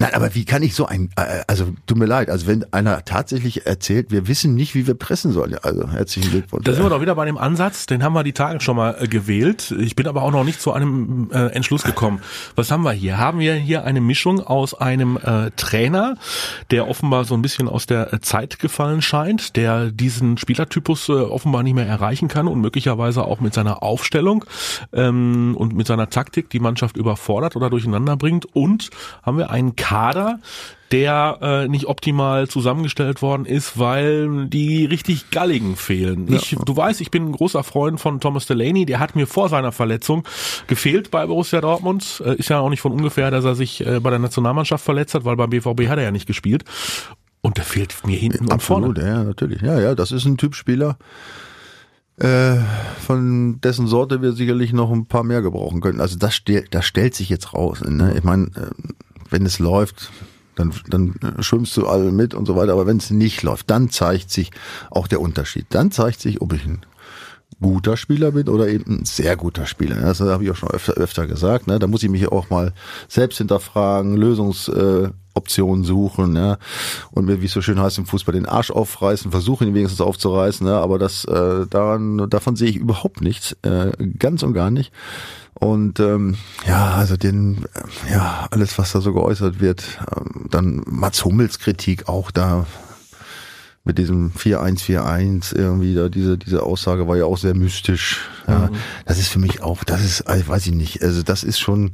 Nein, 0.00 0.14
aber 0.14 0.32
wie 0.36 0.44
kann 0.44 0.62
ich 0.62 0.76
so 0.76 0.86
ein, 0.86 1.10
äh, 1.16 1.42
also 1.48 1.74
tut 1.88 1.98
mir 1.98 2.06
leid, 2.06 2.30
also 2.30 2.46
wenn 2.46 2.72
einer 2.72 3.04
tatsächlich 3.04 3.66
erzählt, 3.66 4.12
wir 4.12 4.28
wissen 4.28 4.54
nicht, 4.54 4.76
wie 4.76 4.86
wir 4.86 4.94
pressen 4.94 5.32
sollen, 5.32 5.56
also 5.60 5.90
herzlichen 5.90 6.30
Glückwunsch. 6.30 6.64
Da 6.66 6.72
sind 6.72 6.84
wir 6.84 6.90
doch 6.90 7.00
wieder 7.00 7.16
bei 7.16 7.24
dem 7.24 7.36
Ansatz, 7.36 7.86
den 7.86 8.04
haben 8.04 8.12
wir 8.12 8.22
die 8.22 8.32
Tage 8.32 8.60
schon 8.60 8.76
mal 8.76 8.94
äh, 9.00 9.08
gewählt. 9.08 9.74
Ich 9.76 9.96
bin 9.96 10.06
aber 10.06 10.22
auch 10.22 10.30
noch 10.30 10.44
nicht 10.44 10.60
zu 10.60 10.72
einem 10.72 11.32
äh, 11.32 11.46
Entschluss 11.46 11.82
gekommen. 11.82 12.20
Was 12.54 12.70
haben 12.70 12.84
wir 12.84 12.92
hier? 12.92 13.18
Haben 13.18 13.40
wir 13.40 13.54
hier 13.54 13.84
eine 13.86 14.00
Mischung 14.00 14.40
aus 14.40 14.72
einem 14.72 15.16
äh, 15.16 15.50
Trainer, 15.56 16.16
der 16.70 16.86
offenbar 16.86 17.24
so 17.24 17.34
ein 17.34 17.42
bisschen 17.42 17.68
aus 17.68 17.86
der 17.86 18.12
äh, 18.12 18.20
Zeit 18.20 18.60
gefallen 18.60 19.02
scheint, 19.02 19.56
der 19.56 19.90
diesen 19.90 20.38
Spielertypus 20.38 21.08
äh, 21.08 21.12
offenbar 21.14 21.64
nicht 21.64 21.74
mehr 21.74 21.88
erreichen 21.88 22.28
kann 22.28 22.46
und 22.46 22.60
möglicherweise 22.60 23.24
auch 23.24 23.40
mit 23.40 23.52
seiner 23.52 23.82
Aufstellung 23.82 24.44
ähm, 24.92 25.56
und 25.58 25.74
mit 25.74 25.88
seiner 25.88 26.08
Taktik 26.08 26.50
die 26.50 26.60
Mannschaft 26.60 26.96
überfordert 26.96 27.56
oder 27.56 27.68
durcheinander 27.68 28.16
bringt. 28.16 28.46
Und 28.54 28.90
haben 29.24 29.38
wir 29.38 29.50
einen 29.50 29.74
Kader, 29.88 30.38
der 30.92 31.38
äh, 31.40 31.68
nicht 31.68 31.86
optimal 31.86 32.46
zusammengestellt 32.46 33.22
worden 33.22 33.46
ist, 33.46 33.78
weil 33.78 34.46
die 34.48 34.84
richtig 34.84 35.30
Galligen 35.30 35.76
fehlen. 35.76 36.30
Ich, 36.30 36.56
du 36.62 36.76
weißt, 36.76 37.00
ich 37.00 37.10
bin 37.10 37.26
ein 37.26 37.32
großer 37.32 37.62
Freund 37.62 37.98
von 37.98 38.20
Thomas 38.20 38.44
Delaney, 38.44 38.84
der 38.84 39.00
hat 39.00 39.16
mir 39.16 39.26
vor 39.26 39.48
seiner 39.48 39.72
Verletzung 39.72 40.24
gefehlt 40.66 41.10
bei 41.10 41.26
Borussia 41.26 41.62
Dortmund. 41.62 42.22
Äh, 42.24 42.36
ist 42.36 42.50
ja 42.50 42.58
auch 42.58 42.68
nicht 42.68 42.82
von 42.82 42.92
ungefähr, 42.92 43.30
dass 43.30 43.46
er 43.46 43.54
sich 43.54 43.86
äh, 43.86 43.98
bei 44.00 44.10
der 44.10 44.18
Nationalmannschaft 44.18 44.84
verletzt 44.84 45.14
hat, 45.14 45.24
weil 45.24 45.36
beim 45.36 45.48
BVB 45.48 45.88
hat 45.88 45.98
er 45.98 46.04
ja 46.04 46.10
nicht 46.10 46.26
gespielt. 46.26 46.64
Und 47.40 47.56
der 47.56 47.64
fehlt 47.64 47.94
mir 48.06 48.18
hinten 48.18 48.44
und 48.44 48.52
Absolut, 48.52 48.98
vorne. 48.98 49.10
ja, 49.10 49.24
natürlich. 49.24 49.62
Ja, 49.62 49.80
ja, 49.80 49.94
das 49.94 50.12
ist 50.12 50.26
ein 50.26 50.36
Typ 50.36 50.54
Spieler, 50.54 50.98
äh, 52.18 52.56
von 53.06 53.60
dessen 53.60 53.86
Sorte 53.86 54.20
wir 54.22 54.32
sicherlich 54.32 54.72
noch 54.72 54.90
ein 54.90 55.06
paar 55.06 55.22
mehr 55.22 55.40
gebrauchen 55.40 55.80
können. 55.80 56.00
Also 56.00 56.18
das, 56.18 56.42
das 56.70 56.84
stellt 56.84 57.14
sich 57.14 57.28
jetzt 57.28 57.54
raus. 57.54 57.80
Ne? 57.86 58.14
Ich 58.16 58.24
meine, 58.24 58.46
äh, 58.56 58.70
wenn 59.30 59.46
es 59.46 59.58
läuft, 59.58 60.10
dann, 60.54 60.72
dann 60.88 61.14
äh, 61.22 61.42
schwimmst 61.42 61.76
du 61.76 61.86
alle 61.86 62.10
mit 62.10 62.34
und 62.34 62.46
so 62.46 62.56
weiter. 62.56 62.72
Aber 62.72 62.86
wenn 62.86 62.96
es 62.96 63.10
nicht 63.10 63.42
läuft, 63.42 63.70
dann 63.70 63.90
zeigt 63.90 64.30
sich 64.30 64.50
auch 64.90 65.06
der 65.06 65.20
Unterschied. 65.20 65.66
Dann 65.70 65.90
zeigt 65.90 66.20
sich, 66.20 66.40
ob 66.40 66.52
ich 66.52 66.64
ein 66.64 66.84
guter 67.60 67.96
Spieler 67.96 68.32
bin 68.32 68.48
oder 68.48 68.68
eben 68.68 69.00
ein 69.00 69.04
sehr 69.04 69.36
guter 69.36 69.66
Spieler. 69.66 69.96
Das 69.96 70.20
habe 70.20 70.44
ich 70.44 70.50
auch 70.50 70.56
schon 70.56 70.70
öfter, 70.70 70.94
öfter 70.94 71.26
gesagt. 71.26 71.66
Ne? 71.66 71.78
Da 71.78 71.86
muss 71.86 72.02
ich 72.02 72.10
mich 72.10 72.28
auch 72.28 72.50
mal 72.50 72.72
selbst 73.08 73.38
hinterfragen, 73.38 74.16
Lösungsoptionen 74.16 75.06
äh, 75.06 75.12
Optionen 75.38 75.84
suchen 75.84 76.36
ja? 76.36 76.58
und 77.10 77.24
mir, 77.24 77.40
wie 77.40 77.46
es 77.46 77.52
so 77.52 77.62
schön 77.62 77.80
heißt 77.80 77.98
im 77.98 78.06
Fußball, 78.06 78.34
den 78.34 78.46
Arsch 78.46 78.70
aufreißen, 78.70 79.30
versuchen 79.30 79.68
ihn 79.68 79.74
wenigstens 79.74 80.00
aufzureißen. 80.00 80.66
Ne? 80.66 80.74
Aber 80.74 80.98
das 80.98 81.24
äh, 81.24 81.66
daran, 81.68 82.28
davon 82.28 82.56
sehe 82.56 82.68
ich 82.68 82.76
überhaupt 82.76 83.22
nichts, 83.22 83.56
äh, 83.62 83.92
ganz 84.18 84.42
und 84.42 84.52
gar 84.52 84.70
nicht. 84.70 84.92
Und 85.54 85.98
ähm, 85.98 86.36
ja, 86.66 86.94
also 86.94 87.16
den, 87.16 87.64
äh, 87.74 88.12
ja, 88.12 88.46
alles, 88.50 88.78
was 88.78 88.92
da 88.92 89.00
so 89.00 89.12
geäußert 89.12 89.60
wird, 89.60 89.98
ähm, 90.16 90.46
dann 90.50 90.82
Mats 90.86 91.24
Hummels 91.24 91.58
Kritik 91.58 92.08
auch 92.08 92.30
da 92.30 92.66
mit 93.88 93.98
diesem 93.98 94.30
4141 94.30 95.58
irgendwie 95.58 95.94
da 95.94 96.08
diese 96.08 96.38
diese 96.38 96.62
Aussage 96.62 97.08
war 97.08 97.16
ja 97.16 97.24
auch 97.24 97.38
sehr 97.38 97.54
mystisch. 97.54 98.20
Ja, 98.46 98.70
das 99.04 99.18
ist 99.18 99.28
für 99.28 99.38
mich 99.38 99.62
auch, 99.62 99.84
das 99.84 100.02
ist, 100.02 100.20
äh, 100.22 100.42
weiß 100.46 100.66
ich 100.68 100.72
nicht, 100.74 101.02
also 101.02 101.22
das 101.22 101.42
ist 101.44 101.58
schon 101.58 101.90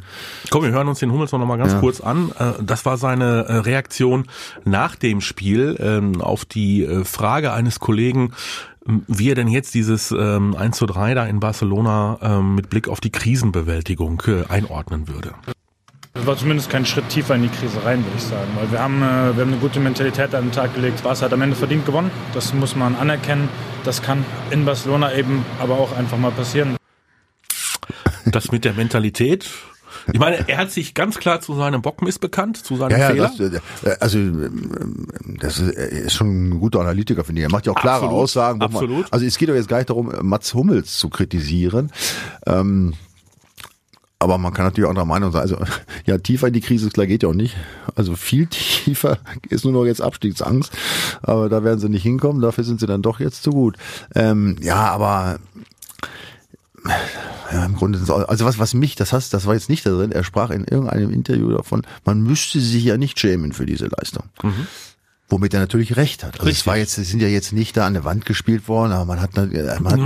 Komm, 0.51 0.63
wir 0.65 0.71
hören 0.71 0.87
uns 0.87 0.99
den 1.01 1.11
Hummels 1.11 1.33
noch 1.33 1.39
mal 1.45 1.57
ganz 1.57 1.73
Ja. 1.73 1.81
kurz 1.81 2.01
an. 2.01 2.31
Äh, 2.39 2.63
Das 2.63 2.85
war 2.85 2.97
seine 2.97 3.45
äh, 3.47 3.53
Reaktion 3.57 4.27
nach 4.65 4.95
dem 4.97 5.21
Spiel 5.21 5.77
ähm, 5.81 6.21
auf 6.21 6.45
die 6.45 6.85
äh, 6.85 7.05
Frage 7.05 7.53
eines 7.53 7.81
Kollegen, 7.81 8.33
ähm, 8.89 9.03
wie 9.09 9.31
er 9.31 9.35
denn 9.35 9.49
jetzt 9.49 9.75
dieses 9.75 10.13
ähm, 10.13 10.55
1 10.55 10.77
zu 10.77 10.87
3 10.87 11.15
da 11.15 11.25
in 11.27 11.41
Barcelona 11.41 12.19
ähm, 12.23 12.55
mit 12.55 12.71
Blick 12.71 12.89
auf 12.89 13.01
die 13.01 13.11
Krisenbewältigung 13.11 14.23
äh, 14.27 14.45
einordnen 14.49 15.09
würde. 15.09 15.33
War 16.27 16.37
zumindest 16.39 16.71
kein 16.71 16.87
Schritt 16.87 17.09
tiefer 17.11 17.35
in 17.35 17.43
die 17.43 17.49
Krise 17.49 17.85
rein, 17.85 18.05
würde 18.05 18.17
ich 18.17 18.23
sagen. 18.23 18.49
Weil 18.55 18.73
wir 18.73 18.79
haben, 18.79 18.97
äh, 19.03 19.37
wir 19.37 19.43
haben 19.43 19.53
eine 19.53 19.59
gute 19.59 19.79
Mentalität 19.79 20.35
an 20.35 20.45
den 20.45 20.53
Tag 20.53 20.75
gelegt. 20.75 21.03
Barca 21.03 21.23
hat 21.23 21.33
am 21.33 21.43
Ende 21.43 21.55
verdient 21.55 21.85
gewonnen. 21.85 22.11
Das 22.33 22.55
muss 22.55 22.77
man 22.77 22.97
anerkennen. 22.97 23.49
Das 23.85 24.01
kann 24.01 24.25
in 24.51 24.65
Barcelona 24.65 25.13
eben 25.15 25.45
aber 25.61 25.79
auch 25.79 25.97
einfach 25.97 26.17
mal 26.17 26.31
passieren. 26.31 26.77
Das 28.25 28.51
mit 28.51 28.65
der 28.65 28.73
Mentalität. 28.73 29.51
Ich 30.13 30.19
meine, 30.19 30.49
er 30.49 30.59
hat 30.59 30.71
sich 30.71 30.95
ganz 30.95 31.19
klar 31.19 31.41
zu 31.41 31.55
seinem 31.55 31.83
Bockmist 31.83 32.21
bekannt, 32.21 32.59
zu 32.59 32.77
seinem 32.77 32.93
ja, 32.93 33.13
ja, 33.13 33.29
Fehler. 33.29 33.51
das, 33.51 33.83
äh, 33.85 33.97
also 34.01 34.19
ähm, 34.19 35.07
das 35.41 35.59
ist, 35.59 35.75
er 35.75 35.91
ist 35.91 36.15
schon 36.15 36.49
ein 36.49 36.61
guter 36.61 36.81
Analytiker, 36.81 37.25
finde 37.25 37.41
ich. 37.41 37.49
Er 37.49 37.51
macht 37.51 37.67
ja 37.67 37.73
auch 37.73 37.81
klare 37.81 38.05
Absolut, 38.05 38.23
Aussagen. 38.23 38.61
wo 38.61 38.65
absolut. 38.65 39.03
Man, 39.03 39.13
also 39.13 39.27
es 39.27 39.39
geht 39.39 39.49
doch 39.49 39.55
jetzt 39.55 39.69
gar 39.69 39.79
nicht 39.79 39.91
darum, 39.91 40.13
Mats 40.23 40.55
Hummels 40.55 40.99
zu 40.99 41.09
kritisieren. 41.09 41.91
Ähm, 42.47 42.95
aber 44.25 44.39
man 44.39 44.53
kann 44.53 44.65
natürlich 44.65 44.87
auch 44.87 44.91
anderer 44.91 45.07
Meinung 45.07 45.31
sein. 45.31 45.43
Also 45.43 45.59
ja, 46.07 46.19
tiefer 46.19 46.49
in 46.49 46.55
die 46.55 46.61
Krise 46.61 46.91
klar 46.91 47.07
geht 47.07 47.23
ja 47.23 47.29
auch 47.29 47.35
nicht. 47.35 47.57
Also 47.95 48.17
viel 48.17 48.47
tiefer 48.51 49.19
ist 49.49 49.65
nur 49.65 49.73
noch 49.73 49.85
jetzt 49.85 50.01
Abstiegsangst. 50.01 50.73
Aber 51.23 51.49
da 51.49 51.63
werden 51.63 51.79
sie 51.79 51.89
nicht 51.89 52.03
hinkommen. 52.03 52.43
Dafür 52.43 52.65
sind 52.65 52.81
sie 52.81 52.87
dann 52.87 53.03
doch 53.03 53.21
jetzt 53.21 53.43
zu 53.43 53.51
gut. 53.51 53.77
Ähm, 54.15 54.57
ja, 54.61 54.91
aber 54.91 55.39
ja, 57.53 57.65
im 57.65 57.77
Grunde, 57.77 57.99
also 58.29 58.45
was, 58.45 58.59
was 58.59 58.75
mich, 58.75 58.95
das 58.95 59.13
heißt, 59.13 59.33
das 59.33 59.47
war 59.47 59.55
jetzt 59.55 59.71
nicht 59.71 59.87
da 59.87 59.91
drin, 59.91 60.13
er 60.13 60.25
sprach 60.25 60.51
in 60.51 60.65
irgendeinem 60.65 61.11
Interview 61.11 61.51
davon, 61.51 61.83
man 62.05 62.21
müsste 62.21 62.61
sich 62.61 62.85
ja 62.85 62.97
nicht 62.97 63.19
schämen 63.19 63.53
für 63.53 63.65
diese 63.65 63.87
Leistung. 63.87 64.25
Mhm. 64.43 64.67
Womit 65.29 65.55
er 65.55 65.61
natürlich 65.61 65.97
recht 65.97 66.23
hat. 66.23 66.39
Also 66.39 66.51
es 66.51 66.67
war 66.67 66.77
jetzt, 66.77 66.99
es 66.99 67.09
sind 67.09 67.23
ja 67.23 67.29
jetzt 67.29 67.53
nicht 67.53 67.77
da 67.77 67.87
an 67.87 67.95
der 67.95 68.05
Wand 68.05 68.27
gespielt 68.27 68.69
worden, 68.69 68.93
aber 68.93 69.07
man 69.07 69.21
hat, 69.21 69.35
man 69.35 69.47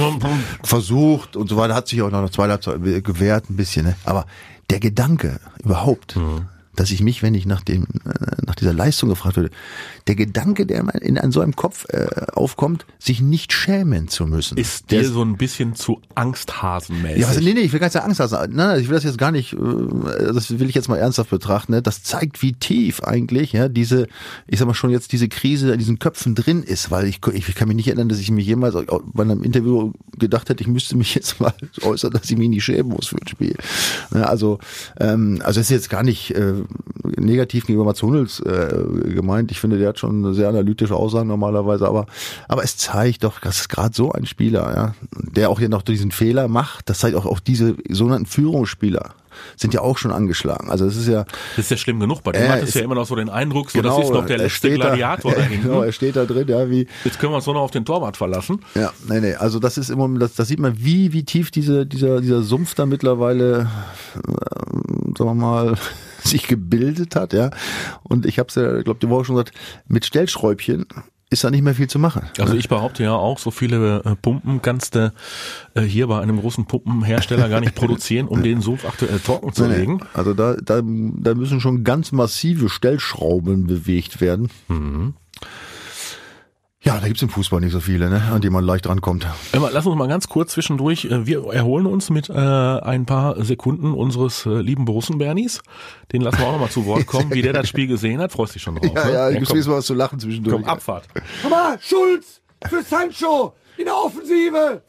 hat 0.01 0.23
versucht 0.63 1.35
und 1.35 1.49
so 1.49 1.57
weiter, 1.57 1.75
hat 1.75 1.89
sich 1.89 2.01
auch 2.03 2.11
noch 2.11 2.31
zwei 2.31 2.49
Halbzeit 2.49 2.81
gewehrt, 3.05 3.51
ein 3.51 3.57
bisschen, 3.57 3.87
ne? 3.87 3.97
Aber 4.05 4.27
der 4.71 4.79
Gedanke 4.79 5.41
überhaupt, 5.65 6.17
mhm 6.17 6.47
dass 6.79 6.93
ich 6.93 7.03
mich, 7.03 7.23
wenn 7.23 7.35
ich 7.35 7.45
nach 7.45 7.63
dem, 7.63 7.85
äh, 8.05 8.37
nach 8.47 8.55
dieser 8.55 8.73
Leistung 8.73 9.09
gefragt 9.09 9.37
würde, 9.37 9.51
der 10.09 10.17
Gedanke, 10.17 10.67
der 10.67 10.83
in 11.03 11.31
so 11.31 11.41
einem 11.41 11.55
Kopf 11.55 11.87
äh, 11.91 12.07
aufkommt, 12.33 12.87
sich 12.99 13.21
nicht 13.21 13.53
schämen 13.53 14.09
zu 14.09 14.27
müssen. 14.27 14.57
Ist 14.57 14.91
dir 14.91 15.05
so 15.05 15.23
ein 15.23 15.37
bisschen 15.37 15.75
zu 15.75 16.01
Angsthasenmäßig? 16.15 17.21
Ja, 17.21 17.29
also, 17.29 17.41
nee, 17.41 17.53
nee, 17.53 17.61
ich 17.61 17.73
will 17.73 17.79
gar 17.79 17.87
nicht 17.87 17.93
sagen 17.93 18.07
Angsthasen. 18.07 18.39
Nein, 18.39 18.69
nein, 18.69 18.81
ich 18.81 18.89
will 18.89 18.95
das 18.95 19.05
jetzt 19.05 19.19
gar 19.19 19.31
nicht, 19.31 19.53
äh, 19.53 19.59
das 20.33 20.59
will 20.59 20.69
ich 20.69 20.75
jetzt 20.75 20.89
mal 20.89 20.97
ernsthaft 20.97 21.31
betrachten. 21.31 21.73
Ne? 21.73 21.83
Das 21.83 22.03
zeigt, 22.03 22.43
wie 22.43 22.55
tief 22.55 23.03
eigentlich, 23.03 23.53
ja, 23.53 23.69
diese, 23.69 24.09
ich 24.47 24.59
sag 24.59 24.67
mal 24.67 24.75
schon 24.75 24.91
jetzt 24.91 25.13
diese 25.13 25.29
Krise 25.29 25.73
in 25.73 25.79
diesen 25.79 25.99
Köpfen 25.99 26.35
drin 26.35 26.63
ist, 26.63 26.91
weil 26.91 27.07
ich, 27.07 27.21
ich 27.33 27.55
kann 27.55 27.69
mich 27.69 27.77
nicht 27.77 27.89
erinnern, 27.89 28.09
dass 28.09 28.19
ich 28.19 28.31
mich 28.31 28.47
jemals 28.47 28.75
bei 29.13 29.23
einem 29.23 29.43
Interview 29.43 29.93
gedacht 30.19 30.49
hätte, 30.49 30.63
ich 30.63 30.69
müsste 30.69 30.97
mich 30.97 31.15
jetzt 31.15 31.39
mal 31.41 31.53
äußern, 31.83 32.13
dass 32.13 32.31
ich 32.31 32.39
mich 32.39 32.49
nicht 32.49 32.65
schämen 32.65 32.93
muss 32.93 33.09
für 33.09 33.17
ein 33.17 33.29
Spiel. 33.29 33.57
Also, 34.11 34.59
ähm, 34.99 35.43
also 35.45 35.61
es 35.61 35.67
ist 35.67 35.71
jetzt 35.71 35.91
gar 35.91 36.03
nicht 36.03 36.31
äh, 36.31 36.55
negativ 37.17 37.67
gegenüber 37.67 37.85
Mats 37.85 38.03
Hummels 38.03 38.41
äh, 38.41 38.85
gemeint. 39.15 39.51
Ich 39.51 39.61
finde, 39.61 39.79
der 39.79 39.89
hat 39.89 39.98
schon 39.99 40.35
sehr 40.35 40.49
analytische 40.49 40.95
Aussagen 40.95 41.29
normalerweise, 41.29 41.87
aber, 41.87 42.07
aber 42.49 42.65
es 42.65 42.77
zeigt 42.77 43.25
doch, 43.25 43.41
dass 43.41 43.61
es 43.61 43.69
gerade 43.69 43.95
so 43.95 44.13
ein 44.13 44.27
Spieler, 44.27 44.75
ja, 44.75 44.95
der 45.13 45.51
auch 45.51 45.59
hier 45.59 45.69
noch 45.69 45.83
diesen 45.83 46.11
Fehler 46.11 46.49
macht, 46.49 46.89
das 46.89 46.99
zeigt 46.99 47.17
auch, 47.17 47.27
auch 47.27 47.41
diese 47.41 47.77
sogenannten 47.89 48.27
Führungsspieler 48.27 49.15
sind 49.57 49.75
ja 49.75 49.81
auch 49.81 49.99
schon 49.99 50.13
angeschlagen. 50.13 50.71
Also 50.71 50.87
es 50.87 50.97
ist 50.97 51.09
ja. 51.09 51.25
Das 51.57 51.67
ist 51.67 51.71
ja 51.71 51.77
schlimm 51.77 52.01
genug. 52.01 52.23
Bei 52.23 52.33
dem 52.33 52.43
äh, 52.43 52.49
hat 52.49 52.63
es 52.63 52.75
ja 52.75 52.83
immer 52.83 52.95
noch 52.95 53.07
so 53.07 53.17
den 53.17 53.29
Eindruck, 53.29 53.71
so 53.71 53.81
genau, 53.81 53.99
das 53.99 54.07
ist 54.07 54.13
noch 54.13 54.27
der 54.27 54.39
letzte 54.39 54.73
Gladiator 54.73 55.33
da, 55.33 55.41
hinten. 55.43 55.69
Genau, 55.69 55.83
er 55.83 55.93
steht 55.93 56.17
da 56.17 56.25
drin, 56.25 56.49
ja, 56.49 56.69
wie. 56.71 56.87
Jetzt 57.05 57.19
können 57.19 57.33
wir 57.33 57.37
uns 57.37 57.47
nur 57.47 57.55
noch 57.55 57.63
auf 57.63 57.71
den 57.71 57.85
Torwart 57.85 58.17
verlassen. 58.17 58.61
Ja, 58.75 58.93
nee, 59.09 59.21
nee. 59.21 59.35
Also 59.35 59.59
das 59.59 59.79
ist 59.79 59.91
immer, 59.91 60.09
das, 60.19 60.35
das 60.35 60.49
sieht 60.49 60.59
man, 60.59 60.75
wie, 60.79 61.13
wie 61.13 61.25
tief 61.25 61.51
diese, 61.51 61.87
dieser, 61.87 62.21
dieser 62.21 62.43
Sumpf 62.43 62.75
da 62.75 62.87
mittlerweile, 62.87 63.69
äh, 64.17 65.19
sagen 65.19 65.31
wir 65.31 65.35
mal, 65.35 65.75
sich 66.29 66.47
gebildet 66.47 67.17
hat, 67.17 67.33
ja. 67.33 67.51
Und 68.03 68.27
ich 68.27 68.39
habe 68.39 68.49
es 68.49 68.55
ja, 68.55 68.83
glaube 68.83 69.01
die 69.01 69.09
Woche 69.09 69.27
schon 69.27 69.37
gesagt, 69.37 69.53
mit 69.87 70.05
Stellschräubchen 70.05 70.87
ist 71.31 71.45
da 71.45 71.51
nicht 71.51 71.63
mehr 71.63 71.75
viel 71.75 71.89
zu 71.89 71.99
machen. 71.99 72.23
Also 72.39 72.55
ich 72.55 72.69
behaupte 72.69 73.03
ja 73.03 73.13
auch, 73.13 73.39
so 73.39 73.51
viele 73.51 74.03
äh, 74.05 74.17
Pumpen 74.17 74.63
kannst 74.63 74.95
du 74.95 75.13
äh, 75.75 75.83
hier 75.83 76.07
bei 76.07 76.21
einem 76.21 76.41
großen 76.41 76.65
Pumpenhersteller 76.65 77.49
gar 77.49 77.61
nicht 77.61 77.75
produzieren, 77.75 78.29
um 78.29 78.43
den 78.43 78.63
Sumpf 78.63 78.87
aktuell 78.87 79.19
trocken 79.19 79.53
zu 79.53 79.67
legen. 79.67 80.01
Also 80.15 80.33
da, 80.33 80.55
da, 80.55 80.81
da 80.83 81.35
müssen 81.35 81.61
schon 81.61 81.85
ganz 81.85 82.13
massive 82.13 82.71
Stellschrauben 82.71 83.67
bewegt 83.67 84.21
werden. 84.21 84.49
Mhm. 84.69 85.15
Ja, 86.85 87.01
da 87.01 87.09
gibt's 87.09 87.23
im 87.23 87.29
Fußball 87.29 87.61
nicht 87.61 87.73
so 87.73 87.81
viele, 87.81 88.09
ne, 88.09 88.23
an 88.33 88.41
die 88.41 88.51
man 88.51 88.65
leicht 88.65 88.89
rankommt. 88.89 89.27
Lass 89.53 89.85
uns 89.85 89.97
mal 89.97 90.07
ganz 90.07 90.29
kurz 90.29 90.53
zwischendurch, 90.53 91.07
äh, 91.07 91.27
wir 91.27 91.45
erholen 91.53 91.87
uns 91.87 92.09
mit 92.09 92.31
äh, 92.31 92.33
ein 92.33 93.05
paar 93.05 93.45
Sekunden 93.45 93.93
unseres 93.93 94.47
äh, 94.47 94.61
lieben 94.61 94.85
Borussen 94.85 95.19
Bernis. 95.19 95.61
Den 96.13 96.23
lassen 96.23 96.39
wir 96.39 96.47
auch 96.47 96.53
nochmal 96.53 96.71
zu 96.71 96.87
Wort 96.87 97.07
kommen, 97.07 97.33
wie 97.33 97.43
der 97.43 97.53
das 97.53 97.69
Spiel 97.69 97.89
gesehen 97.89 98.21
hat. 98.21 98.31
Freust 98.31 98.55
dich 98.55 98.63
schon 98.63 98.77
drauf. 98.77 98.93
Ja, 98.95 99.05
ne? 99.07 99.13
ja, 99.13 99.31
ich 99.31 99.41
muss 99.41 99.67
mal 99.67 99.77
was 99.77 99.87
zu 99.87 99.95
lachen 99.95 100.21
zwischendurch. 100.21 100.55
Komm, 100.55 100.65
Abfahrt. 100.65 101.09
Komm 101.43 101.51
mal, 101.51 101.79
Schulz 101.81 102.41
für 102.69 102.83
Sancho 102.83 103.55
in 103.77 103.87
der 103.87 103.97
Offensive. 103.97 104.83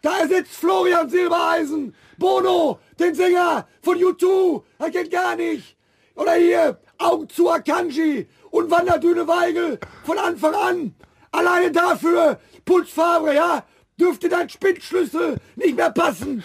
Da 0.00 0.18
ersetzt 0.20 0.52
Florian 0.52 1.10
Silbereisen. 1.10 1.94
Bono, 2.16 2.78
den 2.98 3.14
Sänger 3.14 3.66
von 3.82 3.98
U2. 3.98 4.62
Er 4.78 4.90
kennt 4.90 5.10
gar 5.10 5.36
nicht. 5.36 5.76
Oder 6.14 6.34
hier, 6.34 6.78
Augen 6.98 7.28
zu 7.28 7.50
Akanji 7.50 8.28
und 8.50 8.70
Wanderdüne 8.70 9.26
Weigel 9.26 9.78
von 10.04 10.16
Anfang 10.18 10.54
an. 10.54 10.94
Alleine 11.34 11.70
dafür, 11.72 12.38
Favre, 12.86 13.34
ja, 13.34 13.64
dürfte 13.98 14.28
dein 14.28 14.48
Spitzschlüssel 14.48 15.36
nicht 15.56 15.74
mehr 15.74 15.90
passen. 15.90 16.44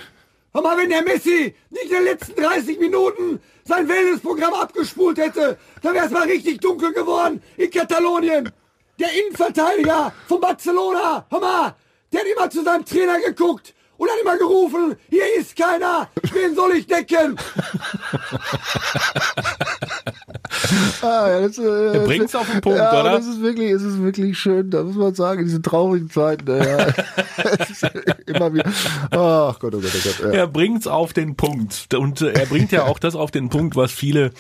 Aber 0.52 0.76
wenn 0.78 0.90
der 0.90 1.04
Messi 1.04 1.54
nicht 1.70 1.86
in 1.86 1.92
den 1.92 2.06
letzten 2.06 2.42
30 2.42 2.80
Minuten 2.80 3.40
sein 3.66 3.88
Wellnessprogramm 3.88 4.56
abgespult 4.56 5.20
hätte, 5.20 5.60
dann 5.84 5.94
wäre 5.94 6.08
es 6.08 6.12
mal 6.12 6.24
richtig 6.24 6.60
dunkel 6.60 6.92
geworden 6.92 7.40
in 7.56 7.70
Katalonien. 7.70 8.52
Der 8.98 9.10
Innenverteidiger 9.14 10.12
von 10.28 10.42
Barcelona, 10.42 11.24
hör 11.30 11.40
mal, 11.40 11.76
der 12.12 12.22
hat 12.22 12.28
immer 12.28 12.50
zu 12.50 12.64
seinem 12.64 12.84
Trainer 12.84 13.20
geguckt 13.20 13.76
und 13.98 14.10
hat 14.10 14.18
immer 14.20 14.38
gerufen, 14.38 14.96
hier 15.10 15.36
ist 15.38 15.56
keiner, 15.56 16.10
wen 16.34 16.56
soll 16.56 16.78
ich 16.78 16.88
decken? 16.88 17.38
ah, 21.02 21.42
das, 21.42 21.58
äh, 21.58 21.98
er 21.98 22.00
bringt's 22.06 22.36
auf 22.36 22.50
den 22.50 22.62
Punkt, 22.62 22.80
ja, 22.80 23.00
oder? 23.00 23.12
Das 23.12 23.28
ist 23.28 23.42
wirklich, 23.42 23.72
es 23.72 23.82
ist 23.82 24.02
wirklich 24.02 24.38
schön, 24.38 24.70
da 24.70 24.84
muss 24.84 24.96
man 24.96 25.14
sagen, 25.16 25.46
diese 25.46 25.62
traurigen 25.62 26.10
Zeiten. 26.10 26.48
Ja. 26.50 26.88
immer 28.26 28.54
wieder. 28.54 28.66
Ach 29.12 29.60
Gott, 29.60 29.76
oh 29.76 29.80
Gott, 29.80 29.92
oh 29.96 30.00
Gott. 30.04 30.20
Ja. 30.20 30.40
Er 30.40 30.48
bringt's 30.48 30.88
auf 30.88 31.14
den 31.14 31.36
Punkt 31.36 31.94
und 31.94 32.22
äh, 32.22 32.32
er 32.32 32.46
bringt 32.46 32.72
ja 32.72 32.84
auch 32.84 33.00
das 33.00 33.16
auf 33.16 33.32
den 33.32 33.50
Punkt, 33.50 33.76
was 33.76 33.92
viele 33.92 34.32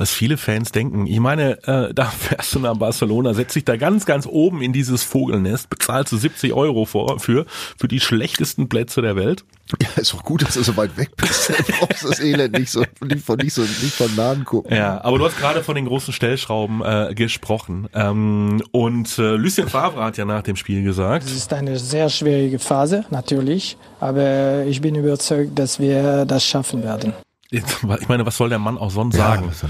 was 0.00 0.10
viele 0.10 0.38
Fans 0.38 0.72
denken. 0.72 1.06
Ich 1.06 1.20
meine, 1.20 1.62
äh, 1.64 1.92
da 1.92 2.06
fährst 2.06 2.54
du 2.54 2.58
nach 2.58 2.74
Barcelona, 2.74 3.34
setzt 3.34 3.54
dich 3.54 3.66
da 3.66 3.76
ganz, 3.76 4.06
ganz 4.06 4.26
oben 4.26 4.62
in 4.62 4.72
dieses 4.72 5.02
Vogelnest, 5.02 5.68
bezahlst 5.68 6.10
du 6.10 6.16
70 6.16 6.54
Euro 6.54 6.86
vor, 6.86 7.20
für, 7.20 7.44
für 7.76 7.86
die 7.86 8.00
schlechtesten 8.00 8.70
Plätze 8.70 9.02
der 9.02 9.14
Welt. 9.14 9.44
Ja, 9.80 9.88
ist 9.96 10.14
auch 10.14 10.22
gut, 10.24 10.42
dass 10.42 10.54
du 10.54 10.62
so 10.62 10.76
weit 10.76 10.96
weg 10.96 11.10
bist. 11.16 11.52
Du 11.66 11.72
brauchst 11.72 12.04
das 12.04 12.20
Elend 12.20 12.58
nicht 12.58 12.70
so, 12.70 12.84
nicht 13.02 13.24
von, 13.24 13.36
nicht 13.38 13.54
so, 13.54 13.62
nicht 13.62 13.94
von 13.94 14.14
Nahen 14.16 14.44
gucken. 14.44 14.74
Ja, 14.76 15.02
aber 15.04 15.18
du 15.18 15.24
hast 15.24 15.38
gerade 15.38 15.62
von 15.62 15.74
den 15.74 15.86
großen 15.86 16.12
Stellschrauben 16.12 16.82
äh, 16.82 17.14
gesprochen. 17.14 17.88
Ähm, 17.94 18.62
und 18.72 19.18
äh, 19.18 19.36
Lucien 19.36 19.68
Favre 19.68 20.02
hat 20.02 20.16
ja 20.16 20.24
nach 20.24 20.42
dem 20.42 20.56
Spiel 20.56 20.82
gesagt. 20.82 21.24
Es 21.24 21.32
ist 21.32 21.52
eine 21.52 21.78
sehr 21.78 22.08
schwierige 22.08 22.58
Phase, 22.58 23.04
natürlich. 23.10 23.76
Aber 24.00 24.64
ich 24.64 24.80
bin 24.80 24.94
überzeugt, 24.94 25.58
dass 25.58 25.78
wir 25.78 26.24
das 26.24 26.44
schaffen 26.44 26.82
werden. 26.82 27.12
Ich 27.50 27.62
meine, 28.08 28.24
was 28.26 28.36
soll 28.36 28.48
der 28.48 28.58
Mann 28.58 28.78
auch 28.78 28.90
sonst 28.90 29.16
sagen? 29.16 29.50
Ja, 29.62 29.68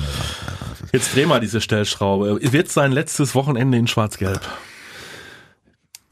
Jetzt 0.93 1.15
dreh 1.15 1.25
mal 1.27 1.41
diese 1.41 1.61
Stellschraube. 1.61 2.39
Wird 2.41 2.71
sein 2.71 2.93
letztes 2.93 3.35
Wochenende 3.35 3.79
in 3.79 3.87
Schwarz-Gelb? 3.87 4.41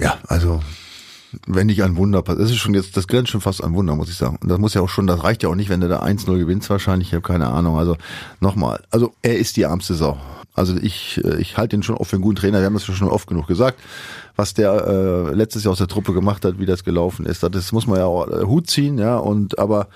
Ja, 0.00 0.18
also 0.28 0.62
wenn 1.46 1.66
nicht 1.66 1.82
ein 1.82 1.96
Wunder 1.96 2.22
passiert. 2.22 2.44
Das 2.44 2.50
ist 2.50 2.58
schon 2.58 2.74
jetzt, 2.74 2.96
das 2.96 3.06
grenzt 3.06 3.30
schon 3.30 3.40
fast 3.40 3.62
ein 3.62 3.74
Wunder, 3.74 3.94
muss 3.94 4.08
ich 4.08 4.16
sagen. 4.16 4.38
Und 4.40 4.48
das 4.48 4.58
muss 4.58 4.74
ja 4.74 4.80
auch 4.80 4.88
schon, 4.88 5.06
das 5.06 5.22
reicht 5.22 5.42
ja 5.42 5.48
auch 5.48 5.54
nicht, 5.54 5.68
wenn 5.68 5.80
du 5.80 5.88
da 5.88 6.02
1-0 6.02 6.38
gewinnst 6.38 6.70
wahrscheinlich, 6.70 7.08
ich 7.08 7.14
habe 7.14 7.22
keine 7.22 7.48
Ahnung. 7.48 7.78
Also 7.78 7.96
nochmal, 8.40 8.82
also 8.90 9.12
er 9.22 9.38
ist 9.38 9.56
die 9.56 9.62
ärmste 9.62 9.94
Sau. 9.94 10.18
Also 10.54 10.76
ich, 10.76 11.20
äh, 11.24 11.36
ich 11.40 11.56
halte 11.56 11.76
ihn 11.76 11.82
schon 11.82 11.96
auch 11.96 12.04
für 12.04 12.16
einen 12.16 12.22
guten 12.22 12.36
Trainer, 12.36 12.58
wir 12.58 12.66
haben 12.66 12.74
das 12.74 12.84
schon 12.84 13.08
oft 13.08 13.28
genug 13.28 13.46
gesagt, 13.46 13.78
was 14.36 14.54
der 14.54 14.86
äh, 14.86 15.34
letztes 15.34 15.64
Jahr 15.64 15.72
aus 15.72 15.78
der 15.78 15.86
Truppe 15.86 16.12
gemacht 16.12 16.44
hat, 16.44 16.58
wie 16.58 16.66
das 16.66 16.84
gelaufen 16.84 17.26
ist. 17.26 17.42
Das 17.42 17.72
muss 17.72 17.86
man 17.86 17.98
ja 17.98 18.06
auch 18.06 18.28
äh, 18.28 18.44
Hut 18.44 18.68
ziehen, 18.68 18.98
ja, 18.98 19.18
und 19.18 19.58
aber 19.58 19.88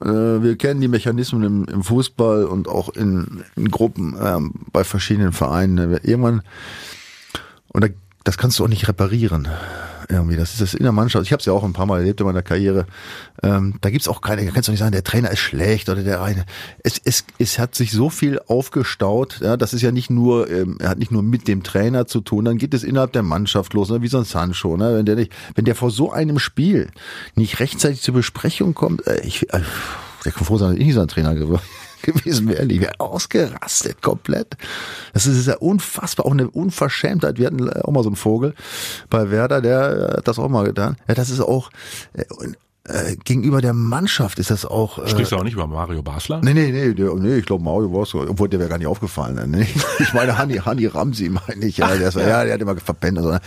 äh, 0.00 0.06
wir 0.06 0.56
kennen 0.56 0.80
die 0.80 0.88
Mechanismen 0.88 1.42
im, 1.42 1.64
im 1.64 1.82
Fußball 1.82 2.44
und 2.44 2.68
auch 2.68 2.90
in, 2.90 3.42
in 3.56 3.70
Gruppen 3.70 4.16
ähm, 4.20 4.52
bei 4.72 4.84
verschiedenen 4.84 5.32
Vereinen. 5.32 5.98
Irgendwann, 6.02 6.42
und 7.68 7.84
da, 7.84 7.88
das 8.24 8.38
kannst 8.38 8.58
du 8.58 8.64
auch 8.64 8.68
nicht 8.68 8.88
reparieren 8.88 9.48
irgendwie. 10.08 10.36
Das 10.36 10.52
ist 10.52 10.60
das 10.60 10.74
in 10.74 10.82
der 10.82 10.92
Mannschaft. 10.92 11.26
Ich 11.26 11.32
habe 11.32 11.40
es 11.40 11.46
ja 11.46 11.52
auch 11.52 11.64
ein 11.64 11.72
paar 11.72 11.86
Mal 11.86 11.98
erlebt 11.98 12.20
in 12.20 12.26
meiner 12.26 12.42
Karriere. 12.42 12.86
Ähm, 13.42 13.74
da 13.80 13.90
gibt's 13.90 14.08
auch 14.08 14.20
keine, 14.20 14.44
da 14.44 14.50
kannst 14.50 14.68
du 14.68 14.72
nicht 14.72 14.80
sagen, 14.80 14.92
der 14.92 15.04
Trainer 15.04 15.30
ist 15.30 15.40
schlecht 15.40 15.88
oder 15.88 16.02
der 16.02 16.22
eine. 16.22 16.44
Es, 16.82 17.00
es, 17.04 17.24
es 17.38 17.58
hat 17.58 17.74
sich 17.74 17.92
so 17.92 18.10
viel 18.10 18.40
aufgestaut. 18.46 19.40
Ja, 19.40 19.56
das 19.56 19.74
ist 19.74 19.82
ja 19.82 19.92
nicht 19.92 20.10
nur, 20.10 20.50
ähm, 20.50 20.78
hat 20.82 20.98
nicht 20.98 21.10
nur 21.10 21.22
mit 21.22 21.48
dem 21.48 21.62
Trainer 21.62 22.06
zu 22.06 22.20
tun, 22.20 22.44
dann 22.44 22.58
geht 22.58 22.74
es 22.74 22.84
innerhalb 22.84 23.12
der 23.12 23.22
Mannschaft 23.22 23.74
los, 23.74 23.90
ne, 23.90 24.02
wie 24.02 24.08
so 24.08 24.18
ein 24.18 24.24
Sancho. 24.24 24.76
Ne, 24.76 24.96
wenn 24.96 25.06
der 25.06 25.16
nicht, 25.16 25.32
wenn 25.54 25.64
der 25.64 25.74
vor 25.74 25.90
so 25.90 26.12
einem 26.12 26.38
Spiel 26.38 26.88
nicht 27.34 27.60
rechtzeitig 27.60 28.00
zur 28.00 28.14
Besprechung 28.14 28.74
kommt, 28.74 29.06
äh, 29.06 29.20
ich, 29.24 29.52
äh, 29.52 29.60
der 30.24 30.32
kann 30.32 30.44
froh 30.44 30.58
sein, 30.58 30.70
dass 30.70 30.78
ich 30.78 30.86
nicht 30.86 30.94
so 30.94 31.00
ein 31.00 31.08
Trainer 31.08 31.34
geworden 31.34 31.62
gewesen 32.04 32.48
wäre. 32.48 32.64
Ich 32.66 32.80
wäre 32.80 32.98
ausgerastet 32.98 34.02
komplett. 34.02 34.56
Das 35.12 35.26
ist 35.26 35.46
ja 35.46 35.56
unfassbar, 35.56 36.26
auch 36.26 36.32
eine 36.32 36.50
Unverschämtheit. 36.50 37.38
Wir 37.38 37.46
hatten 37.46 37.68
auch 37.70 37.90
mal 37.90 38.02
so 38.02 38.08
einen 38.08 38.16
Vogel 38.16 38.54
bei 39.10 39.30
Werder, 39.30 39.60
der 39.60 40.14
hat 40.18 40.28
das 40.28 40.38
auch 40.38 40.48
mal 40.48 40.64
getan. 40.64 40.96
Ja, 41.08 41.14
das 41.14 41.30
ist 41.30 41.40
auch, 41.40 41.70
äh, 42.14 42.24
äh, 42.86 43.16
gegenüber 43.24 43.62
der 43.62 43.72
Mannschaft 43.72 44.38
ist 44.38 44.50
das 44.50 44.66
auch. 44.66 44.98
Äh, 44.98 45.08
Sprichst 45.08 45.32
du 45.32 45.36
auch 45.36 45.42
nicht 45.42 45.54
über 45.54 45.66
Mario 45.66 46.02
Basler? 46.02 46.40
Nee, 46.42 46.52
nee, 46.52 46.70
nee, 46.70 46.92
der, 46.92 47.14
nee 47.14 47.36
ich 47.36 47.46
glaube 47.46 47.64
Mario 47.64 47.90
war 47.92 48.04
so, 48.04 48.20
obwohl 48.20 48.48
der 48.48 48.60
wäre 48.60 48.68
gar 48.68 48.78
nicht 48.78 48.86
aufgefallen. 48.86 49.50
Nee. 49.50 49.66
Ich 50.00 50.12
meine 50.12 50.36
Hani, 50.36 50.56
Hani 50.56 50.86
Ramsi 50.86 51.30
meine 51.30 51.64
ich, 51.64 51.78
ja, 51.78 51.96
der, 51.96 52.08
ist, 52.08 52.16
ja. 52.16 52.28
ja, 52.28 52.44
der 52.44 52.54
hat 52.54 52.60
immer 52.60 52.76
verpennt. 52.76 53.18
Also, 53.18 53.38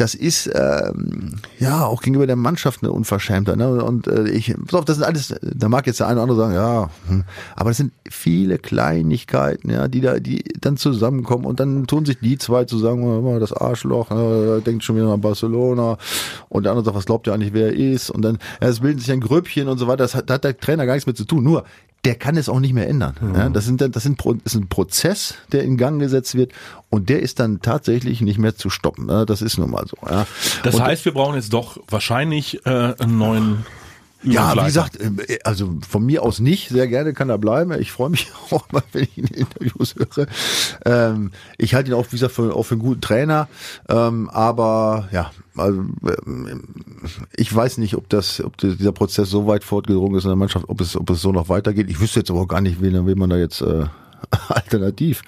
das 0.00 0.14
ist 0.14 0.50
ähm, 0.54 1.34
ja 1.58 1.84
auch 1.84 2.00
gegenüber 2.00 2.26
der 2.26 2.36
Mannschaft 2.36 2.82
eine 2.82 2.90
Unverschämtheit. 2.90 3.56
Ne? 3.56 3.84
Und 3.84 4.06
äh, 4.06 4.28
ich, 4.30 4.54
pass 4.66 4.74
auf, 4.74 4.84
das 4.86 4.96
sind 4.96 5.04
alles, 5.04 5.34
da 5.42 5.68
mag 5.68 5.86
jetzt 5.86 6.00
der 6.00 6.06
eine 6.06 6.22
oder 6.22 6.22
andere 6.22 6.38
sagen, 6.38 6.54
ja, 6.54 6.90
hm, 7.08 7.24
aber 7.54 7.70
das 7.70 7.76
sind 7.76 7.92
viele 8.08 8.58
Kleinigkeiten, 8.58 9.70
ja, 9.70 9.88
die 9.88 10.00
da, 10.00 10.18
die 10.18 10.42
dann 10.58 10.78
zusammenkommen 10.78 11.44
und 11.44 11.60
dann 11.60 11.86
tun 11.86 12.06
sich 12.06 12.18
die 12.18 12.38
zwei 12.38 12.64
zusammen, 12.64 13.38
das 13.40 13.52
Arschloch, 13.52 14.10
äh, 14.10 14.62
denkt 14.62 14.84
schon 14.84 14.96
wieder 14.96 15.12
an 15.12 15.20
Barcelona 15.20 15.98
und 16.48 16.62
der 16.62 16.72
andere 16.72 16.86
sagt, 16.86 16.96
was 16.96 17.06
glaubt 17.06 17.26
ihr 17.26 17.34
eigentlich, 17.34 17.52
wer 17.52 17.66
er 17.66 17.74
ist? 17.74 18.08
Und 18.08 18.22
dann, 18.22 18.38
ja, 18.62 18.68
es 18.68 18.80
bilden 18.80 19.00
sich 19.00 19.12
ein 19.12 19.20
Grüppchen 19.20 19.68
und 19.68 19.76
so 19.76 19.86
weiter. 19.86 20.04
Das 20.04 20.14
hat, 20.14 20.30
da 20.30 20.34
hat 20.34 20.44
der 20.44 20.56
Trainer 20.56 20.86
gar 20.86 20.94
nichts 20.94 21.06
mit 21.06 21.18
zu 21.18 21.24
tun. 21.24 21.44
Nur 21.44 21.64
der 22.04 22.14
kann 22.14 22.36
es 22.36 22.48
auch 22.48 22.60
nicht 22.60 22.72
mehr 22.72 22.88
ändern. 22.88 23.14
Mhm. 23.20 23.34
Ja, 23.34 23.48
das, 23.48 23.64
sind, 23.66 23.80
das, 23.80 24.02
sind, 24.02 24.18
das 24.18 24.54
ist 24.54 24.54
ein 24.54 24.68
Prozess, 24.68 25.34
der 25.52 25.64
in 25.64 25.76
Gang 25.76 26.00
gesetzt 26.00 26.34
wird 26.34 26.52
und 26.88 27.08
der 27.08 27.20
ist 27.20 27.40
dann 27.40 27.60
tatsächlich 27.60 28.20
nicht 28.20 28.38
mehr 28.38 28.56
zu 28.56 28.70
stoppen. 28.70 29.08
Ja, 29.08 29.24
das 29.24 29.42
ist 29.42 29.58
nun 29.58 29.70
mal 29.70 29.84
so. 29.86 29.96
Ja. 30.08 30.26
Das 30.62 30.76
und, 30.76 30.82
heißt, 30.82 31.04
wir 31.04 31.12
brauchen 31.12 31.34
jetzt 31.34 31.52
doch 31.52 31.78
wahrscheinlich 31.88 32.64
äh, 32.64 32.94
einen 32.98 33.18
neuen 33.18 33.66
ja, 34.22 34.54
wie 34.54 34.64
gesagt, 34.64 34.98
äh, 35.00 35.38
also 35.44 35.78
von 35.88 36.04
mir 36.04 36.22
aus 36.22 36.40
nicht, 36.40 36.68
sehr 36.68 36.88
gerne 36.88 37.12
kann 37.12 37.30
er 37.30 37.38
bleiben. 37.38 37.72
Ich 37.80 37.92
freue 37.92 38.10
mich 38.10 38.30
auch 38.50 38.70
mal, 38.72 38.82
wenn 38.92 39.04
ich 39.04 39.16
ihn 39.16 39.26
in 39.26 39.46
Interviews 39.46 39.94
höre. 39.94 40.26
Ähm, 40.84 41.32
ich 41.56 41.74
halte 41.74 41.90
ihn 41.90 41.94
auch, 41.94 42.06
wie 42.06 42.16
gesagt, 42.16 42.32
für, 42.32 42.54
auch 42.54 42.64
für 42.64 42.74
einen 42.74 42.82
guten 42.82 43.00
Trainer. 43.00 43.48
Ähm, 43.88 44.28
aber 44.30 45.08
ja, 45.12 45.30
also, 45.56 45.80
ähm, 45.80 46.64
ich 47.36 47.54
weiß 47.54 47.78
nicht, 47.78 47.94
ob 47.94 48.08
das, 48.08 48.42
ob 48.42 48.56
dieser 48.58 48.92
Prozess 48.92 49.30
so 49.30 49.46
weit 49.46 49.64
fortgedrungen 49.64 50.18
ist 50.18 50.24
in 50.24 50.30
der 50.30 50.36
Mannschaft, 50.36 50.68
ob 50.68 50.80
es, 50.80 50.96
ob 50.96 51.08
es 51.10 51.22
so 51.22 51.32
noch 51.32 51.48
weitergeht. 51.48 51.88
Ich 51.88 52.00
wüsste 52.00 52.20
jetzt 52.20 52.30
aber 52.30 52.40
auch 52.40 52.48
gar 52.48 52.60
nicht, 52.60 52.82
wen, 52.82 53.06
wen 53.06 53.18
man 53.18 53.30
da 53.30 53.36
jetzt 53.36 53.62
äh, 53.62 53.86
alternativ 54.48 55.22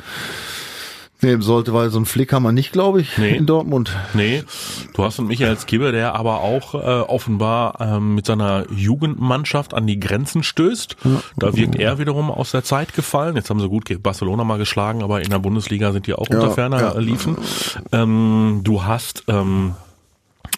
nehmen 1.22 1.42
sollte, 1.42 1.72
weil 1.72 1.90
so 1.90 1.98
einen 1.98 2.06
Flick 2.06 2.32
haben 2.32 2.42
wir 2.42 2.52
nicht, 2.52 2.72
glaube 2.72 3.00
ich, 3.00 3.18
nee. 3.18 3.37
in 3.37 3.46
Dortmund. 3.46 3.94
Nee, 4.14 4.44
du 4.94 5.04
hast 5.04 5.18
einen 5.18 5.28
Michael 5.28 5.56
Skibbe, 5.58 5.92
der 5.92 6.14
aber 6.14 6.40
auch 6.40 6.74
äh, 6.74 6.78
offenbar 6.78 7.80
ähm, 7.80 8.14
mit 8.14 8.26
seiner 8.26 8.70
Jugendmannschaft 8.70 9.74
an 9.74 9.87
die 9.87 10.00
Grenzen 10.00 10.42
stößt. 10.42 10.96
Da 11.37 11.56
wirkt 11.56 11.76
er 11.76 11.98
wiederum 11.98 12.30
aus 12.30 12.50
der 12.50 12.64
Zeit 12.64 12.94
gefallen. 12.94 13.37
Jetzt 13.37 13.50
haben 13.50 13.61
sie 13.61 13.68
gut 13.68 14.02
Barcelona 14.02 14.44
mal 14.44 14.58
geschlagen, 14.58 15.02
aber 15.02 15.22
in 15.22 15.30
der 15.30 15.38
Bundesliga 15.38 15.92
sind 15.92 16.06
die 16.06 16.14
auch 16.14 16.28
ja, 16.30 16.38
unter 16.38 16.52
ferner 16.52 16.80
ja. 16.80 16.98
liefen. 16.98 17.37
Ähm, 17.92 18.61
du 18.62 18.85
hast 18.85 19.24
ähm, 19.28 19.74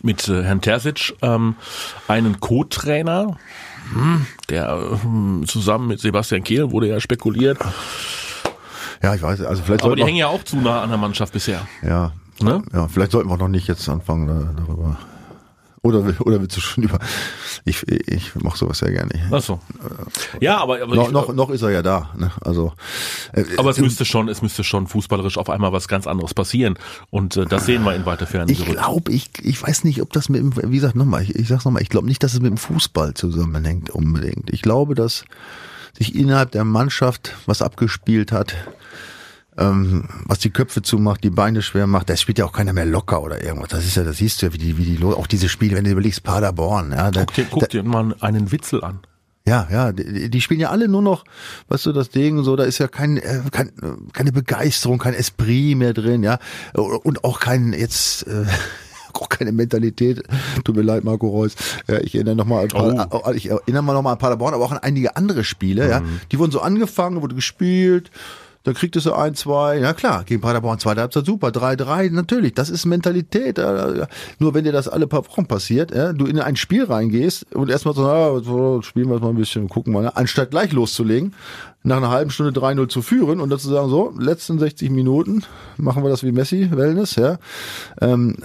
mit 0.03 0.29
äh, 0.29 0.42
Herrn 0.42 0.61
Terzic 0.61 1.14
ähm, 1.22 1.57
einen 2.09 2.40
Co-Trainer, 2.40 3.37
hm, 3.92 4.27
der 4.50 4.79
äh, 4.79 5.46
zusammen 5.46 5.88
mit 5.88 6.00
Sebastian 6.00 6.44
Kehl 6.44 6.70
wurde 6.70 6.88
ja 6.88 7.00
spekuliert 7.00 7.59
ja, 9.05 9.14
ich 9.14 9.23
weiß. 9.23 9.43
Also 9.43 9.62
vielleicht 9.62 9.85
Aber 9.85 9.97
die 9.97 10.05
hängen 10.05 10.17
ja 10.17 10.29
auch 10.29 10.43
zu 10.43 10.57
nah 10.57 10.83
an 10.83 10.88
der 10.88 10.99
Mannschaft 10.99 11.33
bisher. 11.33 11.67
Ja. 11.83 12.12
Ne? 12.40 12.62
Ja, 12.73 12.88
vielleicht 12.88 13.12
sollten 13.12 13.29
wir 13.29 13.37
noch 13.37 13.49
nicht 13.49 13.69
jetzt 13.69 13.88
anfangen 13.88 14.29
äh, 14.29 14.61
darüber. 14.61 14.97
Oder, 15.83 16.03
oder 16.21 16.40
willst 16.40 16.57
du 16.57 16.62
schon 16.62 16.85
über. 16.85 16.99
Ich, 17.67 17.87
ich 17.87 18.35
mache 18.37 18.57
sowas 18.57 18.79
sehr 18.79 18.90
gerne. 18.90 19.11
Ach 19.31 19.43
so. 19.43 19.61
Ja, 20.40 20.57
aber, 20.57 20.83
aber 20.83 20.97
noch, 20.97 21.07
ich, 21.07 21.12
noch, 21.12 21.35
noch 21.35 21.51
ist 21.51 21.61
er 21.61 21.71
ja 21.71 21.83
da. 21.83 22.11
Ne? 22.17 22.31
Also. 22.40 22.73
Äh, 23.33 23.45
aber 23.59 23.71
es 23.71 23.79
müsste 23.79 24.07
schon, 24.07 24.29
es 24.29 24.40
müsste 24.40 24.64
schon 24.64 24.87
fußballerisch 24.87 25.37
auf 25.37 25.51
einmal 25.51 25.73
was 25.73 25.87
ganz 25.87 26.07
anderes 26.07 26.33
passieren. 26.33 26.79
Und 27.11 27.37
äh, 27.37 27.45
das 27.45 27.67
sehen 27.67 27.85
wir 27.85 27.95
in 27.95 28.07
weiter 28.07 28.27
Ferne. 28.27 28.51
Ich 28.51 28.64
glaube, 28.64 29.12
ich, 29.12 29.31
ich 29.43 29.62
weiß 29.62 29.85
nicht, 29.85 30.01
ob 30.01 30.11
das 30.14 30.31
mit 30.31 30.40
dem, 30.40 30.71
wie 30.71 30.77
gesagt, 30.77 30.97
nochmal, 30.97 31.23
ich, 31.23 31.35
ich 31.35 31.49
sag's 31.49 31.67
nochmal, 31.67 31.83
ich 31.83 31.90
glaube 31.90 32.07
nicht, 32.07 32.23
dass 32.23 32.33
es 32.33 32.40
mit 32.40 32.51
dem 32.51 32.59
Fußball 32.59 33.12
zusammenhängt 33.12 33.90
unbedingt. 33.90 34.51
Ich 34.51 34.62
glaube, 34.62 34.95
dass 34.95 35.27
sich 35.97 36.15
innerhalb 36.15 36.51
der 36.53 36.65
Mannschaft 36.65 37.35
was 37.47 37.63
abgespielt 37.63 38.33
hat, 38.33 38.55
ähm, 39.57 40.09
was 40.27 40.41
die 40.41 40.51
Köpfe 40.51 40.83
zumacht, 40.83 41.23
die 41.23 41.31
Beine 41.31 41.63
schwer 41.63 41.87
macht, 41.87 42.11
da 42.11 42.17
spielt 42.17 42.39
ja 42.39 42.45
auch 42.45 42.53
keiner 42.53 42.73
mehr 42.73 42.87
locker 42.87 43.23
oder 43.23 43.43
irgendwas. 43.43 43.71
Das 43.71 43.85
ist 43.85 43.97
ja, 43.97 44.03
das 44.03 44.17
siehst 44.17 44.43
du 44.43 44.47
ja, 44.47 44.53
wie 44.53 44.59
die, 44.59 44.79
wie 44.79 44.85
die, 44.85 45.05
auch 45.05 45.27
diese 45.27 45.49
Spiele, 45.49 45.77
wenn 45.77 45.85
du 45.85 45.91
überlegst, 45.91 46.23
Paderborn, 46.23 46.93
ja. 46.93 47.11
Da, 47.11 47.21
guck 47.25 47.35
dir, 47.35 47.47
guck 47.51 47.69
dir 47.69 47.83
mal 47.83 48.15
einen 48.21 48.51
Witzel 48.51 48.83
an. 48.83 49.01
Ja, 49.47 49.69
ja, 49.71 49.93
die, 49.93 50.31
die 50.31 50.41
spielen 50.41 50.61
ja 50.61 50.71
alle 50.71 50.89
nur 50.89 51.03
noch, 51.03 51.25
weißt 51.69 51.87
du, 51.87 51.93
das 51.93 52.09
Ding 52.09 52.43
so, 52.43 52.57
da 52.57 52.65
ist 52.65 52.79
ja 52.79 52.89
kein, 52.89 53.19
äh, 53.19 53.43
kein 53.51 53.73
keine 54.15 54.33
Begeisterung, 54.33 54.99
kein 54.99 55.13
Esprit 55.13 55.77
mehr 55.77 55.93
drin, 55.93 56.23
ja, 56.23 56.39
und 56.73 57.25
auch 57.25 57.41
kein 57.41 57.75
jetzt 57.75 58.27
äh, 58.27 58.47
auch 59.20 59.29
keine 59.29 59.53
Mentalität. 59.53 60.22
Tut 60.64 60.77
mir 60.77 60.83
leid, 60.83 61.05
Marco 61.05 61.29
Reus. 61.29 61.55
Ja, 61.88 61.98
ich 61.98 62.14
erinnere 62.14 62.37
noch 62.37 62.46
mal 62.46 62.68
an, 62.74 63.09
oh. 63.11 63.31
ich 63.33 63.50
erinnere 63.50 63.83
mal 63.83 63.94
noch 63.94 64.03
mal 64.03 64.12
an 64.12 64.18
Paderborn, 64.18 64.55
aber 64.55 64.64
auch 64.64 64.72
an 64.72 64.79
einige 64.79 65.16
andere 65.16 65.44
Spiele, 65.44 65.85
mhm. 65.85 65.90
ja. 65.90 66.03
Die 66.33 66.38
wurden 66.38 66.53
so 66.53 66.61
angefangen, 66.61 67.22
wurde 67.22 67.35
gespielt, 67.35 68.11
dann 68.64 68.74
kriegt 68.74 68.96
es 68.96 69.05
so 69.05 69.12
ein, 69.12 69.35
zwei, 69.35 69.79
ja 69.79 69.92
klar, 69.92 70.24
gegen 70.24 70.40
Paderborn 70.40 70.79
zweite 70.79 71.03
Halbzeit 71.03 71.27
super, 71.27 71.53
drei, 71.53 71.77
drei, 71.77 72.09
natürlich, 72.09 72.55
das 72.55 72.70
ist 72.70 72.87
Mentalität. 72.87 73.59
Nur 74.38 74.55
wenn 74.55 74.64
dir 74.64 74.72
das 74.72 74.88
alle 74.88 75.07
paar 75.07 75.27
Wochen 75.27 75.46
passiert, 75.46 75.94
ja, 75.94 76.14
du 76.14 76.24
in 76.24 76.40
ein 76.40 76.57
Spiel 76.57 76.85
reingehst 76.85 77.55
und 77.55 77.70
erstmal 77.70 77.94
so, 77.94 78.07
ah, 78.07 78.40
so, 78.42 78.81
spielen 78.81 79.11
wir 79.11 79.20
mal 79.20 79.29
ein 79.29 79.37
bisschen, 79.37 79.68
gucken 79.68 79.92
mal, 79.92 80.11
anstatt 80.14 80.50
gleich 80.50 80.72
loszulegen, 80.72 81.35
nach 81.85 81.99
einer 81.99 82.11
halben 82.11 82.31
Stunde 82.31 82.59
3-0 82.59 82.88
zu 82.88 83.03
führen 83.03 83.40
und 83.40 83.51
dazu 83.51 83.68
sagen, 83.68 83.90
so, 83.90 84.12
letzten 84.18 84.59
60 84.59 84.90
Minuten 84.90 85.44
machen 85.77 86.03
wir 86.03 86.11
das 86.11 86.25
wie 86.25 86.33
Messi, 86.33 86.70
Wellness, 86.73 87.16
ja. 87.16 87.38
Ähm, 88.01 88.38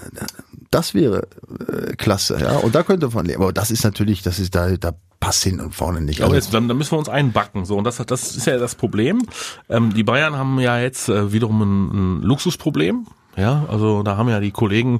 das 0.72 0.94
wäre 0.94 1.28
äh, 1.68 1.96
klasse, 1.96 2.38
ja. 2.40 2.58
Und 2.58 2.76
da 2.76 2.84
könnte 2.84 3.08
man 3.08 3.26
leben. 3.26 3.42
Aber 3.42 3.54
das 3.54 3.72
ist 3.72 3.84
natürlich, 3.84 4.22
das 4.22 4.40
ist 4.40 4.54
da, 4.56 4.76
da 4.76 4.94
passt 5.22 5.44
hin 5.44 5.60
und 5.62 5.74
vorne 5.74 6.02
nicht. 6.02 6.22
Aber 6.22 6.36
jetzt, 6.36 6.54
dann, 6.54 6.68
dann 6.68 6.78
müssen 6.78 6.92
wir 6.92 7.00
uns 7.00 7.10
einbacken. 7.10 7.66
So, 7.66 7.78
und 7.78 7.86
das, 7.86 7.98
das 7.98 8.36
ist 8.36 8.46
ja 8.46 8.58
das 8.58 8.76
Problem. 8.76 9.22
Ähm, 9.70 9.94
die 9.94 10.04
Bayern 10.04 10.36
haben 10.36 10.60
ja 10.60 10.78
jetzt 10.78 11.10
äh, 11.10 11.32
wiederum 11.32 11.62
ein, 11.62 12.20
ein 12.20 12.22
Luxusproblem. 12.22 13.08
Ja, 13.40 13.66
also 13.70 14.04
da 14.04 14.18
haben 14.18 14.30
ja 14.30 14.40
die 14.40 14.52
Kollegen 14.52 15.00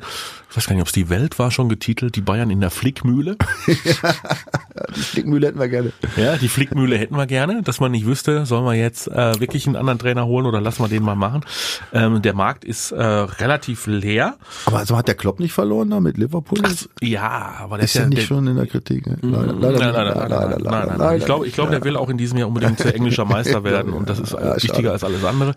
ich 0.50 0.58
weiß 0.58 0.66
gar 0.66 0.74
nicht, 0.74 0.82
ob 0.82 0.88
es 0.88 0.94
die 0.94 1.10
Welt 1.10 1.38
war 1.38 1.52
schon 1.52 1.70
getitelt, 1.70 2.16
die 2.16 2.22
Bayern 2.22 2.50
in 2.50 2.60
der 2.60 2.72
Flickmühle. 2.72 3.38
die 3.68 5.00
Flickmühle 5.00 5.48
hätten 5.48 5.60
wir 5.60 5.68
gerne. 5.68 5.94
Ja, 6.18 6.38
die 6.38 6.48
Flickmühle 6.48 6.98
hätten 6.98 7.16
wir 7.16 7.28
gerne, 7.28 7.62
dass 7.62 7.80
man 7.80 7.92
nicht 7.92 8.08
wüsste, 8.08 8.48
sollen 8.48 8.66
wir 8.66 8.74
jetzt 8.74 9.08
äh, 9.08 9.40
wirklich 9.40 9.68
einen 9.68 9.76
anderen 9.76 10.00
Trainer 10.00 10.26
holen 10.26 10.48
oder 10.48 10.60
lassen 10.60 10.82
wir 10.82 10.88
den 10.88 11.04
mal 11.04 11.16
machen. 11.16 11.46
Ähm, 11.94 12.24
der 12.24 12.34
Markt 12.34 12.66
ist 12.66 12.92
äh, 12.92 13.04
relativ 13.04 13.86
leer. 13.86 14.38
Aber 14.66 14.80
also 14.80 14.98
hat 14.98 15.08
der 15.08 15.14
Klopp 15.14 15.40
nicht 15.40 15.54
verloren 15.54 15.92
da 15.92 16.00
mit 16.00 16.18
Liverpool? 16.18 16.58
Ach, 16.64 16.74
ja, 17.00 17.58
aber 17.60 17.78
der 17.78 17.86
ist, 17.86 17.94
ist 17.94 18.02
ja 18.02 18.08
nicht 18.08 18.22
der, 18.24 18.26
schon 18.26 18.48
in 18.48 18.56
der 18.56 18.66
Kritik. 18.66 19.06
Ne? 19.06 19.18
Leider, 19.22 19.54
leider, 19.54 19.80
leider, 19.80 20.16
leider, 20.16 20.60
leider, 20.60 20.98
leider, 20.98 21.16
Ich 21.16 21.26
glaube, 21.26 21.46
ich 21.46 21.54
glaube, 21.54 21.70
der 21.70 21.84
will 21.84 21.96
auch 21.96 22.10
in 22.10 22.18
diesem 22.18 22.40
Jahr 22.40 22.48
unbedingt 22.48 22.84
englischer 22.84 23.26
Meister 23.26 23.64
werden 23.64 23.94
und 23.94 24.10
das 24.10 24.20
ist 24.20 24.34
ja, 24.34 24.56
wichtiger 24.56 24.94
als 24.94 25.04
alles 25.04 25.24
andere. 25.24 25.54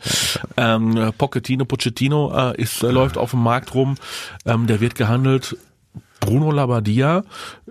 Ähm, 0.59 1.13
Pochettino, 1.17 1.65
Pochettino 1.65 2.51
äh, 2.51 2.61
ist, 2.61 2.72
äh, 2.83 2.91
läuft 2.91 3.19
auf 3.19 3.33
dem 3.33 3.43
Markt 3.43 3.75
rum. 3.75 3.97
Ähm, 4.47 4.67
der 4.67 4.81
wird 4.81 4.95
gehandelt. 4.95 5.57
Bruno 6.23 6.53
Labbadia 6.53 7.25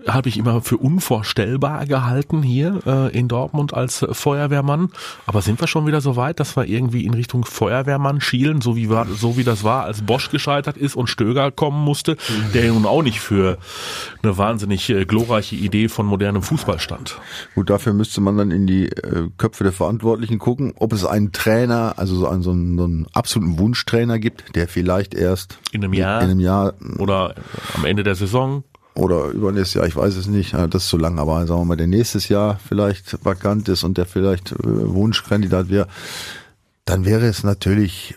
habe 0.06 0.28
ich 0.28 0.36
immer 0.36 0.60
für 0.60 0.76
unvorstellbar 0.76 1.86
gehalten 1.86 2.42
hier 2.42 2.80
äh, 2.86 3.18
in 3.18 3.26
Dortmund 3.26 3.72
als 3.72 4.04
Feuerwehrmann. 4.10 4.90
Aber 5.26 5.40
sind 5.42 5.60
wir 5.60 5.66
schon 5.66 5.86
wieder 5.86 6.00
so 6.00 6.16
weit, 6.16 6.38
dass 6.38 6.56
wir 6.56 6.66
irgendwie 6.66 7.06
in 7.06 7.14
Richtung 7.14 7.44
Feuerwehrmann 7.44 8.20
schielen, 8.20 8.60
so 8.60 8.76
wie, 8.76 8.90
war, 8.90 9.06
so 9.06 9.36
wie 9.36 9.44
das 9.44 9.64
war, 9.64 9.84
als 9.84 10.02
Bosch 10.02 10.30
gescheitert 10.30 10.76
ist 10.76 10.96
und 10.96 11.08
Stöger 11.08 11.50
kommen 11.50 11.82
musste, 11.82 12.16
der 12.52 12.70
nun 12.72 12.84
auch 12.84 13.02
nicht 13.02 13.20
für 13.20 13.58
eine 14.22 14.36
wahnsinnig 14.36 14.90
äh, 14.90 15.06
glorreiche 15.06 15.56
Idee 15.56 15.88
von 15.88 16.04
modernem 16.04 16.42
Fußball 16.42 16.78
stand. 16.78 17.18
Gut, 17.54 17.70
dafür 17.70 17.94
müsste 17.94 18.20
man 18.20 18.36
dann 18.36 18.50
in 18.50 18.66
die 18.66 18.88
äh, 18.88 19.28
Köpfe 19.38 19.64
der 19.64 19.72
Verantwortlichen 19.72 20.38
gucken, 20.38 20.74
ob 20.76 20.92
es 20.92 21.06
einen 21.06 21.32
Trainer, 21.32 21.94
also 21.96 22.16
so 22.16 22.28
einen, 22.28 22.42
so 22.42 22.50
einen, 22.50 22.76
so 22.76 22.84
einen 22.84 23.06
absoluten 23.14 23.58
Wunschtrainer 23.58 24.18
gibt, 24.18 24.54
der 24.54 24.68
vielleicht 24.68 25.14
erst 25.14 25.58
in 25.72 25.82
einem 25.82 25.94
Jahr, 25.94 26.20
in 26.22 26.30
einem 26.30 26.40
Jahr 26.40 26.74
oder 26.98 27.34
am 27.74 27.84
Ende 27.84 28.02
der 28.02 28.14
Saison 28.14 28.41
oder 28.94 29.28
übernächstes 29.28 29.74
Jahr, 29.74 29.86
ich 29.86 29.96
weiß 29.96 30.16
es 30.16 30.26
nicht, 30.26 30.52
das 30.52 30.84
ist 30.84 30.88
zu 30.88 30.98
lang, 30.98 31.18
aber 31.18 31.46
sagen 31.46 31.60
wir 31.60 31.64
mal, 31.64 31.76
der 31.76 31.86
nächstes 31.86 32.28
Jahr 32.28 32.58
vielleicht 32.66 33.24
vakant 33.24 33.68
ist 33.68 33.84
und 33.84 33.96
der 33.96 34.06
vielleicht 34.06 34.52
äh, 34.52 34.56
Wunschkandidat 34.62 35.70
wäre, 35.70 35.88
dann 36.84 37.04
wäre 37.04 37.26
es 37.26 37.42
natürlich 37.42 38.16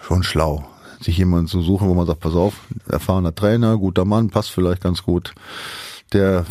schon 0.00 0.22
schlau, 0.22 0.68
sich 1.00 1.18
jemanden 1.18 1.48
zu 1.48 1.62
suchen, 1.62 1.88
wo 1.88 1.94
man 1.94 2.06
sagt, 2.06 2.20
pass 2.20 2.34
auf, 2.34 2.54
erfahrener 2.88 3.34
Trainer, 3.34 3.76
guter 3.78 4.04
Mann, 4.04 4.30
passt 4.30 4.50
vielleicht 4.50 4.82
ganz 4.82 5.02
gut. 5.02 5.34
Der 6.12 6.44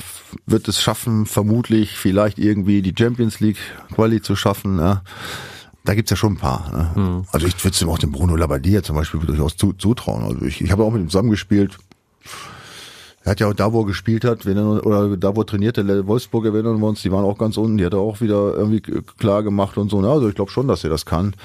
wird 0.46 0.68
es 0.68 0.82
schaffen, 0.82 1.26
vermutlich 1.26 1.98
vielleicht 1.98 2.40
irgendwie 2.40 2.82
die 2.82 2.94
Champions 2.98 3.40
League 3.40 3.60
Quali 3.94 4.22
zu 4.22 4.36
schaffen. 4.36 4.80
Ja. 4.80 5.02
Da 5.84 5.96
gibt's 5.96 6.12
ja 6.12 6.18
schon 6.18 6.34
ein 6.34 6.38
paar. 6.38 6.72
Ne? 6.72 7.02
Mhm. 7.02 7.26
Also 7.32 7.48
ich 7.48 7.62
würde 7.64 7.76
es 7.76 7.84
auch 7.84 8.00
dem 8.00 8.12
Bruno 8.12 8.36
Labbadia 8.36 8.84
zum 8.84 8.96
Beispiel 8.96 9.20
durchaus 9.20 9.58
zutrauen. 9.58 10.24
Also 10.24 10.46
ich, 10.46 10.62
ich 10.62 10.72
habe 10.72 10.84
auch 10.84 10.92
mit 10.92 11.02
ihm 11.02 11.10
zusammengespielt 11.10 11.78
Er 13.30 13.34
hat 13.34 13.40
ja 13.42 13.48
auch 13.48 13.54
da, 13.54 13.72
wo 13.72 13.82
er 13.82 13.86
gespielt 13.86 14.26
hat, 14.26 14.48
wenn 14.48 14.58
er, 14.58 14.84
oder 14.84 15.16
da, 15.16 15.36
wo 15.36 15.42
er 15.42 15.46
trainierte, 15.46 16.08
Wolfsburg 16.08 16.46
erinnern 16.46 16.80
wir 16.80 16.88
uns, 16.88 17.04
die 17.04 17.12
waren 17.12 17.24
auch 17.24 17.38
ganz 17.38 17.58
unten, 17.58 17.78
die 17.78 17.86
hat 17.86 17.94
er 17.94 18.00
auch 18.00 18.22
wieder 18.22 18.56
irgendwie 18.56 18.82
klar 19.20 19.44
gemacht 19.44 19.78
und 19.78 19.92
so. 19.92 20.00
Also 20.00 20.30
ich 20.30 20.34
glaube 20.34 20.50
schon, 20.50 20.68
dass 20.68 20.84
er 20.84 20.90
das 20.90 21.06
kann. 21.06 21.36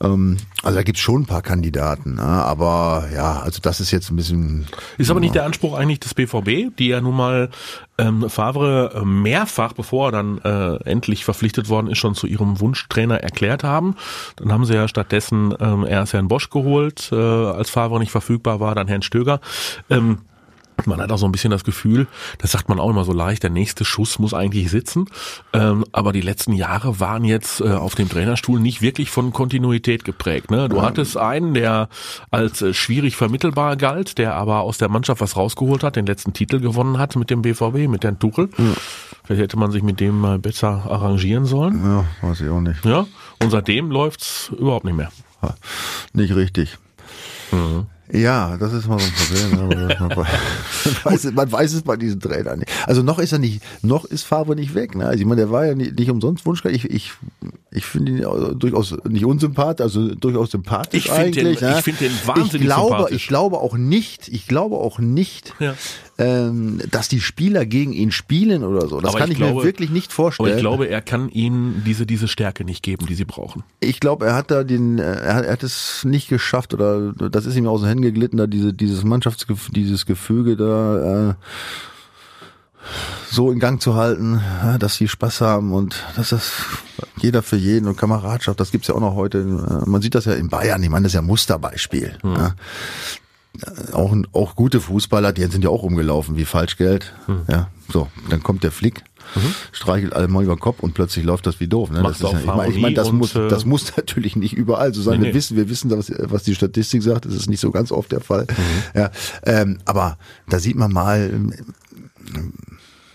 Ähm, 0.00 0.36
also 0.62 0.76
da 0.76 0.84
gibt's 0.84 1.00
schon 1.00 1.22
ein 1.22 1.26
paar 1.26 1.42
Kandidaten, 1.42 2.14
ne? 2.14 2.22
aber 2.22 3.08
ja, 3.12 3.40
also 3.40 3.58
das 3.60 3.80
ist 3.80 3.90
jetzt 3.90 4.12
ein 4.12 4.16
bisschen. 4.16 4.68
Ist 4.98 5.10
aber 5.10 5.18
nicht 5.18 5.34
der 5.34 5.44
Anspruch 5.44 5.74
eigentlich 5.74 5.98
des 5.98 6.14
BVB, 6.14 6.76
die 6.78 6.86
ja 6.86 7.00
nun 7.00 7.16
mal 7.16 7.50
ähm, 7.98 8.30
Favre 8.30 9.02
mehrfach, 9.04 9.72
bevor 9.72 10.08
er 10.08 10.12
dann 10.12 10.38
äh, 10.38 10.76
endlich 10.88 11.24
verpflichtet 11.24 11.68
worden 11.68 11.88
ist, 11.88 11.98
schon 11.98 12.14
zu 12.14 12.28
ihrem 12.28 12.60
Wunschtrainer 12.60 13.18
erklärt 13.18 13.64
haben. 13.64 13.96
Dann 14.36 14.52
haben 14.52 14.64
sie 14.64 14.74
ja 14.74 14.86
stattdessen 14.86 15.52
ähm, 15.58 15.84
erst 15.88 16.12
Herrn 16.12 16.28
Bosch 16.28 16.50
geholt, 16.50 17.10
äh, 17.10 17.16
als 17.16 17.68
Favre 17.68 17.98
nicht 17.98 18.12
verfügbar 18.12 18.60
war, 18.60 18.76
dann 18.76 18.86
Herrn 18.86 19.02
Stöger. 19.02 19.40
Ähm, 19.90 20.18
man 20.86 21.00
hat 21.00 21.12
auch 21.12 21.18
so 21.18 21.26
ein 21.26 21.32
bisschen 21.32 21.50
das 21.50 21.64
Gefühl, 21.64 22.06
das 22.38 22.52
sagt 22.52 22.68
man 22.68 22.78
auch 22.78 22.90
immer 22.90 23.04
so 23.04 23.12
leicht, 23.12 23.42
der 23.42 23.50
nächste 23.50 23.84
Schuss 23.84 24.18
muss 24.18 24.34
eigentlich 24.34 24.70
sitzen. 24.70 25.06
Ähm, 25.52 25.84
aber 25.92 26.12
die 26.12 26.20
letzten 26.20 26.52
Jahre 26.52 27.00
waren 27.00 27.24
jetzt 27.24 27.60
äh, 27.60 27.72
auf 27.72 27.94
dem 27.94 28.08
Trainerstuhl 28.08 28.60
nicht 28.60 28.82
wirklich 28.82 29.10
von 29.10 29.32
Kontinuität 29.32 30.04
geprägt. 30.04 30.50
Ne? 30.50 30.68
Du 30.68 30.82
hattest 30.82 31.16
einen, 31.16 31.54
der 31.54 31.88
als 32.30 32.62
äh, 32.62 32.74
schwierig 32.74 33.16
vermittelbar 33.16 33.76
galt, 33.76 34.18
der 34.18 34.34
aber 34.34 34.60
aus 34.60 34.78
der 34.78 34.88
Mannschaft 34.88 35.20
was 35.20 35.36
rausgeholt 35.36 35.82
hat, 35.82 35.96
den 35.96 36.06
letzten 36.06 36.32
Titel 36.32 36.60
gewonnen 36.60 36.98
hat 36.98 37.16
mit 37.16 37.30
dem 37.30 37.42
BVB, 37.42 37.88
mit 37.88 38.04
Herrn 38.04 38.18
Tuchel. 38.18 38.48
Ja. 38.58 38.64
Vielleicht 39.24 39.42
hätte 39.42 39.58
man 39.58 39.70
sich 39.70 39.82
mit 39.82 40.00
dem 40.00 40.18
mal 40.18 40.38
besser 40.38 40.84
arrangieren 40.88 41.44
sollen. 41.44 41.82
Ja, 41.84 42.28
weiß 42.28 42.40
ich 42.40 42.48
auch 42.48 42.60
nicht. 42.60 42.84
Ja, 42.84 43.06
und 43.40 43.50
seitdem 43.50 43.90
läuft's 43.90 44.50
überhaupt 44.58 44.84
nicht 44.84 44.96
mehr. 44.96 45.10
Nicht 46.12 46.34
richtig. 46.34 46.78
Mhm. 47.50 47.86
Ja, 48.12 48.58
das 48.58 48.74
ist 48.74 48.86
mal 48.86 48.98
so 48.98 49.06
ein 49.06 49.12
Problem. 49.12 49.68
Ne? 49.68 49.96
man, 49.98 50.26
weiß, 51.04 51.32
man 51.32 51.50
weiß 51.50 51.72
es 51.72 51.82
bei 51.82 51.96
diesen 51.96 52.20
Trainern 52.20 52.58
nicht. 52.58 52.70
Also 52.86 53.02
noch 53.02 53.18
ist 53.18 53.32
er 53.32 53.38
nicht, 53.38 53.62
noch 53.82 54.04
ist 54.04 54.24
Favre 54.24 54.54
nicht 54.54 54.74
weg. 54.74 54.94
Ne? 54.94 55.06
Also 55.06 55.20
ich 55.20 55.24
meine, 55.24 55.40
der 55.40 55.50
war 55.50 55.64
ja 55.64 55.74
nicht, 55.74 55.98
nicht 55.98 56.10
umsonst 56.10 56.44
Wunschtrainer. 56.44 56.76
Ich, 56.76 56.84
ich, 56.84 57.12
ich 57.70 57.86
finde 57.86 58.12
ihn 58.12 58.58
durchaus 58.58 58.94
nicht 59.08 59.24
unsympathisch, 59.24 59.82
also 59.82 60.14
durchaus 60.14 60.50
sympathisch 60.50 61.06
ich 61.06 61.12
eigentlich. 61.12 61.60
Den, 61.60 61.70
ne? 61.70 61.76
Ich 61.78 61.84
finde 61.84 62.00
den 62.00 62.12
wahnsinnig 62.26 62.54
ich 62.54 62.60
glaube, 62.60 62.88
sympathisch. 62.88 63.16
Ich 63.16 63.28
glaube 63.28 63.58
auch 63.58 63.76
nicht, 63.78 64.28
ich 64.28 64.46
glaube 64.46 64.76
auch 64.76 64.98
nicht, 64.98 65.54
ja 65.58 65.74
ähm, 66.18 66.80
dass 66.90 67.08
die 67.08 67.20
Spieler 67.20 67.64
gegen 67.66 67.92
ihn 67.92 68.12
spielen 68.12 68.64
oder 68.64 68.86
so. 68.86 69.00
Das 69.00 69.10
aber 69.10 69.18
kann 69.18 69.30
ich, 69.30 69.32
ich 69.32 69.38
glaube, 69.38 69.60
mir 69.60 69.64
wirklich 69.64 69.90
nicht 69.90 70.12
vorstellen. 70.12 70.48
Aber 70.48 70.56
ich 70.56 70.62
glaube, 70.62 70.88
er 70.88 71.00
kann 71.00 71.28
ihnen 71.30 71.82
diese, 71.86 72.06
diese 72.06 72.28
Stärke 72.28 72.64
nicht 72.64 72.82
geben, 72.82 73.06
die 73.06 73.14
sie 73.14 73.24
brauchen. 73.24 73.64
Ich 73.80 74.00
glaube, 74.00 74.26
er 74.26 74.34
hat 74.34 74.50
da 74.50 74.64
den, 74.64 74.98
äh, 74.98 75.02
er 75.02 75.34
hat, 75.34 75.44
er 75.46 75.52
hat 75.52 75.62
es 75.62 76.04
nicht 76.04 76.28
geschafft 76.28 76.74
oder 76.74 77.12
das 77.12 77.46
ist 77.46 77.56
ihm 77.56 77.66
aus 77.66 77.80
den 77.80 77.88
Händen 77.88 78.02
geglitten, 78.02 78.36
da 78.36 78.46
diese, 78.46 78.74
dieses 78.74 79.04
Mannschaftsgefüge, 79.04 79.72
dieses 79.72 80.06
Gefüge 80.06 80.56
da, 80.56 81.30
äh, 81.30 81.34
so 83.30 83.50
in 83.50 83.60
Gang 83.60 83.80
zu 83.80 83.94
halten, 83.94 84.40
dass 84.78 84.96
sie 84.96 85.08
Spaß 85.08 85.40
haben 85.40 85.72
und 85.72 86.04
dass 86.16 86.30
das 86.30 86.52
jeder 87.16 87.42
für 87.42 87.56
jeden 87.56 87.86
und 87.86 87.96
Kameradschaft, 87.96 88.58
das 88.58 88.72
gibt's 88.72 88.88
ja 88.88 88.94
auch 88.94 89.00
noch 89.00 89.14
heute. 89.14 89.44
Man 89.86 90.02
sieht 90.02 90.14
das 90.14 90.24
ja 90.24 90.32
in 90.32 90.48
Bayern, 90.48 90.82
ich 90.82 90.90
meine, 90.90 91.04
das 91.04 91.12
ist 91.12 91.14
ja 91.14 91.22
Musterbeispiel. 91.22 92.18
Hm. 92.22 92.52
Auch, 93.92 94.16
auch 94.32 94.56
gute 94.56 94.80
Fußballer, 94.80 95.32
die 95.32 95.44
sind 95.44 95.62
ja 95.62 95.70
auch 95.70 95.82
rumgelaufen 95.82 96.36
wie 96.36 96.46
Falschgeld. 96.46 97.12
Mhm. 97.26 97.42
Ja, 97.48 97.68
so, 97.92 98.08
dann 98.30 98.42
kommt 98.42 98.64
der 98.64 98.72
Flick, 98.72 99.04
mhm. 99.34 99.54
streichelt 99.72 100.14
alle 100.14 100.26
mal 100.26 100.42
über 100.42 100.54
den 100.54 100.60
Kopf 100.60 100.80
und 100.80 100.94
plötzlich 100.94 101.24
läuft 101.24 101.46
das 101.46 101.60
wie 101.60 101.66
doof. 101.66 101.90
Ne? 101.90 102.02
das 102.02 102.16
ist 102.16 102.22
ja, 102.22 102.38
ich 102.38 102.46
meine, 102.46 102.72
ich 102.72 102.80
mein, 102.80 102.94
das, 102.94 103.12
muss, 103.12 103.34
äh, 103.34 103.48
das 103.48 103.66
muss 103.66 103.94
natürlich 103.96 104.36
nicht 104.36 104.54
überall 104.54 104.94
so 104.94 105.02
sein. 105.02 105.18
Nee, 105.18 105.26
wir 105.26 105.32
nee. 105.32 105.34
wissen, 105.34 105.56
wir 105.56 105.68
wissen, 105.68 105.90
was, 105.90 106.10
was 106.18 106.44
die 106.44 106.54
Statistik 106.54 107.02
sagt. 107.02 107.26
Das 107.26 107.34
ist 107.34 107.50
nicht 107.50 107.60
so 107.60 107.70
ganz 107.70 107.92
oft 107.92 108.10
der 108.10 108.20
Fall. 108.20 108.46
Mhm. 108.48 108.98
Ja, 109.00 109.10
ähm, 109.44 109.78
aber 109.84 110.16
da 110.48 110.58
sieht 110.58 110.76
man 110.76 110.90
mal, 110.90 111.30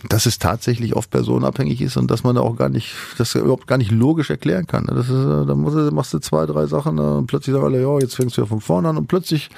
dass 0.07 0.25
es 0.25 0.37
tatsächlich 0.37 0.95
oft 0.95 1.09
personenabhängig 1.09 1.81
ist 1.81 1.97
und 1.97 2.11
dass 2.11 2.23
man 2.23 2.35
da 2.35 2.41
auch 2.41 2.55
gar 2.55 2.69
nicht, 2.69 2.93
das 3.17 3.33
überhaupt 3.33 3.67
gar 3.67 3.77
nicht 3.77 3.91
logisch 3.91 4.29
erklären 4.29 4.67
kann. 4.67 4.85
Das 4.85 5.09
ist, 5.09 5.25
da 5.49 5.55
musst 5.55 5.75
du, 5.75 5.91
machst 5.91 6.13
du 6.13 6.19
zwei, 6.19 6.45
drei 6.45 6.67
Sachen 6.67 6.99
und 6.99 7.27
plötzlich 7.27 7.53
sagen 7.53 7.65
alle, 7.65 7.81
ja, 7.81 7.99
jetzt 7.99 8.15
fängst 8.15 8.37
du 8.37 8.41
ja 8.41 8.47
von 8.47 8.61
vorne 8.61 8.89
an 8.89 8.97
und 8.97 9.07
plötzlich 9.07 9.49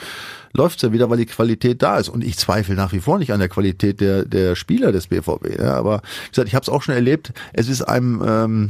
läuft's 0.54 0.82
ja 0.82 0.94
wieder, 0.94 1.10
weil 1.10 1.18
die 1.18 1.26
Qualität 1.26 1.82
da 1.82 1.98
ist. 1.98 2.10
Und 2.10 2.24
ich 2.24 2.38
zweifle 2.38 2.76
nach 2.76 2.94
wie 2.94 3.00
vor 3.00 3.20
nicht 3.20 3.34
an 3.34 3.40
der 3.40 3.50
Qualität 3.50 4.00
der, 4.00 4.26
der 4.26 4.56
Spieler 4.56 4.92
des 4.92 5.08
BVB. 5.08 5.60
Ja, 5.60 5.76
aber 5.76 6.02
wie 6.26 6.30
gesagt, 6.30 6.48
ich 6.48 6.56
habe 6.56 6.64
es 6.64 6.70
auch 6.70 6.82
schon 6.82 6.96
erlebt. 6.96 7.34
Es 7.54 7.68
ist 7.68 7.82
einem 7.82 8.24
ähm, 8.26 8.70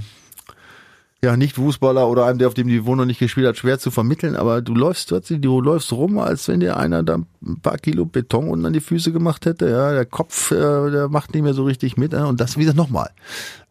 ja 1.21 1.35
nicht 1.35 1.55
Fußballer 1.55 2.07
oder 2.07 2.25
einem, 2.25 2.39
der 2.39 2.47
auf 2.47 2.53
dem 2.53 2.67
Niveau 2.67 2.95
noch 2.95 3.05
nicht 3.05 3.19
gespielt 3.19 3.47
hat, 3.47 3.57
schwer 3.57 3.79
zu 3.79 3.91
vermitteln. 3.91 4.35
Aber 4.35 4.61
du 4.61 4.73
läufst 4.73 5.09
plötzlich, 5.09 5.41
du 5.41 5.59
läufst 5.59 5.91
rum, 5.91 6.17
als 6.17 6.47
wenn 6.47 6.59
dir 6.61 6.77
einer 6.77 7.03
da 7.03 7.15
ein 7.15 7.59
paar 7.61 7.77
Kilo 7.77 8.05
Beton 8.05 8.49
unten 8.49 8.65
an 8.65 8.73
die 8.73 8.79
Füße 8.79 9.11
gemacht 9.11 9.45
hätte. 9.45 9.69
Ja, 9.69 9.91
der 9.91 10.05
Kopf, 10.05 10.51
äh, 10.51 10.55
der 10.91 11.09
macht 11.09 11.33
nicht 11.33 11.43
mehr 11.43 11.53
so 11.53 11.63
richtig 11.65 11.97
mit. 11.97 12.13
Ja, 12.13 12.25
und 12.25 12.39
das 12.39 12.55
wie 12.55 12.61
gesagt 12.61 12.77
nochmal. 12.77 13.09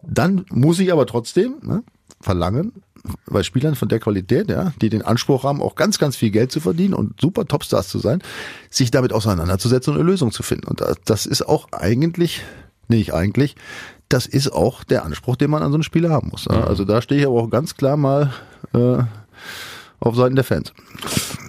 Dann 0.02 0.44
muss 0.50 0.78
ich 0.78 0.92
aber 0.92 1.06
trotzdem 1.06 1.54
ne, 1.62 1.82
verlangen, 2.20 2.72
bei 3.26 3.42
Spielern 3.42 3.74
von 3.74 3.88
der 3.88 4.00
Qualität, 4.00 4.50
ja, 4.50 4.72
die 4.80 4.90
den 4.90 5.02
Anspruch 5.02 5.44
haben, 5.44 5.62
auch 5.62 5.74
ganz, 5.74 5.98
ganz 5.98 6.16
viel 6.16 6.30
Geld 6.30 6.52
zu 6.52 6.60
verdienen 6.60 6.94
und 6.94 7.20
super 7.20 7.46
Topstars 7.46 7.88
zu 7.88 7.98
sein, 7.98 8.22
sich 8.70 8.90
damit 8.90 9.12
auseinanderzusetzen 9.12 9.92
und 9.94 10.00
eine 10.00 10.10
Lösung 10.10 10.32
zu 10.32 10.42
finden. 10.42 10.66
Und 10.66 10.82
das 11.04 11.26
ist 11.26 11.42
auch 11.42 11.68
eigentlich, 11.72 12.42
nicht 12.88 13.14
eigentlich, 13.14 13.56
das 14.08 14.26
ist 14.26 14.52
auch 14.52 14.84
der 14.84 15.04
Anspruch, 15.04 15.36
den 15.36 15.50
man 15.50 15.62
an 15.62 15.70
so 15.70 15.76
einen 15.76 15.82
Spieler 15.82 16.10
haben 16.10 16.28
muss. 16.30 16.46
Ja. 16.50 16.64
Also 16.64 16.84
da 16.84 17.02
stehe 17.02 17.20
ich 17.20 17.26
aber 17.26 17.42
auch 17.42 17.50
ganz 17.50 17.76
klar 17.76 17.96
mal 17.96 18.32
äh, 18.74 18.98
auf 20.00 20.16
Seiten 20.16 20.34
der 20.34 20.44
Fans. 20.44 20.72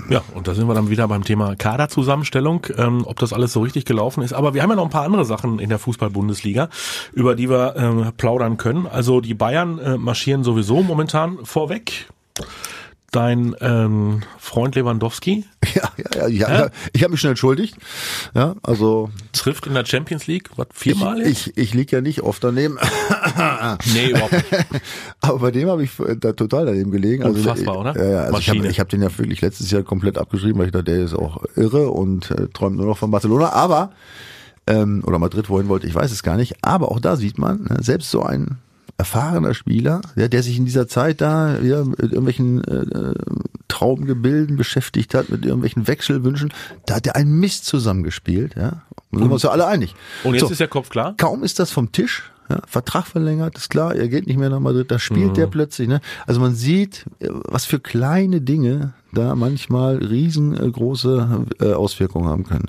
Ja, 0.10 0.24
und 0.34 0.48
da 0.48 0.56
sind 0.56 0.67
wir 0.67 0.74
dann 0.74 0.89
wieder 0.89 1.08
beim 1.08 1.24
Thema 1.24 1.56
Kaderzusammenstellung, 1.56 2.65
ähm, 2.78 3.04
ob 3.06 3.19
das 3.19 3.32
alles 3.32 3.54
so 3.54 3.62
richtig 3.62 3.86
gelaufen 3.86 4.24
ist. 4.24 4.34
Aber 4.34 4.56
wir 4.56 4.63
haben 4.63 4.72
ja 4.72 4.76
noch 4.76 4.86
ein 4.86 4.89
paar 4.89 5.06
andere 5.06 5.24
Sachen 5.24 5.60
in 5.60 5.69
der 5.69 5.78
Fußball-Bundesliga, 5.78 6.69
über 7.13 7.36
die 7.36 7.50
wir 7.50 7.76
ähm, 7.78 8.12
plaudern 8.17 8.58
können. 8.58 8.88
Also 8.88 9.22
die 9.22 9.36
Bayern 9.36 9.78
äh, 9.78 9.98
marschieren 9.98 10.43
sowieso 10.43 10.82
momentan 10.82 11.38
vorweg 11.43 12.08
dein 13.12 13.56
ähm, 13.62 14.22
Freund 14.38 14.76
Lewandowski. 14.76 15.45
Ja, 15.76 15.91
ja, 15.98 16.22
ja, 16.22 16.28
ja, 16.28 16.60
ja? 16.62 16.69
ich 16.93 17.04
habe 17.04 17.12
mich 17.12 17.22
schon 17.22 17.30
entschuldigt. 17.30 17.76
Ja, 18.34 18.56
also 18.63 19.12
trifft 19.34 19.67
in 19.67 19.76
der 19.76 19.86
Champions 19.86 20.26
League, 20.26 20.50
was 20.56 20.67
viermal 20.74 21.22
ich, 21.22 21.48
Ich, 21.48 21.58
ich 21.58 21.74
lieg 21.76 21.91
ja 21.91 22.02
nicht 22.02 22.22
oft 22.22 22.43
daneben. 22.43 22.80
nee, 23.93 24.10
überhaupt 24.10 24.32
nicht. 24.32 24.45
Aber 25.22 25.38
bei 25.39 25.52
dem 25.52 25.69
habe 25.69 25.84
ich 25.84 25.91
da 26.19 26.34
total 26.34 26.65
daneben 26.65 26.89
gelegen. 26.89 27.24
Also, 27.24 27.38
Unfassbar, 27.38 27.78
also, 27.78 27.89
oder? 27.91 28.04
Ja, 28.04 28.12
ja, 28.12 28.19
also 28.22 28.32
Maschine. 28.32 28.67
ich 28.67 28.80
habe 28.80 28.86
hab 28.86 28.89
den 28.89 29.02
ja 29.04 29.15
wirklich 29.15 29.41
letztes 29.41 29.69
Jahr 29.69 29.84
komplett 29.84 30.17
abgeschrieben, 30.17 30.58
weil 30.58 30.67
ich 30.67 30.72
dachte, 30.72 30.86
der 30.86 31.04
ist 31.04 31.13
auch 31.13 31.43
irre 31.56 31.89
und 31.89 32.32
äh, 32.32 32.48
träumt 32.48 32.78
nur 32.78 32.88
noch 32.88 32.98
von 32.98 33.12
Barcelona. 33.12 33.52
Aber 33.52 33.91
ähm, 34.65 35.04
oder 35.06 35.19
Madrid, 35.19 35.50
wohin 35.50 35.67
wollte, 35.67 35.86
ich 35.86 35.93
weiß 35.93 36.12
es 36.12 36.24
gar 36.24 36.38
nicht. 36.38 36.56
Aber 36.63 36.91
auch 36.91 37.00
da 37.00 37.15
sieht 37.15 37.38
man, 37.38 37.63
ne, 37.63 37.78
selbst 37.82 38.10
so 38.10 38.24
ein 38.24 38.58
erfahrener 39.00 39.54
Spieler, 39.54 40.02
ja, 40.16 40.28
der 40.28 40.44
sich 40.44 40.58
in 40.58 40.66
dieser 40.66 40.88
Zeit 40.88 41.22
da 41.22 41.58
ja, 41.60 41.84
mit 41.86 42.00
irgendwelchen 42.00 42.64
äh, 42.66 43.14
Traumgebilden 43.70 44.58
beschäftigt 44.58 45.14
hat, 45.14 45.30
mit 45.30 45.46
irgendwelchen 45.46 45.88
Wechselwünschen, 45.88 46.54
da 46.86 46.96
hat 46.96 47.08
er 47.08 47.16
einen 47.16 47.40
Mist 47.40 47.66
zusammengespielt, 47.66 48.56
ja. 48.56 48.84
Da 49.12 49.18
sind 49.18 49.30
wir 49.30 49.34
uns 49.34 49.44
ja 49.44 49.50
alle 49.50 49.66
einig. 49.66 49.96
Und 50.24 50.34
jetzt 50.34 50.42
so, 50.42 50.50
ist 50.50 50.60
der 50.60 50.68
Kopf 50.68 50.90
klar? 50.90 51.16
Kaum 51.18 51.44
ist 51.44 51.60
das 51.60 51.72
vom 51.72 51.92
Tisch, 51.92 52.30
ja, 52.50 52.62
Vertrag 52.68 53.06
verlängert, 53.06 53.58
ist 53.58 53.70
klar, 53.70 53.96
er 53.96 54.08
geht 54.08 54.28
nicht 54.28 54.38
mehr 54.38 54.50
nach 54.50 54.60
Madrid, 54.60 54.90
da 54.90 55.00
spielt 55.00 55.32
mhm. 55.32 55.34
der 55.36 55.48
plötzlich. 55.48 55.88
Ne? 55.88 56.02
Also 56.26 56.42
man 56.42 56.56
sieht, 56.56 57.06
was 57.20 57.66
für 57.66 57.80
kleine 57.80 58.42
Dinge 58.42 58.94
da 59.14 59.36
manchmal 59.36 59.98
riesengroße 59.98 61.46
äh, 61.62 61.74
Auswirkungen 61.74 62.28
haben 62.28 62.44
können. 62.44 62.68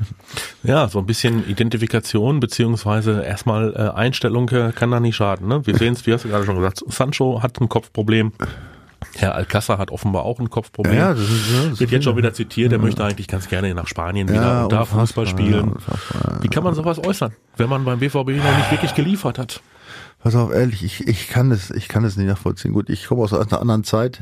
Ja, 0.63 0.89
so 0.89 0.99
ein 0.99 1.07
bisschen 1.07 1.49
Identifikation 1.49 2.41
beziehungsweise 2.41 3.23
erstmal 3.23 3.75
äh, 3.75 3.97
Einstellung 3.97 4.49
äh, 4.51 4.73
kann 4.75 4.91
da 4.91 5.01
nicht 5.01 5.17
schaden. 5.17 5.49
Ne? 5.49 5.67
Wir 5.67 5.77
sehen 5.79 5.95
es, 5.95 6.07
wie 6.07 6.13
hast 6.13 6.25
du 6.25 6.29
gerade 6.29 6.45
schon 6.45 6.57
gesagt, 6.57 6.83
Sancho 6.89 7.43
hat 7.43 7.61
ein 7.61 7.69
Kopfproblem. 7.69 8.33
Herr 9.17 9.35
Alcázar 9.35 9.79
hat 9.79 9.91
offenbar 9.91 10.25
auch 10.25 10.39
ein 10.39 10.51
Kopfproblem. 10.51 10.97
Ja, 10.97 11.15
das 11.15 11.23
ist, 11.23 11.51
ja, 11.53 11.71
das 11.71 11.81
Wird 11.81 11.91
jetzt 11.91 12.05
schon 12.05 12.17
wieder 12.17 12.33
zitiert, 12.33 12.73
ja. 12.73 12.79
er 12.79 12.83
möchte 12.83 13.05
eigentlich 13.05 13.29
ganz 13.29 13.49
gerne 13.49 13.75
nach 13.75 13.87
Spanien 13.87 14.29
wieder 14.29 14.43
ja, 14.43 14.63
und 14.65 14.73
da 14.73 14.85
Fußball 14.85 15.27
spielen. 15.27 15.77
Wie 16.41 16.49
kann 16.49 16.65
man 16.65 16.75
sowas 16.75 16.99
äußern, 16.99 17.33
wenn 17.57 17.69
man 17.69 17.85
beim 17.85 17.99
BVB 17.99 18.15
noch 18.15 18.57
nicht 18.57 18.71
wirklich 18.71 18.95
geliefert 18.95 19.39
hat? 19.39 19.61
Pass 20.23 20.35
auf, 20.35 20.53
ehrlich, 20.53 20.85
ich, 20.85 21.09
ich 21.09 21.29
kann 21.29 21.51
es, 21.51 21.71
ich 21.71 21.89
kann 21.89 22.05
es 22.05 22.17
nicht 22.19 22.27
nachvollziehen. 22.27 22.75
Gut, 22.75 22.91
ich 22.91 23.07
komme 23.07 23.23
aus 23.23 23.33
einer 23.33 23.61
anderen 23.61 23.85
Zeit. 23.85 24.21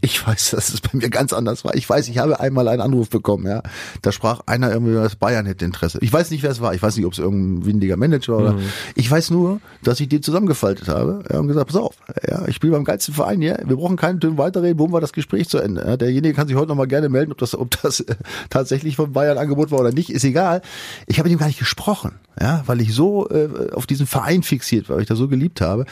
Ich 0.00 0.26
weiß, 0.26 0.50
dass 0.50 0.70
es 0.70 0.80
bei 0.80 0.90
mir 0.92 1.08
ganz 1.08 1.32
anders 1.32 1.64
war. 1.64 1.74
Ich 1.76 1.88
weiß, 1.88 2.08
ich 2.08 2.18
habe 2.18 2.40
einmal 2.40 2.66
einen 2.66 2.82
Anruf 2.82 3.08
bekommen, 3.10 3.46
ja. 3.46 3.62
Da 4.02 4.10
sprach 4.10 4.40
einer 4.46 4.72
irgendwie, 4.72 4.92
dass 4.92 5.14
Bayern 5.14 5.46
hätte 5.46 5.64
Interesse. 5.64 5.98
Ich 6.02 6.12
weiß 6.12 6.32
nicht, 6.32 6.42
wer 6.42 6.50
es 6.50 6.60
war. 6.60 6.74
Ich 6.74 6.82
weiß 6.82 6.96
nicht, 6.96 7.06
ob 7.06 7.12
es 7.12 7.20
irgendein 7.20 7.64
windiger 7.64 7.96
Manager 7.96 8.32
war 8.32 8.40
oder. 8.40 8.52
Mhm. 8.54 8.62
Ich 8.96 9.08
weiß 9.08 9.30
nur, 9.30 9.60
dass 9.84 10.00
ich 10.00 10.08
den 10.08 10.20
zusammengefaltet 10.20 10.88
habe 10.88 11.22
ja, 11.30 11.38
und 11.38 11.46
gesagt, 11.46 11.68
pass 11.68 11.76
auf, 11.76 11.94
ja, 12.28 12.46
ich 12.48 12.56
spiele 12.56 12.72
beim 12.72 12.84
geilsten 12.84 13.14
Verein 13.14 13.40
hier. 13.40 13.62
Wir 13.64 13.76
brauchen 13.76 13.96
keinen 13.96 14.18
Tönen 14.18 14.36
weiterreden. 14.36 14.80
Wo 14.80 14.90
war 14.90 15.00
das 15.00 15.12
Gespräch 15.12 15.48
zu 15.48 15.58
Ende? 15.58 15.84
Ja, 15.86 15.96
derjenige 15.96 16.34
kann 16.34 16.48
sich 16.48 16.56
heute 16.56 16.68
noch 16.68 16.76
mal 16.76 16.88
gerne 16.88 17.08
melden, 17.08 17.30
ob 17.30 17.38
das, 17.38 17.54
ob 17.54 17.80
das 17.80 18.00
äh, 18.00 18.16
tatsächlich 18.50 18.96
von 18.96 19.12
Bayern 19.12 19.38
Angebot 19.38 19.70
war 19.70 19.78
oder 19.78 19.92
nicht. 19.92 20.10
Ist 20.10 20.24
egal. 20.24 20.60
Ich 21.06 21.20
habe 21.20 21.28
mit 21.28 21.36
ihm 21.36 21.38
gar 21.38 21.46
nicht 21.46 21.60
gesprochen, 21.60 22.16
ja, 22.40 22.64
weil 22.66 22.80
ich 22.80 22.92
so 22.92 23.28
äh, 23.30 23.70
auf 23.72 23.86
diesen 23.86 24.08
Verein 24.08 24.42
fixiert 24.42 24.88
war, 24.88 24.96
weil 24.96 25.02
ich 25.02 25.08
da 25.08 25.14
so 25.14 25.28
geliebt 25.38 25.60
habe. 25.60 25.86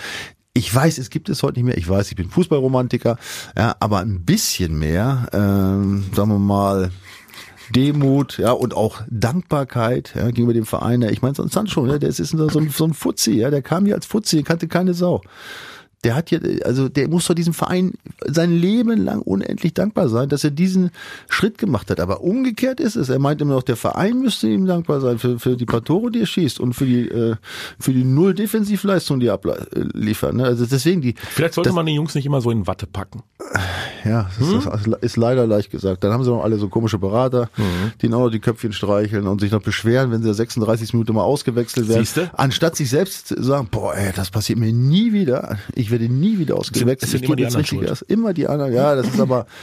Ich 0.52 0.74
weiß, 0.74 0.98
es 0.98 1.11
gibt 1.11 1.28
es 1.28 1.42
heute 1.42 1.59
nicht 1.59 1.66
mehr. 1.66 1.78
Ich 1.78 1.88
weiß, 1.88 2.09
ich 2.09 2.16
bin 2.16 2.30
Fußballromantiker, 2.30 3.18
ja, 3.56 3.76
aber 3.78 4.00
ein 4.00 4.24
bisschen 4.24 4.78
mehr, 4.78 5.28
ähm, 5.32 6.04
sagen 6.14 6.30
wir 6.30 6.38
mal, 6.38 6.90
Demut, 7.74 8.38
ja, 8.38 8.52
und 8.52 8.74
auch 8.74 9.02
Dankbarkeit 9.11 10.14
ja, 10.14 10.26
gegenüber 10.26 10.54
dem 10.54 10.66
Verein. 10.66 11.02
Ich 11.02 11.20
meine, 11.20 11.35
Sancho, 11.35 11.87
ja, 11.87 11.98
der 11.98 12.09
ist 12.09 12.18
so 12.18 12.59
ein, 12.59 12.70
so 12.70 12.85
ein 12.85 12.94
Fuzzi, 12.94 13.32
ja, 13.32 13.50
der 13.50 13.62
kam 13.62 13.87
hier 13.87 13.96
als 13.96 14.06
Fuzzi, 14.06 14.42
kannte 14.42 14.68
keine 14.68 14.94
Sau 14.94 15.20
der 16.06 16.14
hat 16.14 16.28
hier, 16.28 16.40
also 16.64 16.88
der 16.88 17.08
muss 17.08 17.26
doch 17.26 17.34
diesem 17.34 17.52
Verein 17.52 17.94
sein 18.24 18.52
Leben 18.52 18.96
lang 18.96 19.22
unendlich 19.22 19.74
dankbar 19.74 20.08
sein, 20.08 20.28
dass 20.28 20.44
er 20.44 20.52
diesen 20.52 20.92
Schritt 21.28 21.58
gemacht 21.58 21.90
hat. 21.90 21.98
Aber 21.98 22.20
umgekehrt 22.20 22.78
ist 22.78 22.94
es. 22.94 23.08
Er 23.08 23.18
meint 23.18 23.40
immer 23.40 23.54
noch, 23.54 23.64
der 23.64 23.74
Verein 23.74 24.20
müsste 24.20 24.46
ihm 24.46 24.66
dankbar 24.66 25.00
sein 25.00 25.18
für, 25.18 25.40
für 25.40 25.56
die 25.56 25.66
paar 25.66 25.82
Tore, 25.82 26.12
die 26.12 26.20
er 26.20 26.26
schießt 26.26 26.60
und 26.60 26.74
für 26.74 26.86
die, 26.86 27.08
äh, 27.08 27.34
für 27.80 27.92
die 27.92 28.04
null 28.04 28.34
Defensivleistung, 28.34 29.18
die 29.18 29.26
er 29.26 29.34
abliefert. 29.34 30.34
Ne? 30.34 30.44
Also 30.44 30.64
deswegen 30.64 31.00
die. 31.00 31.16
Vielleicht 31.18 31.54
sollte 31.54 31.70
das, 31.70 31.74
man 31.74 31.86
die 31.86 31.94
Jungs 31.94 32.14
nicht 32.14 32.26
immer 32.26 32.40
so 32.40 32.52
in 32.52 32.68
Watte 32.68 32.86
packen. 32.86 33.24
Ja, 34.04 34.30
das 34.38 34.48
hm? 34.48 34.58
ist, 34.58 35.02
ist, 35.02 35.16
leider 35.16 35.46
leicht 35.46 35.70
gesagt. 35.72 36.04
Dann 36.04 36.12
haben 36.12 36.22
sie 36.22 36.30
noch 36.30 36.44
alle 36.44 36.58
so 36.58 36.68
komische 36.68 36.98
Berater, 36.98 37.50
mhm. 37.56 37.92
die 38.00 38.08
noch 38.08 38.30
die 38.30 38.38
Köpfchen 38.38 38.72
streicheln 38.72 39.26
und 39.26 39.40
sich 39.40 39.50
noch 39.50 39.62
beschweren, 39.62 40.12
wenn 40.12 40.22
sie 40.22 40.32
36 40.32 40.92
Minuten 40.92 41.14
mal 41.14 41.22
ausgewechselt 41.22 41.88
werden. 41.88 42.04
Siehste? 42.04 42.30
Anstatt 42.34 42.76
sich 42.76 42.90
selbst 42.90 43.28
zu 43.28 43.42
sagen, 43.42 43.68
boah, 43.70 43.96
ey, 43.96 44.12
das 44.14 44.30
passiert 44.30 44.58
mir 44.58 44.72
nie 44.72 45.12
wieder. 45.12 45.58
Ich 45.74 45.90
werde 45.90 45.95
nie 45.98 46.38
wieder 46.38 46.56
ausgewechselt. 46.56 47.02
Es 47.02 47.11
sind 47.11 47.24
immer 47.24 47.37
die 47.37 47.64
schuld. 47.64 48.04
Immer 48.09 48.32
die 48.32 48.46
anderen, 48.46 48.72
ja, 48.72 48.94
das 48.94 49.09
ist 49.09 49.20
aber 49.20 49.46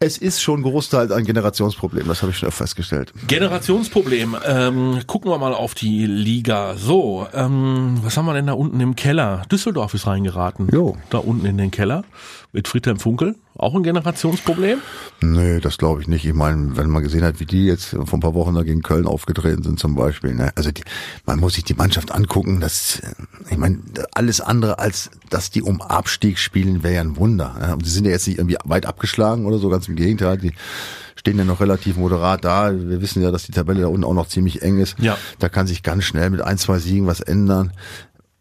es 0.00 0.18
ist 0.18 0.40
schon 0.40 0.62
großteils 0.62 1.10
ein 1.10 1.24
Generationsproblem, 1.24 2.06
das 2.06 2.22
habe 2.22 2.30
ich 2.30 2.38
schon 2.38 2.50
festgestellt. 2.52 3.12
Generationsproblem. 3.26 4.36
Ähm, 4.46 5.00
gucken 5.06 5.30
wir 5.30 5.38
mal 5.38 5.54
auf 5.54 5.74
die 5.74 6.06
Liga. 6.06 6.76
So, 6.76 7.26
ähm, 7.34 7.98
was 8.02 8.16
haben 8.16 8.26
wir 8.26 8.34
denn 8.34 8.46
da 8.46 8.52
unten 8.52 8.78
im 8.80 8.94
Keller? 8.94 9.42
Düsseldorf 9.50 9.94
ist 9.94 10.06
reingeraten. 10.06 10.68
Jo. 10.72 10.96
Da 11.10 11.18
unten 11.18 11.46
in 11.46 11.58
den 11.58 11.70
Keller 11.72 12.04
mit 12.52 12.66
Friedhelm 12.68 12.98
Funkel. 12.98 13.36
Auch 13.56 13.74
ein 13.74 13.82
Generationsproblem? 13.82 14.78
Nee, 15.20 15.60
das 15.60 15.78
glaube 15.78 16.00
ich 16.00 16.08
nicht. 16.08 16.24
Ich 16.24 16.32
meine, 16.32 16.76
wenn 16.76 16.88
man 16.88 17.02
gesehen 17.02 17.24
hat, 17.24 17.40
wie 17.40 17.46
die 17.46 17.66
jetzt 17.66 17.88
vor 17.88 18.14
ein 18.14 18.20
paar 18.20 18.34
Wochen 18.34 18.54
da 18.54 18.62
gegen 18.62 18.82
Köln 18.82 19.06
aufgetreten 19.06 19.62
sind 19.62 19.78
zum 19.78 19.94
Beispiel. 19.94 20.34
Ne? 20.34 20.52
Also 20.54 20.70
die, 20.70 20.84
man 21.26 21.40
muss 21.40 21.54
sich 21.54 21.64
die 21.64 21.74
Mannschaft 21.74 22.12
angucken. 22.12 22.60
Das, 22.60 23.02
ich 23.50 23.58
meine, 23.58 23.80
alles 24.12 24.40
andere 24.40 24.78
als, 24.78 25.10
dass 25.28 25.50
die 25.50 25.62
um 25.62 25.82
Abstieg 25.82 26.38
spielen, 26.38 26.82
wäre 26.82 26.94
ja 26.94 27.00
ein 27.00 27.16
Wunder. 27.16 27.56
Ja? 27.60 27.72
Und 27.74 27.84
die 27.84 27.90
sind 27.90 28.04
ja 28.04 28.12
jetzt 28.12 28.28
nicht 28.28 28.38
irgendwie 28.38 28.56
weit 28.64 28.86
abgeschlagen 28.86 29.44
oder 29.44 29.58
so, 29.58 29.68
ganz 29.68 29.88
im 29.88 29.96
Gegenteil. 29.96 30.38
Die 30.38 30.52
stehen 31.16 31.36
ja 31.36 31.44
noch 31.44 31.60
relativ 31.60 31.96
moderat 31.96 32.44
da. 32.44 32.72
Wir 32.72 33.02
wissen 33.02 33.22
ja, 33.22 33.30
dass 33.30 33.42
die 33.42 33.52
Tabelle 33.52 33.82
da 33.82 33.88
unten 33.88 34.04
auch 34.04 34.14
noch 34.14 34.28
ziemlich 34.28 34.62
eng 34.62 34.78
ist. 34.78 34.96
Ja. 35.00 35.18
Da 35.40 35.48
kann 35.48 35.66
sich 35.66 35.82
ganz 35.82 36.04
schnell 36.04 36.30
mit 36.30 36.42
ein, 36.42 36.58
zwei 36.58 36.78
Siegen 36.78 37.06
was 37.06 37.20
ändern. 37.20 37.72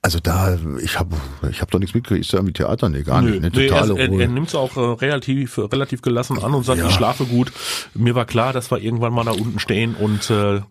Also 0.08 0.22
da, 0.22 0.58
ich 0.82 0.98
habe 0.98 1.18
ich 1.52 1.60
hab 1.60 1.70
doch 1.70 1.80
nichts 1.80 1.94
mitgekriegt. 1.94 2.24
Ist 2.24 2.32
ja 2.32 2.40
irgendwie 2.40 2.54
Theater? 2.54 2.88
Nee, 2.88 3.04
gar 3.04 3.22
Nö, 3.22 3.32
nicht. 3.32 3.54
Nee, 3.54 3.68
totale 3.68 3.94
nee, 3.94 4.00
er, 4.00 4.10
er, 4.10 4.20
er 4.22 4.28
nimmt 4.30 4.48
es 4.48 4.56
auch 4.56 4.78
äh, 4.78 4.80
relativ, 4.80 5.58
relativ 5.58 6.02
gelassen 6.02 6.42
an 6.42 6.54
und 6.54 6.64
sagt, 6.64 6.80
ja. 6.80 6.88
ich 6.88 6.94
schlafe 6.94 7.26
gut. 7.26 7.52
Mir 7.94 8.16
war 8.16 8.24
klar, 8.24 8.54
dass 8.54 8.72
wir 8.72 8.78
irgendwann 8.78 9.12
mal 9.12 9.26
da 9.26 9.32
unten 9.32 9.60
stehen 9.60 9.96
und 9.96 10.30
äh, 10.30 10.62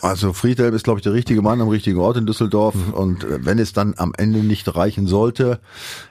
also 0.00 0.32
Friedhelm 0.32 0.76
ist, 0.76 0.84
glaube 0.84 1.00
ich, 1.00 1.02
der 1.02 1.12
richtige 1.12 1.42
Mann 1.42 1.60
am 1.60 1.70
richtigen 1.70 1.98
Ort 1.98 2.18
in 2.18 2.26
Düsseldorf. 2.26 2.76
Mhm. 2.76 2.94
Und 2.94 3.24
äh, 3.24 3.44
wenn 3.44 3.58
es 3.58 3.72
dann 3.72 3.94
am 3.96 4.12
Ende 4.16 4.38
nicht 4.40 4.76
reichen 4.76 5.08
sollte, 5.08 5.58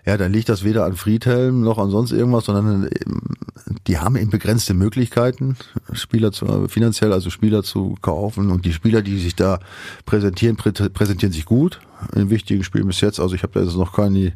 ja, 0.05 0.17
dann 0.17 0.33
liegt 0.33 0.49
das 0.49 0.65
weder 0.65 0.83
an 0.83 0.97
Friedhelm 0.97 1.61
noch 1.61 1.77
an 1.77 1.89
sonst 1.89 2.11
irgendwas, 2.11 2.43
sondern 2.43 2.87
äh, 2.87 2.89
die 3.87 3.99
haben 3.99 4.17
eben 4.17 4.29
begrenzte 4.29 4.73
Möglichkeiten, 4.73 5.55
Spieler 5.93 6.33
zu, 6.33 6.67
finanziell 6.67 7.13
also 7.13 7.29
Spieler 7.29 7.63
zu 7.63 7.95
kaufen. 8.01 8.51
Und 8.51 8.65
die 8.65 8.73
Spieler, 8.73 9.01
die 9.01 9.19
sich 9.19 9.37
da 9.37 9.59
präsentieren, 10.05 10.57
präsentieren 10.57 11.31
sich 11.31 11.45
gut 11.45 11.79
in 12.15 12.29
wichtigen 12.29 12.63
Spielen 12.63 12.87
bis 12.87 13.01
jetzt. 13.01 13.19
Also 13.19 13.35
ich 13.35 13.43
habe 13.43 13.53
da 13.53 13.61
jetzt 13.65 13.75
noch 13.75 13.93
keine, 13.93 14.33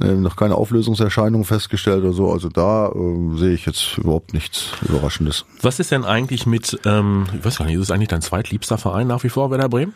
äh, 0.00 0.06
noch 0.06 0.36
keine 0.36 0.54
Auflösungserscheinung 0.54 1.44
festgestellt 1.44 2.02
oder 2.04 2.12
so. 2.12 2.30
Also 2.30 2.48
da 2.48 2.88
äh, 2.88 3.38
sehe 3.38 3.54
ich 3.54 3.66
jetzt 3.66 3.98
überhaupt 3.98 4.34
nichts 4.34 4.72
Überraschendes. 4.88 5.44
Was 5.62 5.80
ist 5.80 5.90
denn 5.90 6.04
eigentlich 6.04 6.46
mit, 6.46 6.78
ähm, 6.84 7.26
ich 7.36 7.44
weiß 7.44 7.58
gar 7.58 7.66
nicht, 7.66 7.76
ist 7.76 7.82
es 7.82 7.90
eigentlich 7.90 8.08
dein 8.08 8.22
zweitliebster 8.22 8.78
Verein 8.78 9.06
nach 9.06 9.22
wie 9.24 9.28
vor, 9.28 9.50
Werder 9.50 9.68
Bremen? 9.68 9.94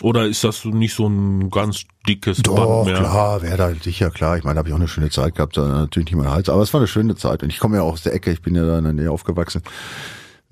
Oder 0.00 0.26
ist 0.26 0.42
das 0.42 0.64
nicht 0.64 0.94
so 0.94 1.06
ein 1.06 1.50
ganz 1.50 1.84
dickes 2.08 2.38
Doch, 2.38 2.56
Band 2.56 2.86
mehr? 2.86 2.98
klar, 2.98 3.42
wäre 3.42 3.56
da 3.56 3.74
sicher 3.74 4.10
klar. 4.10 4.36
Ich 4.36 4.42
meine, 4.42 4.54
da 4.54 4.58
habe 4.60 4.68
ich 4.68 4.74
auch 4.74 4.78
eine 4.78 4.88
schöne 4.88 5.10
Zeit 5.10 5.36
gehabt, 5.36 5.56
da 5.56 5.68
natürlich 5.68 6.10
nicht 6.10 6.16
mein 6.16 6.30
Hals, 6.30 6.48
aber 6.48 6.62
es 6.62 6.72
war 6.72 6.80
eine 6.80 6.88
schöne 6.88 7.14
Zeit. 7.14 7.42
Und 7.42 7.50
ich 7.50 7.58
komme 7.60 7.76
ja 7.76 7.82
auch 7.82 7.92
aus 7.92 8.02
der 8.02 8.14
Ecke, 8.14 8.32
ich 8.32 8.42
bin 8.42 8.54
ja 8.54 8.66
da 8.66 8.78
in 8.78 8.84
der 8.84 8.94
Nähe 8.94 9.10
aufgewachsen. 9.10 9.62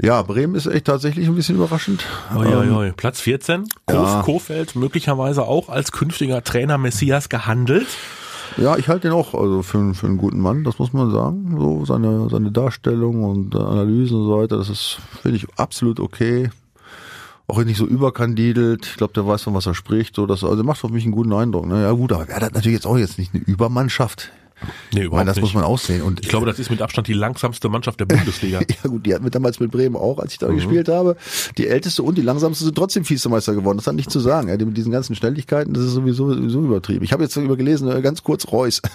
Ja, 0.02 0.22
Bremen 0.22 0.54
ist 0.54 0.66
echt 0.66 0.86
tatsächlich 0.86 1.26
ein 1.28 1.34
bisschen 1.34 1.56
überraschend. 1.56 2.04
Oi, 2.34 2.46
oi, 2.46 2.70
oi. 2.70 2.92
Platz 2.92 3.20
14. 3.20 3.64
Ja. 3.90 4.22
Kofeld 4.24 4.74
möglicherweise 4.74 5.42
auch 5.42 5.68
als 5.68 5.92
künftiger 5.92 6.42
Trainer 6.42 6.78
Messias 6.78 7.28
gehandelt. 7.28 7.86
Ja, 8.56 8.76
ich 8.76 8.88
halte 8.88 9.08
ihn 9.08 9.14
auch 9.14 9.34
also 9.34 9.62
für, 9.62 9.94
für 9.94 10.06
einen 10.06 10.16
guten 10.16 10.40
Mann, 10.40 10.64
das 10.64 10.78
muss 10.78 10.92
man 10.92 11.10
sagen. 11.10 11.54
So 11.58 11.84
seine, 11.84 12.28
seine 12.30 12.50
Darstellung 12.50 13.24
und 13.24 13.54
Analysen 13.54 14.18
und 14.18 14.26
so 14.26 14.38
weiter, 14.38 14.56
das 14.56 14.70
ist, 14.70 14.98
finde 15.22 15.36
ich, 15.36 15.46
absolut 15.56 16.00
okay. 16.00 16.50
Auch 17.46 17.62
nicht 17.62 17.78
so 17.78 17.86
überkandidelt. 17.86 18.86
Ich 18.86 18.96
glaube, 18.96 19.12
der 19.12 19.26
weiß, 19.26 19.42
von 19.42 19.54
was 19.54 19.66
er 19.66 19.74
spricht. 19.74 20.14
So, 20.14 20.26
das, 20.26 20.44
also 20.44 20.62
macht 20.64 20.82
auf 20.84 20.90
mich 20.90 21.04
einen 21.04 21.12
guten 21.12 21.32
Eindruck. 21.32 21.66
Ne? 21.66 21.82
Ja 21.82 21.92
gut, 21.92 22.12
aber 22.12 22.28
er 22.28 22.36
hat 22.36 22.54
natürlich 22.54 22.76
jetzt 22.76 22.86
auch 22.86 22.96
jetzt 22.96 23.18
nicht 23.18 23.34
eine 23.34 23.42
Übermannschaft. 23.42 24.30
Nee, 24.92 25.04
überhaupt 25.04 25.28
das 25.28 25.36
nicht. 25.36 25.42
muss 25.42 25.54
man 25.54 25.62
aussehen. 25.64 26.02
Und 26.02 26.20
ich 26.20 26.28
glaube, 26.28 26.46
das 26.46 26.58
ist 26.58 26.70
mit 26.70 26.82
Abstand 26.82 27.06
die 27.08 27.12
langsamste 27.12 27.68
Mannschaft 27.68 28.00
der 28.00 28.06
Bundesliga. 28.06 28.60
ja 28.84 28.90
gut, 28.90 29.06
die 29.06 29.14
hatten 29.14 29.22
wir 29.24 29.30
damals 29.30 29.60
mit 29.60 29.70
Bremen 29.70 29.94
auch, 29.96 30.18
als 30.18 30.32
ich 30.32 30.38
da 30.38 30.48
mhm. 30.48 30.56
gespielt 30.56 30.88
habe. 30.88 31.16
Die 31.58 31.68
älteste 31.68 32.02
und 32.02 32.18
die 32.18 32.22
langsamste 32.22 32.64
sind 32.64 32.76
trotzdem 32.76 33.08
Vizemeister 33.08 33.54
geworden. 33.54 33.78
Das 33.78 33.86
hat 33.86 33.94
nicht 33.94 34.10
zu 34.10 34.18
sagen. 34.20 34.50
Mit 34.50 34.76
diesen 34.76 34.92
ganzen 34.92 35.14
Schnelligkeiten, 35.14 35.72
das 35.72 35.84
ist 35.84 35.92
sowieso, 35.92 36.34
sowieso 36.34 36.60
übertrieben. 36.60 37.04
Ich 37.04 37.12
habe 37.12 37.22
jetzt 37.22 37.36
darüber 37.36 37.56
gelesen, 37.56 37.88
äh, 37.90 38.02
ganz 38.02 38.22
kurz 38.22 38.52
Reus. 38.52 38.82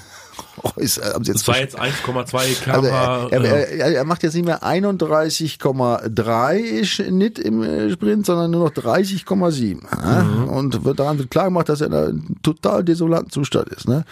Reus 0.77 0.97
äh, 0.97 1.13
haben 1.13 1.23
sie 1.23 1.31
jetzt 1.31 1.47
das 1.47 1.55
war 1.55 1.59
jetzt 1.59 1.79
1,2 1.79 2.63
km. 2.63 2.71
Also 2.71 2.87
er, 2.87 3.29
er, 3.31 3.69
er, 3.69 3.95
er, 3.95 4.03
macht 4.03 4.23
jetzt 4.23 4.33
nicht 4.35 4.45
mehr 4.45 4.63
31,3 4.63 6.85
Schnitt 6.85 7.39
im 7.39 7.63
äh, 7.63 7.89
Sprint, 7.91 8.25
sondern 8.25 8.51
nur 8.51 8.65
noch 8.65 8.71
30,7. 8.71 9.75
Mhm. 9.75 10.49
Und 10.49 10.83
wird 10.83 10.99
daran 10.99 11.17
wird 11.17 11.31
klar 11.31 11.45
gemacht, 11.45 11.69
dass 11.69 11.79
er 11.81 11.87
in 11.87 11.93
einem 11.93 12.35
total 12.43 12.83
desolaten 12.83 13.29
Zustand 13.29 13.69
ist. 13.69 13.87
Ne? 13.87 14.03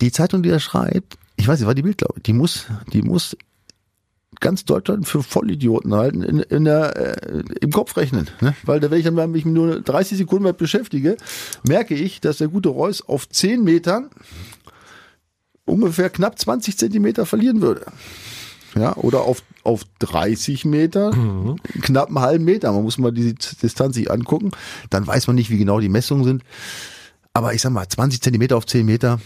Die 0.00 0.12
Zeitung, 0.12 0.42
die 0.42 0.50
er 0.50 0.60
schreibt, 0.60 1.16
ich 1.36 1.46
weiß 1.48 1.58
nicht, 1.58 1.66
war 1.66 1.74
die 1.74 1.82
Bild, 1.82 1.98
glaube 1.98 2.14
ich, 2.16 2.22
die 2.22 2.32
muss, 2.32 2.66
die 2.92 3.02
muss 3.02 3.36
ganz 4.40 4.64
Deutschland 4.64 5.06
für 5.06 5.22
Vollidioten 5.22 5.94
halten, 5.94 6.22
in, 6.22 6.40
in 6.40 6.64
der, 6.64 6.96
äh, 6.96 7.42
im 7.60 7.72
Kopf 7.72 7.96
rechnen. 7.96 8.28
Ne? 8.40 8.54
Weil 8.64 8.80
da, 8.80 8.90
wenn 8.90 8.98
ich 8.98 9.04
dann 9.04 9.30
mich 9.30 9.44
nur 9.44 9.80
30 9.80 10.18
Sekunden 10.18 10.44
mit 10.44 10.58
beschäftige, 10.58 11.16
merke 11.66 11.94
ich, 11.94 12.20
dass 12.20 12.38
der 12.38 12.48
gute 12.48 12.68
Reus 12.68 13.02
auf 13.06 13.28
10 13.28 13.64
Metern 13.64 14.10
ungefähr 15.64 16.10
knapp 16.10 16.38
20 16.38 16.78
Zentimeter 16.78 17.26
verlieren 17.26 17.60
würde. 17.60 17.86
Ja, 18.74 18.94
oder 18.96 19.22
auf, 19.22 19.42
auf 19.62 19.84
30 20.00 20.66
Meter, 20.66 21.14
mhm. 21.14 21.56
knapp 21.80 22.08
einen 22.08 22.20
halben 22.20 22.44
Meter. 22.44 22.72
Man 22.72 22.82
muss 22.82 22.98
mal 22.98 23.10
die 23.10 23.34
Distanz 23.34 23.94
sich 23.94 24.10
angucken. 24.10 24.50
Dann 24.90 25.06
weiß 25.06 25.26
man 25.28 25.36
nicht, 25.36 25.48
wie 25.48 25.56
genau 25.56 25.80
die 25.80 25.88
Messungen 25.88 26.24
sind. 26.24 26.42
Aber 27.36 27.52
ich 27.52 27.60
sag 27.60 27.70
mal, 27.70 27.86
20 27.86 28.22
Zentimeter 28.22 28.56
auf 28.56 28.64
10 28.64 28.86
Meter, 28.86 29.20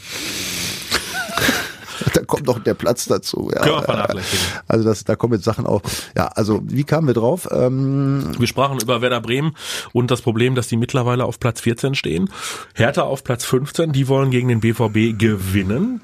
da 2.14 2.25
kommt 2.25 2.44
noch 2.44 2.59
der 2.59 2.75
Platz 2.75 3.05
dazu. 3.05 3.53
Ja. 3.55 3.61
Können 3.61 3.77
wir 3.77 3.83
vernachlässigen. 3.85 4.44
Also 4.66 4.85
das, 4.85 5.05
da 5.05 5.14
kommen 5.14 5.35
jetzt 5.35 5.44
Sachen 5.44 5.64
auf. 5.64 5.83
Ja, 6.16 6.27
also 6.27 6.61
wie 6.64 6.83
kamen 6.83 7.07
wir 7.07 7.14
drauf? 7.14 7.46
Ähm 7.53 8.33
wir 8.37 8.49
sprachen 8.49 8.81
über 8.81 9.01
Werder 9.01 9.20
Bremen 9.20 9.55
und 9.92 10.11
das 10.11 10.23
Problem, 10.23 10.57
dass 10.57 10.66
die 10.66 10.77
mittlerweile 10.77 11.25
auf 11.25 11.38
Platz 11.38 11.61
14 11.61 11.94
stehen. 11.94 12.31
Hertha 12.75 13.03
auf 13.03 13.23
Platz 13.23 13.44
15, 13.44 13.92
die 13.92 14.09
wollen 14.09 14.33
gegen 14.33 14.49
den 14.49 14.59
BVB 14.59 15.16
gewinnen. 15.16 16.01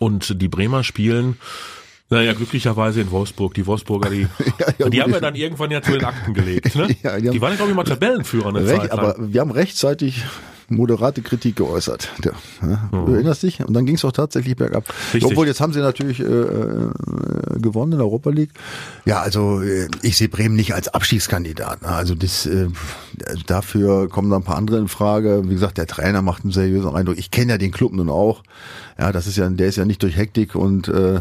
Und 0.00 0.42
die 0.42 0.48
Bremer 0.48 0.82
spielen 0.82 1.38
naja, 2.08 2.32
glücklicherweise 2.34 3.00
in 3.00 3.10
Wolfsburg. 3.10 3.54
Die 3.54 3.66
Wolfsburger, 3.66 4.10
die, 4.10 4.22
ja, 4.58 4.66
ja, 4.78 4.88
die 4.88 5.02
haben 5.02 5.12
ja 5.12 5.20
dann 5.20 5.34
irgendwann 5.34 5.70
ja 5.70 5.82
zu 5.82 5.92
den 5.92 6.04
Akten 6.04 6.34
gelegt. 6.34 6.74
Ne? 6.76 6.88
ja, 7.02 7.18
die, 7.18 7.28
haben, 7.28 7.32
die 7.32 7.40
waren, 7.40 7.56
glaube 7.56 7.70
ich, 7.70 7.76
mal 7.76 7.84
Tabellenführer 7.84 8.48
eine 8.48 8.60
recht, 8.60 8.82
Zeit 8.82 8.90
lang. 8.90 8.98
Aber 8.98 9.16
wir 9.18 9.40
haben 9.40 9.50
rechtzeitig 9.50 10.24
moderate 10.68 11.22
Kritik 11.22 11.56
geäußert. 11.56 12.10
Ja, 12.24 12.32
Du 12.90 13.12
erinnerst 13.12 13.42
dich? 13.42 13.60
Und 13.64 13.74
dann 13.74 13.86
ging 13.86 13.94
es 13.94 14.04
auch 14.04 14.12
tatsächlich 14.12 14.56
bergab. 14.56 14.84
Richtig. 15.14 15.24
Obwohl, 15.24 15.46
jetzt 15.46 15.60
haben 15.60 15.72
sie 15.72 15.80
natürlich 15.80 16.20
äh, 16.20 16.24
äh, 16.24 16.90
gewonnen 17.56 17.92
in 17.92 17.98
der 17.98 18.06
Europa 18.06 18.30
League. 18.30 18.50
Ja, 19.04 19.20
also 19.20 19.60
äh, 19.60 19.88
ich 20.02 20.16
sehe 20.16 20.28
Bremen 20.28 20.56
nicht 20.56 20.74
als 20.74 20.88
Abstiegskandidat. 20.88 21.82
Ne? 21.82 21.88
Also 21.88 22.14
das, 22.14 22.46
äh, 22.46 22.68
dafür 23.46 24.08
kommen 24.08 24.30
da 24.30 24.36
ein 24.36 24.42
paar 24.42 24.56
andere 24.56 24.78
in 24.78 24.88
Frage. 24.88 25.42
Wie 25.44 25.54
gesagt, 25.54 25.78
der 25.78 25.86
Trainer 25.86 26.22
macht 26.22 26.42
einen 26.42 26.52
seriösen 26.52 26.94
Eindruck. 26.94 27.18
Ich 27.18 27.30
kenne 27.30 27.52
ja 27.52 27.58
den 27.58 27.70
Club 27.70 27.92
nun 27.92 28.10
auch. 28.10 28.42
Ja, 28.98 29.12
das 29.12 29.26
ist 29.26 29.36
ja, 29.36 29.48
der 29.48 29.68
ist 29.68 29.76
ja 29.76 29.84
nicht 29.84 30.02
durch 30.02 30.16
Hektik 30.16 30.54
und 30.56 30.88
äh, 30.88 31.20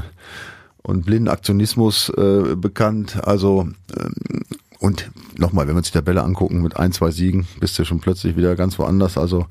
und 0.86 1.06
blinden 1.06 1.30
Aktionismus 1.30 2.10
äh, 2.10 2.56
bekannt. 2.56 3.18
Also 3.24 3.68
ähm, 3.98 4.44
und 4.86 5.10
nochmal, 5.38 5.68
wenn 5.68 5.74
wir 5.76 5.80
uns 5.80 5.88
die 5.88 5.94
Tabelle 5.94 6.24
angucken, 6.24 6.62
mit 6.62 6.78
ein, 6.78 6.92
zwei 6.94 7.12
Siegen 7.12 7.46
bist 7.60 7.78
du 7.78 7.84
schon 7.84 8.00
plötzlich 8.00 8.38
wieder 8.38 8.56
ganz 8.56 8.80
woanders. 8.80 9.18
Also, 9.18 9.48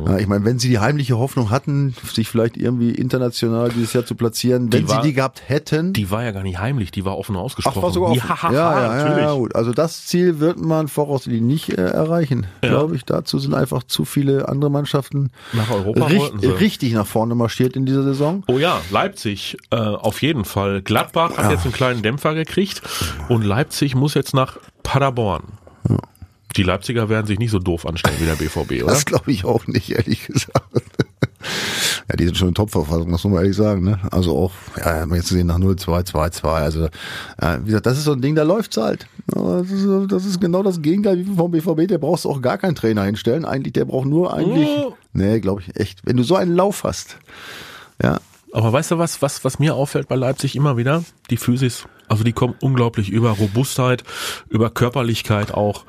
Mhm. 0.00 0.06
ja, 0.10 0.18
ich 0.18 0.26
meine, 0.26 0.44
wenn 0.44 0.58
sie 0.58 0.68
die 0.68 0.78
heimliche 0.80 1.16
Hoffnung 1.18 1.50
hatten, 1.50 1.94
sich 2.12 2.28
vielleicht 2.28 2.56
irgendwie 2.56 2.90
international 2.90 3.68
dieses 3.68 3.92
Jahr 3.92 4.04
zu 4.04 4.14
platzieren, 4.16 4.70
Die 4.70 4.78
wenn 4.78 4.88
war- 4.88 5.02
sie 5.02 5.08
die 5.08 5.14
gehabt 5.14 5.42
hätten. 5.46 5.92
Die 5.92 6.10
war 6.10 6.24
ja 6.24 6.32
gar 6.32 6.42
nicht 6.42 6.58
heimlich, 6.58 6.90
die 6.90 7.04
war 7.04 7.16
offen 7.18 7.36
ausgesprochen. 7.36 7.76
Ach, 7.78 7.82
war 7.82 7.92
sogar 7.92 8.14
ja, 8.14 8.22
offen. 8.24 8.54
ja, 8.54 8.80
ja, 8.82 9.08
ja, 9.08 9.18
ja, 9.28 9.34
gut. 9.34 9.54
Also 9.54 9.72
das 9.72 10.06
Ziel 10.06 10.40
wird 10.40 10.58
man 10.58 10.88
voraussichtlich 10.88 11.42
nicht 11.42 11.68
äh, 11.78 11.82
erreichen, 11.82 12.46
Ja. 12.64 12.70
glaube 12.70 12.96
ich. 12.96 13.04
Dazu 13.04 13.38
sind 13.38 13.54
einfach 13.54 13.84
zu 13.84 14.04
viele 14.04 14.48
andere 14.48 14.70
Mannschaften 14.70 15.30
Nach 15.52 15.70
Europa 15.70 16.06
richt- 16.06 16.32
richtig 16.60 16.94
nach 16.94 17.06
vorne 17.06 17.34
marschiert 17.34 17.76
in 17.76 17.86
dieser 17.86 18.02
Saison. 18.02 18.42
Oh 18.48 18.58
ja, 18.58 18.80
Leipzig 18.90 19.56
äh, 19.70 19.76
auf 19.76 20.22
jeden 20.22 20.44
Fall. 20.44 20.82
Gladbach 20.82 21.36
hat 21.36 21.50
jetzt 21.50 21.64
einen 21.64 21.72
kleinen 21.74 22.02
Dämpfer 22.02 22.34
gekriegt 22.34 22.82
und 23.28 23.42
Leipzig 23.44 23.94
muss 23.94 24.14
jetzt 24.14 24.34
nach 24.34 24.56
Paderborn. 24.82 25.44
Die 26.56 26.62
Leipziger 26.62 27.08
werden 27.08 27.26
sich 27.26 27.38
nicht 27.38 27.50
so 27.50 27.58
doof 27.58 27.86
anstellen 27.86 28.16
wie 28.18 28.26
der 28.26 28.34
BVB, 28.34 28.84
oder? 28.84 28.92
Das 28.92 29.06
glaube 29.06 29.30
ich 29.32 29.44
auch 29.44 29.66
nicht, 29.66 29.90
ehrlich 29.90 30.26
gesagt. 30.26 30.62
Ja, 32.08 32.16
die 32.16 32.24
sind 32.24 32.36
schon 32.36 32.48
in 32.48 32.54
Top-Verfassung, 32.54 33.10
das 33.10 33.24
muss 33.24 33.32
man 33.32 33.42
ehrlich 33.42 33.56
sagen. 33.56 33.84
Ne? 33.84 33.98
Also 34.10 34.36
auch, 34.36 34.52
ja, 34.78 35.04
jetzt 35.06 35.28
gesehen 35.28 35.46
nach 35.46 35.58
0-2, 35.58 36.10
2-2. 36.10 36.46
Also, 36.46 36.88
ja, 37.40 37.60
wie 37.60 37.66
gesagt, 37.66 37.86
das 37.86 37.98
ist 37.98 38.04
so 38.04 38.12
ein 38.12 38.20
Ding, 38.20 38.34
da 38.34 38.42
läuft's 38.42 38.76
halt. 38.76 39.06
Das 39.28 39.70
ist, 39.70 39.86
das 40.08 40.24
ist 40.24 40.40
genau 40.40 40.62
das 40.62 40.82
Gegenteil 40.82 41.18
wie 41.18 41.24
vom 41.34 41.50
BVB. 41.50 41.88
Der 41.88 41.98
brauchst 41.98 42.24
du 42.24 42.30
auch 42.30 42.42
gar 42.42 42.58
keinen 42.58 42.74
Trainer 42.74 43.04
hinstellen. 43.04 43.44
Eigentlich, 43.44 43.72
der 43.72 43.84
braucht 43.84 44.06
nur 44.06 44.34
eigentlich. 44.34 44.68
Oh. 44.68 44.94
Nee, 45.12 45.40
glaube 45.40 45.62
ich 45.62 45.76
echt. 45.76 46.00
Wenn 46.04 46.16
du 46.16 46.22
so 46.22 46.36
einen 46.36 46.54
Lauf 46.54 46.84
hast, 46.84 47.18
ja, 48.02 48.18
Aber 48.52 48.72
weißt 48.72 48.90
du 48.90 48.98
was, 48.98 49.22
was, 49.22 49.44
was 49.44 49.58
mir 49.58 49.74
auffällt 49.74 50.08
bei 50.08 50.16
Leipzig 50.16 50.56
immer 50.56 50.76
wieder? 50.76 51.04
Die 51.32 51.38
Physis. 51.38 51.86
Also 52.08 52.24
die 52.24 52.34
kommen 52.34 52.54
unglaublich 52.60 53.08
über 53.08 53.30
Robustheit, 53.30 54.04
über 54.50 54.68
Körperlichkeit 54.68 55.54
auch. 55.54 55.84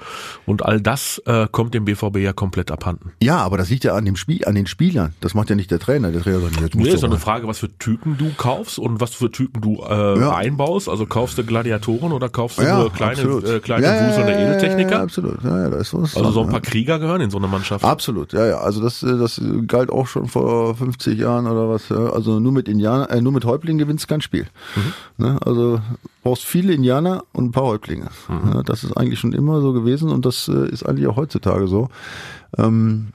Und 0.45 0.63
all 0.65 0.79
das 0.79 1.21
äh, 1.25 1.47
kommt 1.51 1.73
dem 1.73 1.83
BVB 1.83 2.17
ja 2.19 2.31
komplett 2.31 2.71
abhanden. 2.71 3.11
Ja, 3.21 3.39
aber 3.39 3.57
das 3.57 3.69
liegt 3.69 3.83
ja 3.83 3.93
an 3.93 4.05
dem 4.05 4.15
Spiel, 4.15 4.45
an 4.45 4.55
den 4.55 4.65
Spielern. 4.65 5.13
Das 5.19 5.33
macht 5.33 5.49
ja 5.49 5.57
nicht 5.57 5.69
der 5.69 5.79
Trainer. 5.79 6.13
Der 6.13 6.21
Trainer 6.21 6.39
sagt, 6.39 6.61
jetzt 6.61 6.75
Nee, 6.75 6.87
ist 6.91 7.03
doch 7.03 7.09
eine 7.09 7.19
Frage, 7.19 7.45
was 7.49 7.59
für 7.59 7.77
Typen 7.77 8.17
du 8.17 8.31
kaufst 8.37 8.79
und 8.79 9.01
was 9.01 9.13
für 9.13 9.31
Typen 9.31 9.59
du 9.61 9.83
äh, 9.83 10.17
Ja. 10.19 10.33
einbaust. 10.35 10.87
Also 10.87 11.05
kaufst 11.05 11.37
du 11.39 11.43
Gladiatoren 11.43 12.13
oder 12.13 12.29
kaufst 12.29 12.57
du 12.59 12.63
ja, 12.63 12.77
nur 12.79 12.93
kleine, 12.93 13.11
absolut. 13.13 13.43
äh, 13.45 13.59
kleine 13.59 13.85
ja, 13.85 14.07
wuselnde 14.07 14.31
Edeltechniker? 14.33 14.91
Ja, 14.91 15.03
absolut. 15.03 15.43
Ja, 15.43 15.63
ja, 15.63 15.69
da 15.71 15.77
ist 15.77 15.93
was 15.93 16.15
Also 16.15 16.31
so 16.31 16.43
ein 16.43 16.49
paar 16.49 16.61
Krieger 16.61 16.99
gehören 16.99 17.19
in 17.19 17.31
so 17.31 17.37
eine 17.37 17.47
Mannschaft. 17.47 17.83
Absolut, 17.83 18.31
ja, 18.31 18.45
ja. 18.45 18.57
Also 18.59 18.81
das, 18.81 19.03
äh, 19.03 19.17
das 19.17 19.41
galt 19.67 19.89
auch 19.89 20.07
schon 20.07 20.27
vor 20.29 20.75
50 20.75 21.19
Jahren 21.19 21.47
oder 21.47 21.67
was. 21.67 21.91
Also 21.91 22.39
nur 22.39 22.53
mit 22.53 22.69
Indianer, 22.69 23.09
äh, 23.09 23.19
nur 23.19 23.33
mit 23.33 23.43
Häuptlingen 23.43 23.79
gewinnst 23.79 24.07
kein 24.07 24.21
Spiel. 24.21 24.47
Ne? 25.17 25.32
Also 25.39 25.81
brauchst 26.23 26.43
viele 26.43 26.73
Indianer 26.73 27.23
und 27.33 27.45
ein 27.45 27.51
paar 27.51 27.63
Häuptlinge. 27.63 28.09
Ja, 28.29 28.63
das 28.63 28.83
ist 28.83 28.95
eigentlich 28.97 29.19
schon 29.19 29.33
immer 29.33 29.61
so 29.61 29.73
gewesen 29.73 30.09
und 30.09 30.25
das 30.25 30.47
äh, 30.47 30.69
ist 30.69 30.83
eigentlich 30.83 31.07
auch 31.07 31.17
heutzutage 31.17 31.67
so. 31.67 31.89
Ähm, 32.57 33.07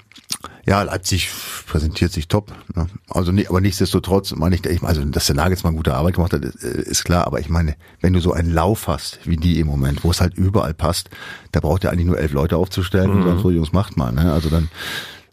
ja, 0.67 0.83
Leipzig 0.83 1.31
präsentiert 1.67 2.13
sich 2.13 2.29
top. 2.29 2.53
Ne? 2.75 2.87
Also 3.09 3.33
nicht, 3.33 3.49
aber 3.49 3.61
nichtsdestotrotz 3.61 4.35
meine 4.35 4.55
ich, 4.55 4.67
ich 4.67 4.83
also 4.83 5.03
dass 5.05 5.27
der 5.27 5.37
Nagelsmann 5.37 5.77
gute 5.77 5.95
Arbeit 5.95 6.15
gemacht 6.15 6.35
hat, 6.35 6.45
ist, 6.45 6.63
äh, 6.63 6.83
ist 6.83 7.05
klar. 7.05 7.27
Aber 7.27 7.41
ich 7.41 7.49
meine, 7.49 7.75
wenn 8.01 8.13
du 8.13 8.21
so 8.21 8.33
einen 8.33 8.53
Lauf 8.53 8.87
hast 8.87 9.21
wie 9.25 9.37
die 9.37 9.61
im 9.61 9.67
Moment, 9.67 10.05
wo 10.05 10.11
es 10.11 10.21
halt 10.21 10.35
überall 10.35 10.75
passt, 10.75 11.09
da 11.53 11.61
braucht 11.61 11.85
er 11.85 11.93
eigentlich 11.93 12.07
nur 12.07 12.19
elf 12.19 12.33
Leute 12.33 12.57
aufzustellen 12.57 13.11
und 13.11 13.27
dann 13.27 13.39
so 13.39 13.51
Jungs 13.51 13.73
macht 13.73 13.97
mal. 13.97 14.13
Ne? 14.13 14.31
Also 14.33 14.51
dann 14.51 14.69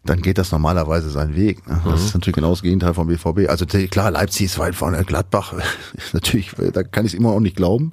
dann 0.06 0.22
geht 0.22 0.38
das 0.38 0.52
normalerweise 0.52 1.10
seinen 1.10 1.36
Weg. 1.36 1.68
Ne? 1.68 1.82
Das 1.86 2.04
ist 2.06 2.14
natürlich 2.14 2.36
genau 2.36 2.52
das 2.52 2.62
Gegenteil 2.62 2.94
vom 2.94 3.08
BVB. 3.08 3.50
Also 3.50 3.66
klar, 3.66 4.12
Leipzig 4.12 4.46
ist 4.48 4.60
weit 4.60 4.76
vorne, 4.76 5.04
Gladbach 5.04 5.54
ist 5.96 6.14
natürlich, 6.14 6.52
da 6.74 6.84
kann 6.84 7.06
ich 7.06 7.14
es 7.14 7.18
immer 7.20 7.32
auch 7.32 7.40
nicht 7.40 7.56
glauben, 7.56 7.92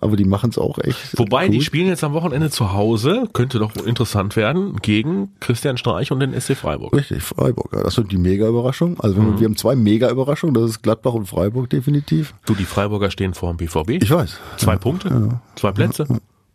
aber 0.00 0.16
die 0.16 0.24
machen 0.24 0.50
es 0.50 0.58
auch 0.58 0.78
echt. 0.78 1.18
Wobei, 1.18 1.48
die 1.48 1.58
gut. 1.58 1.64
spielen 1.66 1.86
jetzt 1.86 2.04
am 2.04 2.12
Wochenende 2.12 2.50
zu 2.50 2.72
Hause, 2.72 3.24
könnte 3.32 3.58
doch 3.58 3.74
interessant 3.76 4.36
werden, 4.36 4.76
gegen 4.82 5.30
Christian 5.40 5.76
Streich 5.78 6.12
und 6.12 6.20
den 6.20 6.38
SC 6.38 6.56
Freiburg. 6.56 6.92
Richtig, 6.94 7.22
Freiburg. 7.22 7.70
Ja, 7.72 7.82
das 7.82 7.94
sind 7.94 8.10
die 8.12 8.18
Mega-Überraschungen. 8.18 8.98
Also 9.00 9.20
Mhm. 9.20 9.32
wir, 9.34 9.40
wir 9.40 9.44
haben 9.46 9.56
zwei 9.56 9.76
Mega-Überraschungen, 9.76 10.54
das 10.54 10.64
ist 10.70 10.82
Gladbach 10.82 11.14
und 11.14 11.26
Freiburg 11.26 11.70
definitiv. 11.70 12.34
Du, 12.46 12.54
die 12.54 12.64
Freiburger 12.64 13.10
stehen 13.10 13.32
vor 13.34 13.52
dem 13.52 13.56
BVB. 13.58 14.02
Ich 14.02 14.10
weiß. 14.10 14.38
Zwei 14.58 14.76
Punkte, 14.76 15.40
zwei 15.56 15.72
Plätze, 15.72 16.06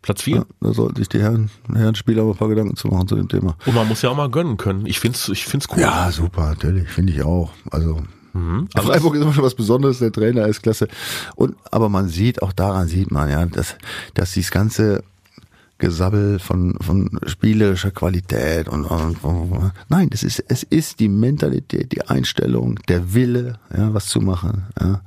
Platz 0.01 0.21
vier. 0.23 0.37
Ja, 0.37 0.45
da 0.61 0.73
sollten 0.73 0.95
sich 0.95 1.09
die 1.09 1.19
Herren, 1.19 1.49
Herren 1.73 1.95
Spieler 1.95 2.21
aber 2.21 2.31
ein 2.31 2.37
paar 2.37 2.47
Gedanken 2.47 2.75
zu 2.75 2.87
machen 2.87 3.07
zu 3.07 3.15
dem 3.15 3.27
Thema. 3.27 3.55
Und 3.65 3.75
man 3.75 3.87
muss 3.87 4.01
ja 4.01 4.09
auch 4.09 4.15
mal 4.15 4.29
gönnen 4.29 4.57
können. 4.57 4.85
Ich 4.85 4.99
find's, 4.99 5.27
ich 5.29 5.45
find's 5.45 5.67
cool. 5.71 5.81
Ja, 5.81 6.11
super, 6.11 6.49
natürlich, 6.49 6.87
finde 6.89 7.13
ich 7.13 7.23
auch. 7.23 7.51
Also 7.71 8.01
Also 8.73 8.87
Freiburg 8.87 9.15
ist 9.15 9.21
immer 9.21 9.33
schon 9.33 9.43
was 9.43 9.55
Besonderes, 9.55 9.99
der 9.99 10.11
Trainer 10.11 10.47
ist 10.47 10.61
klasse. 10.61 10.87
Und 11.35 11.55
aber 11.71 11.89
man 11.89 12.07
sieht, 12.07 12.41
auch 12.41 12.53
daran 12.53 12.87
sieht 12.87 13.11
man, 13.11 13.29
ja, 13.29 13.45
dass, 13.45 13.75
dass 14.13 14.33
dieses 14.33 14.51
ganze 14.51 15.03
Gesabbel 15.79 16.39
von, 16.39 16.75
von 16.81 17.09
spielerischer 17.25 17.91
Qualität 17.91 18.67
und, 18.67 18.85
und, 18.85 19.23
und 19.23 19.71
nein, 19.87 20.09
das 20.09 20.23
ist, 20.23 20.43
es 20.47 20.63
ist 20.63 20.99
die 20.99 21.07
Mentalität, 21.07 21.93
die 21.93 22.01
Einstellung, 22.07 22.75
der 22.89 23.13
Wille, 23.13 23.59
ja, 23.75 23.93
was 23.93 24.07
zu 24.07 24.19
machen, 24.19 24.65
ja. 24.79 25.01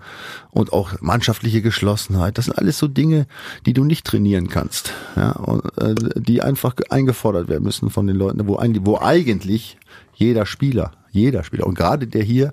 Und 0.51 0.73
auch 0.73 1.01
mannschaftliche 1.01 1.62
Geschlossenheit. 1.62 2.37
Das 2.37 2.47
sind 2.47 2.59
alles 2.59 2.79
so 2.79 2.89
Dinge, 2.89 3.27
die 3.66 3.75
du 3.75 3.85
nicht 3.85 4.07
trainieren 4.07 4.49
kannst, 4.49 4.93
ja, 5.14 5.33
und, 5.33 5.62
äh, 5.79 5.95
die 6.16 6.43
einfach 6.43 6.75
eingefordert 6.89 7.49
werden 7.49 7.64
müssen 7.64 7.91
von 7.91 8.07
den 8.07 8.16
Leuten, 8.16 8.47
wo 8.47 8.57
eigentlich, 8.57 8.87
wo 8.87 8.99
eigentlich 8.99 9.77
jeder 10.14 10.47
Spieler, 10.47 10.93
jeder 11.11 11.45
Spieler, 11.45 11.66
und 11.66 11.75
gerade 11.75 12.07
der 12.07 12.23
hier, 12.23 12.53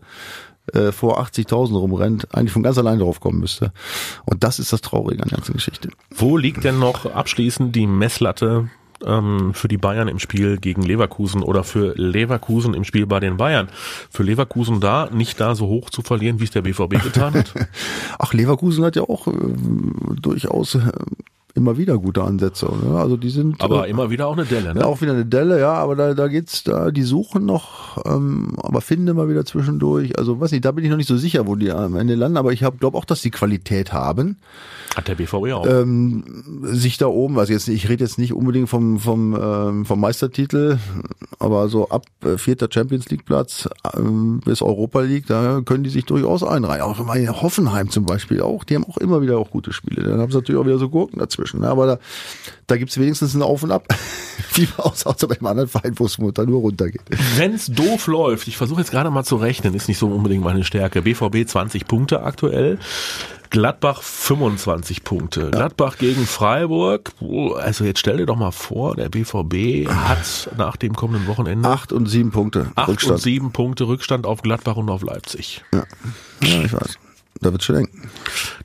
äh, 0.74 0.92
vor 0.92 1.22
80.000 1.22 1.78
rumrennt, 1.78 2.34
eigentlich 2.34 2.52
von 2.52 2.64
ganz 2.64 2.78
allein 2.78 3.00
drauf 3.00 3.20
kommen 3.20 3.40
müsste. 3.40 3.72
Und 4.26 4.44
das 4.44 4.60
ist 4.60 4.74
das 4.74 4.82
Traurige 4.82 5.24
an 5.24 5.30
der 5.30 5.38
ganzen 5.38 5.54
Geschichte. 5.54 5.90
Wo 6.16 6.38
liegt 6.38 6.64
denn 6.64 6.80
noch 6.80 7.06
abschließend 7.06 7.76
die 7.76 7.88
Messlatte 7.88 8.70
ähm, 9.06 9.54
für 9.54 9.68
die 9.68 9.78
Bayern 9.78 10.08
im 10.08 10.20
Spiel 10.20 10.58
gegen 10.58 10.82
Leverkusen 10.82 11.44
oder 11.44 11.64
für 11.64 11.94
Leverkusen 11.96 12.74
im 12.74 12.84
Spiel 12.84 13.06
bei 13.06 13.20
den 13.20 13.38
Bayern? 13.38 13.70
Für 14.10 14.24
Leverkusen 14.24 14.80
da 14.80 15.10
nicht 15.12 15.40
da 15.40 15.56
so 15.56 15.68
hoch 15.68 15.90
zu 15.90 16.02
verlieren, 16.02 16.40
wie 16.40 16.46
es 16.46 16.52
der 16.52 16.62
BVB 16.62 17.04
getan 17.04 17.34
hat? 17.34 17.54
Ach, 18.20 18.34
Leverkusen 18.34 18.84
hat 18.84 18.96
ja 18.96 19.04
auch 19.04 19.28
äh, 19.28 19.32
durchaus 20.22 20.76
äh, 20.76 20.92
immer 21.60 21.78
wieder 21.78 21.98
gute 21.98 22.24
Ansätze. 22.24 22.68
Oder? 22.68 23.00
Also 23.00 23.18
die 23.18 23.30
sind 23.30 23.62
Aber 23.62 23.88
äh, 23.88 23.90
immer 23.90 24.10
wieder 24.10 24.28
auch 24.28 24.38
eine 24.38 24.46
Delle, 24.46 24.74
ne? 24.74 24.86
auch 24.86 25.02
wieder 25.02 25.12
eine 25.12 25.26
Delle, 25.26 25.60
ja, 25.60 25.74
aber 25.74 25.96
da, 25.96 26.14
da 26.14 26.28
geht's 26.28 26.64
da, 26.64 26.90
die 26.90 27.04
suchen 27.04 27.46
noch, 27.46 28.04
ähm, 28.06 28.54
aber 28.58 28.82
finden 28.82 29.08
immer 29.10 29.30
wieder 29.30 29.46
zwischendurch. 29.46 30.18
Also 30.18 30.40
weiß 30.40 30.52
nicht, 30.52 30.66
da 30.66 30.72
bin 30.72 30.84
ich 30.84 30.90
noch 30.90 30.98
nicht 30.98 31.10
so 31.10 31.18
sicher, 31.18 31.48
wo 31.48 31.56
die 31.56 31.72
am 31.72 31.96
Ende 31.96 32.16
landen, 32.16 32.38
aber 32.38 32.54
ich 32.54 32.64
glaube 32.80 32.98
auch, 32.98 33.06
dass 33.06 33.22
die 33.22 33.32
Qualität 33.32 33.94
haben. 33.94 34.38
Hat 34.96 35.08
der 35.08 35.16
BVB 35.16 35.54
auch. 35.54 35.68
ähm, 35.68 36.24
sich 36.64 36.98
da 36.98 37.08
oben, 37.08 37.38
also 37.38 37.54
jetzt 37.54 37.68
ich 37.68 37.90
rede 37.90 38.04
jetzt 38.04 38.18
nicht 38.18 38.34
unbedingt 38.34 38.70
vom 38.70 39.00
vom 39.00 39.38
ähm, 39.40 39.86
vom 39.86 40.00
Meistertitel, 40.00 40.78
aber 41.38 41.70
so 41.70 41.90
ab 41.90 42.06
äh, 42.24 42.38
vierter 42.38 42.68
Champions 42.72 43.10
League 43.10 43.26
Platz 43.26 43.70
ähm, 43.96 44.42
bis 44.44 44.62
Europa 44.62 45.02
League, 45.02 45.28
da 45.28 45.62
können 45.62 45.84
die 45.84 45.90
sich 45.90 46.06
durchaus 46.06 46.44
einreihen. 46.44 46.82
Auch 46.82 47.04
mal 47.04 47.28
Hoffenheim 47.42 47.90
zum 47.90 48.06
Beispiel 48.06 48.42
auch, 48.42 48.64
die 48.64 48.76
haben 48.76 48.86
auch 48.86 48.98
immer 48.98 49.22
wieder 49.22 49.38
auch 49.38 49.52
gute 49.52 49.74
Spiele. 49.74 50.04
Dann 50.04 50.20
haben 50.20 50.32
sie 50.32 50.38
natürlich 50.38 50.60
auch 50.60 50.66
wieder 50.66 50.80
so 50.80 50.90
Gurken 50.90 51.20
dazwischen, 51.20 51.49
ne? 51.54 51.68
aber 51.68 51.86
da 51.88 52.00
da 52.68 52.78
gibt's 52.78 53.00
wenigstens 53.00 53.34
ein 53.34 53.42
Auf 53.42 53.64
und 53.64 53.72
Ab, 53.72 53.88
wie 54.54 54.68
aus 54.78 55.06
außer 55.06 55.28
beim 55.28 55.46
anderen 55.46 55.70
Verein, 55.70 55.94
wo 55.98 56.06
es 56.06 56.18
momentan 56.18 56.46
nur 56.46 56.62
runtergeht. 56.62 57.02
Wenn's 57.36 57.68
doof 57.68 58.08
läuft, 58.08 58.48
ich 58.48 58.58
versuche 58.58 58.82
jetzt 58.82 58.92
gerade 58.92 59.10
mal 59.10 59.24
zu 59.24 59.38
rechnen, 59.38 59.74
ist 59.74 59.88
nicht 59.88 59.98
so 59.98 60.08
unbedingt 60.08 60.44
meine 60.44 60.64
Stärke. 60.64 61.02
BVB 61.02 61.48
20 61.48 61.88
Punkte 61.88 62.22
aktuell. 62.24 62.78
Gladbach 63.50 64.04
25 64.04 65.04
Punkte. 65.04 65.50
Gladbach 65.50 65.98
gegen 65.98 66.28
Freiburg. 66.28 67.12
Also 67.58 67.84
jetzt 67.84 68.00
stell 68.00 68.18
dir 68.18 68.28
doch 68.28 68.36
mal 68.36 68.52
vor, 68.52 68.96
der 68.96 69.10
BVB 69.10 69.90
hat 69.90 70.52
nach 70.56 70.78
dem 70.78 70.96
kommenden 70.96 71.28
Wochenende 71.28 71.68
Acht 71.68 71.92
und 71.92 72.06
sieben 72.06 72.30
Punkte 72.30 72.68
acht 72.76 72.90
Rückstand. 72.90 73.14
und 73.16 73.22
sieben 73.22 73.52
Punkte 73.52 73.88
Rückstand 73.88 74.28
auf 74.28 74.44
Gladbach 74.44 74.76
und 74.76 74.90
auf 74.90 75.02
Leipzig. 75.02 75.64
Ja, 75.74 75.84
ich 76.42 76.72
weiß. 76.72 77.00
Da 77.42 77.52
wird's 77.52 77.66
schon 77.66 77.78
eng. 77.78 77.90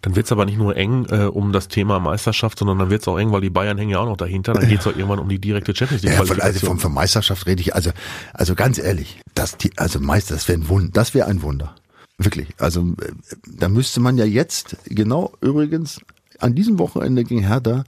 Dann 0.03 0.17
wird's 0.17 0.33
aber 0.33 0.45
nicht 0.45 0.59
nur 0.59 0.77
eng 0.77 1.07
äh, 1.11 1.25
um 1.27 1.53
das 1.53 1.69
Thema 1.69 2.01
Meisterschaft, 2.01 2.59
sondern 2.59 2.79
dann 2.79 2.91
wird's 2.91 3.07
auch 3.07 3.19
eng, 3.19 3.31
weil 3.31 3.41
die 3.41 3.51
Bayern 3.51 3.79
hängen 3.79 3.91
ja 3.91 3.99
auch 4.01 4.07
noch 4.07 4.17
dahinter. 4.17 4.53
Dann 4.53 4.69
geht's 4.69 4.87
auch 4.87 4.97
irgendwann 4.97 5.21
um 5.21 5.29
die 5.29 5.39
direkte 5.39 5.75
Champions 5.75 6.03
League 6.03 6.15
Ja, 6.15 6.25
von, 6.25 6.41
also 6.41 6.67
von, 6.67 6.79
von 6.79 6.93
Meisterschaft 6.93 7.47
rede 7.47 7.61
ich, 7.61 7.75
also, 7.75 7.91
also 8.33 8.55
ganz 8.55 8.79
ehrlich, 8.79 9.21
das, 9.35 9.57
die, 9.57 9.71
also 9.77 10.01
Meister, 10.01 10.35
das 10.35 10.49
wäre 10.49 10.59
ein 10.59 10.69
Wunder, 10.69 10.91
das 10.93 11.15
wäre 11.15 11.29
ein 11.29 11.43
Wunder. 11.43 11.75
Wirklich. 12.19 12.49
Also, 12.59 12.81
äh, 13.01 13.13
da 13.47 13.69
müsste 13.69 14.01
man 14.01 14.19
ja 14.19 14.25
jetzt, 14.25 14.77
genau 14.87 15.33
übrigens, 15.41 16.01
an 16.41 16.55
diesem 16.55 16.79
Wochenende 16.79 17.25
gegen 17.25 17.47
Hertha, 17.47 17.85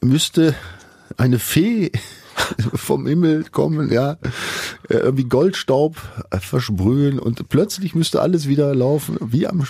müsste 0.00 0.54
eine 1.16 1.38
Fee 1.38 1.92
vom 2.74 3.06
Himmel 3.06 3.44
kommen, 3.44 3.92
ja, 3.92 4.12
äh, 4.88 4.94
irgendwie 4.94 5.24
Goldstaub 5.24 5.96
äh, 6.30 6.38
versprühen 6.38 7.18
und 7.18 7.48
plötzlich 7.48 7.94
müsste 7.94 8.20
alles 8.20 8.48
wieder 8.48 8.74
laufen, 8.74 9.16
wie 9.20 9.46
am, 9.46 9.64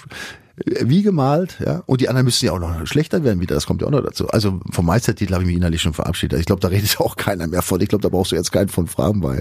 wie 0.65 1.03
gemalt, 1.03 1.59
ja. 1.65 1.83
Und 1.87 2.01
die 2.01 2.09
anderen 2.09 2.27
müssen 2.27 2.45
ja 2.45 2.53
auch 2.53 2.59
noch 2.59 2.87
schlechter 2.87 3.25
werden 3.25 3.41
wieder. 3.41 3.55
Das 3.55 3.67
kommt 3.67 3.81
ja 3.81 3.87
auch 3.87 3.93
noch 3.93 4.03
dazu. 4.03 4.29
Also 4.29 4.61
vom 4.71 4.87
Meistertitel 4.87 5.33
habe 5.33 5.43
ich 5.45 5.49
mich 5.49 5.57
innerlich 5.57 5.81
schon 5.81 5.95
verabschiedet. 5.95 6.39
Ich 6.39 6.47
glaube, 6.47 6.61
da 6.61 6.69
redet 6.69 7.01
auch 7.01 7.17
keiner 7.17 7.47
mehr 7.47 7.63
von. 7.63 7.81
Ich 7.81 7.89
glaube, 7.89 8.03
da 8.03 8.09
brauchst 8.09 8.33
du 8.33 8.37
jetzt 8.37 8.53
keinen 8.53 8.69
von 8.69 8.87
fragen 8.87 9.21
bei 9.21 9.41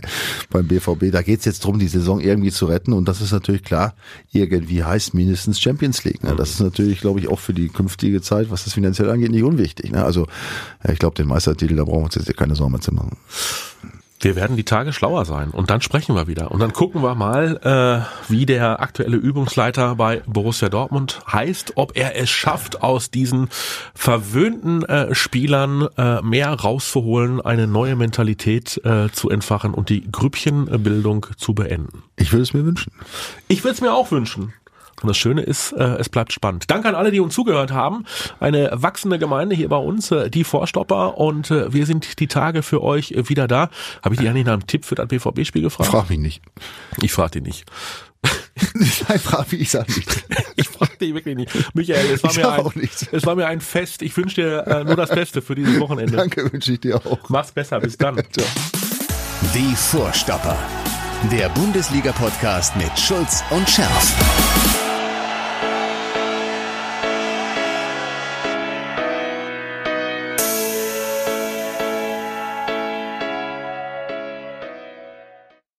beim 0.50 0.68
BVB. 0.68 1.12
Da 1.12 1.22
geht's 1.22 1.46
jetzt 1.46 1.66
drum, 1.66 1.80
die 1.80 1.88
Saison 1.88 2.20
irgendwie 2.20 2.52
zu 2.52 2.68
retten. 2.68 2.94
Und 2.94 3.08
das 3.08 3.22
ist 3.22 3.32
natürlich 3.32 3.64
klar, 3.64 3.96
irgendwie 4.32 4.84
heißt 4.84 5.14
mindestens 5.14 5.60
Champions 5.60 6.04
League. 6.04 6.24
Ne? 6.24 6.36
Das 6.36 6.52
ist 6.52 6.62
natürlich, 6.62 7.02
glaube 7.02 7.20
ich, 7.20 7.28
auch 7.28 7.40
für 7.40 7.54
die 7.54 7.68
künftige 7.68 8.22
Zeit, 8.22 8.50
was 8.50 8.64
das 8.64 8.74
finanziell 8.74 9.10
angeht, 9.10 9.32
nicht 9.32 9.44
unwichtig. 9.44 9.92
Ne? 9.92 10.04
Also 10.04 10.28
ich 10.88 11.00
glaube, 11.00 11.16
den 11.16 11.28
Meistertitel, 11.28 11.76
da 11.76 11.84
brauchen 11.84 12.02
wir 12.02 12.06
uns 12.06 12.16
jetzt 12.16 12.38
keine 12.38 12.56
Sorgen 12.56 12.72
mehr 12.72 12.82
zu 12.82 12.94
machen. 12.94 13.18
Wir 14.22 14.36
werden 14.36 14.58
die 14.58 14.66
Tage 14.66 14.92
schlauer 14.92 15.24
sein 15.24 15.52
und 15.52 15.70
dann 15.70 15.80
sprechen 15.80 16.14
wir 16.14 16.28
wieder 16.28 16.52
und 16.52 16.60
dann 16.60 16.74
gucken 16.74 17.02
wir 17.02 17.16
mal, 17.16 17.58
äh, 17.64 18.30
wie 18.32 18.46
der 18.46 18.82
aktuelle 18.82 19.16
Übungsleiter 19.16 19.96
bei 19.96 20.22
Borussia 20.28 20.68
Dortmund 20.68 21.22
heißt, 21.32 21.74
ob 21.76 21.96
er 21.96 22.18
es 22.18 22.30
schafft, 22.30 22.84
aus 22.84 23.12
diesen 23.12 23.48
verwöhnten 23.94 24.84
äh, 24.84 25.16
Spielern 25.16 25.88
äh, 25.98 26.22
mehr 26.22 26.52
rauszuholen, 26.52 27.40
eine 27.40 27.66
neue 27.66 27.96
Mentalität 27.96 28.82
äh, 28.84 29.10
zu 29.10 29.30
entfachen 29.30 29.74
und 29.74 29.88
die 29.88 30.12
Grüppchenbildung 30.12 31.28
zu 31.38 31.54
beenden. 31.54 32.04
Ich 32.18 32.34
würde 32.34 32.44
es 32.44 32.54
mir 32.54 32.66
wünschen. 32.66 32.92
Ich 33.48 33.64
würde 33.64 33.76
es 33.76 33.82
mir 33.82 33.94
auch 33.94 34.12
wünschen. 34.12 34.54
Und 35.02 35.08
das 35.08 35.18
Schöne 35.18 35.42
ist, 35.42 35.72
äh, 35.74 35.84
es 35.98 36.10
bleibt 36.10 36.34
spannend. 36.34 36.66
Danke 36.68 36.90
an 36.90 36.96
alle, 36.96 37.12
die 37.12 37.20
uns 37.20 37.34
zugehört 37.34 37.72
haben. 37.72 38.06
Eine 38.40 38.70
wachsende 38.74 39.20
Gemeinde 39.20 39.56
hier 39.56 39.70
bei 39.70 39.78
uns, 39.78 40.12
äh, 40.12 40.30
die 40.30 40.44
Vorstopper. 40.44 41.18
Und 41.18 41.52
äh, 41.52 41.72
wir 41.74 41.86
sind 41.86 42.20
die 42.20 42.28
Tage 42.28 42.64
für 42.64 42.84
euch 42.84 43.12
äh, 43.12 43.30
wieder 43.30 43.48
da. 43.48 43.70
Habe 44.04 44.16
ich 44.16 44.20
dich 44.20 44.30
eigentlich 44.30 44.46
nach 44.46 44.54
einem 44.54 44.68
Tipp 44.68 44.86
für 44.86 44.96
das 44.96 45.08
BVB-Spiel 45.08 45.62
gefragt? 45.62 45.90
Frag 45.90 46.10
mich 46.10 46.20
nicht. 46.20 46.42
Ich 47.02 47.14
frage 47.14 47.40
dich 47.40 47.44
nicht. 47.44 47.66
Nein, 49.08 49.20
frag 49.20 49.52
mich, 49.52 49.62
ich 49.62 49.70
sag 49.72 49.88
nicht. 49.88 50.08
Ich 50.56 50.68
frage 50.68 50.98
dich 50.98 51.14
wirklich 51.14 51.38
nicht. 51.38 51.74
Michael, 51.74 52.06
es 52.12 52.22
war, 52.22 52.34
mir 52.34 52.66
ein, 52.66 52.90
es 53.14 53.26
war 53.26 53.36
mir 53.36 53.48
ein 53.48 53.62
Fest. 53.62 54.02
Ich 54.02 54.16
wünsche 54.18 54.42
dir 54.42 54.68
äh, 54.68 54.84
nur 54.84 54.98
das 54.98 55.10
Beste 55.10 55.42
für 55.42 55.56
dieses 55.56 55.80
Wochenende. 55.80 56.18
Danke, 56.18 56.52
wünsche 56.52 56.74
ich 56.74 56.82
dir 56.82 56.98
auch. 56.98 57.30
Mach's 57.30 57.54
besser. 57.54 57.80
Bis 57.80 57.98
dann. 57.98 58.18
Die 59.54 59.76
Vorstopper. 59.76 60.58
Der 61.32 61.48
Bundesliga-Podcast 61.50 62.76
mit 62.76 62.98
Schulz 63.00 63.42
und 63.52 63.70
Scherf. 63.70 64.49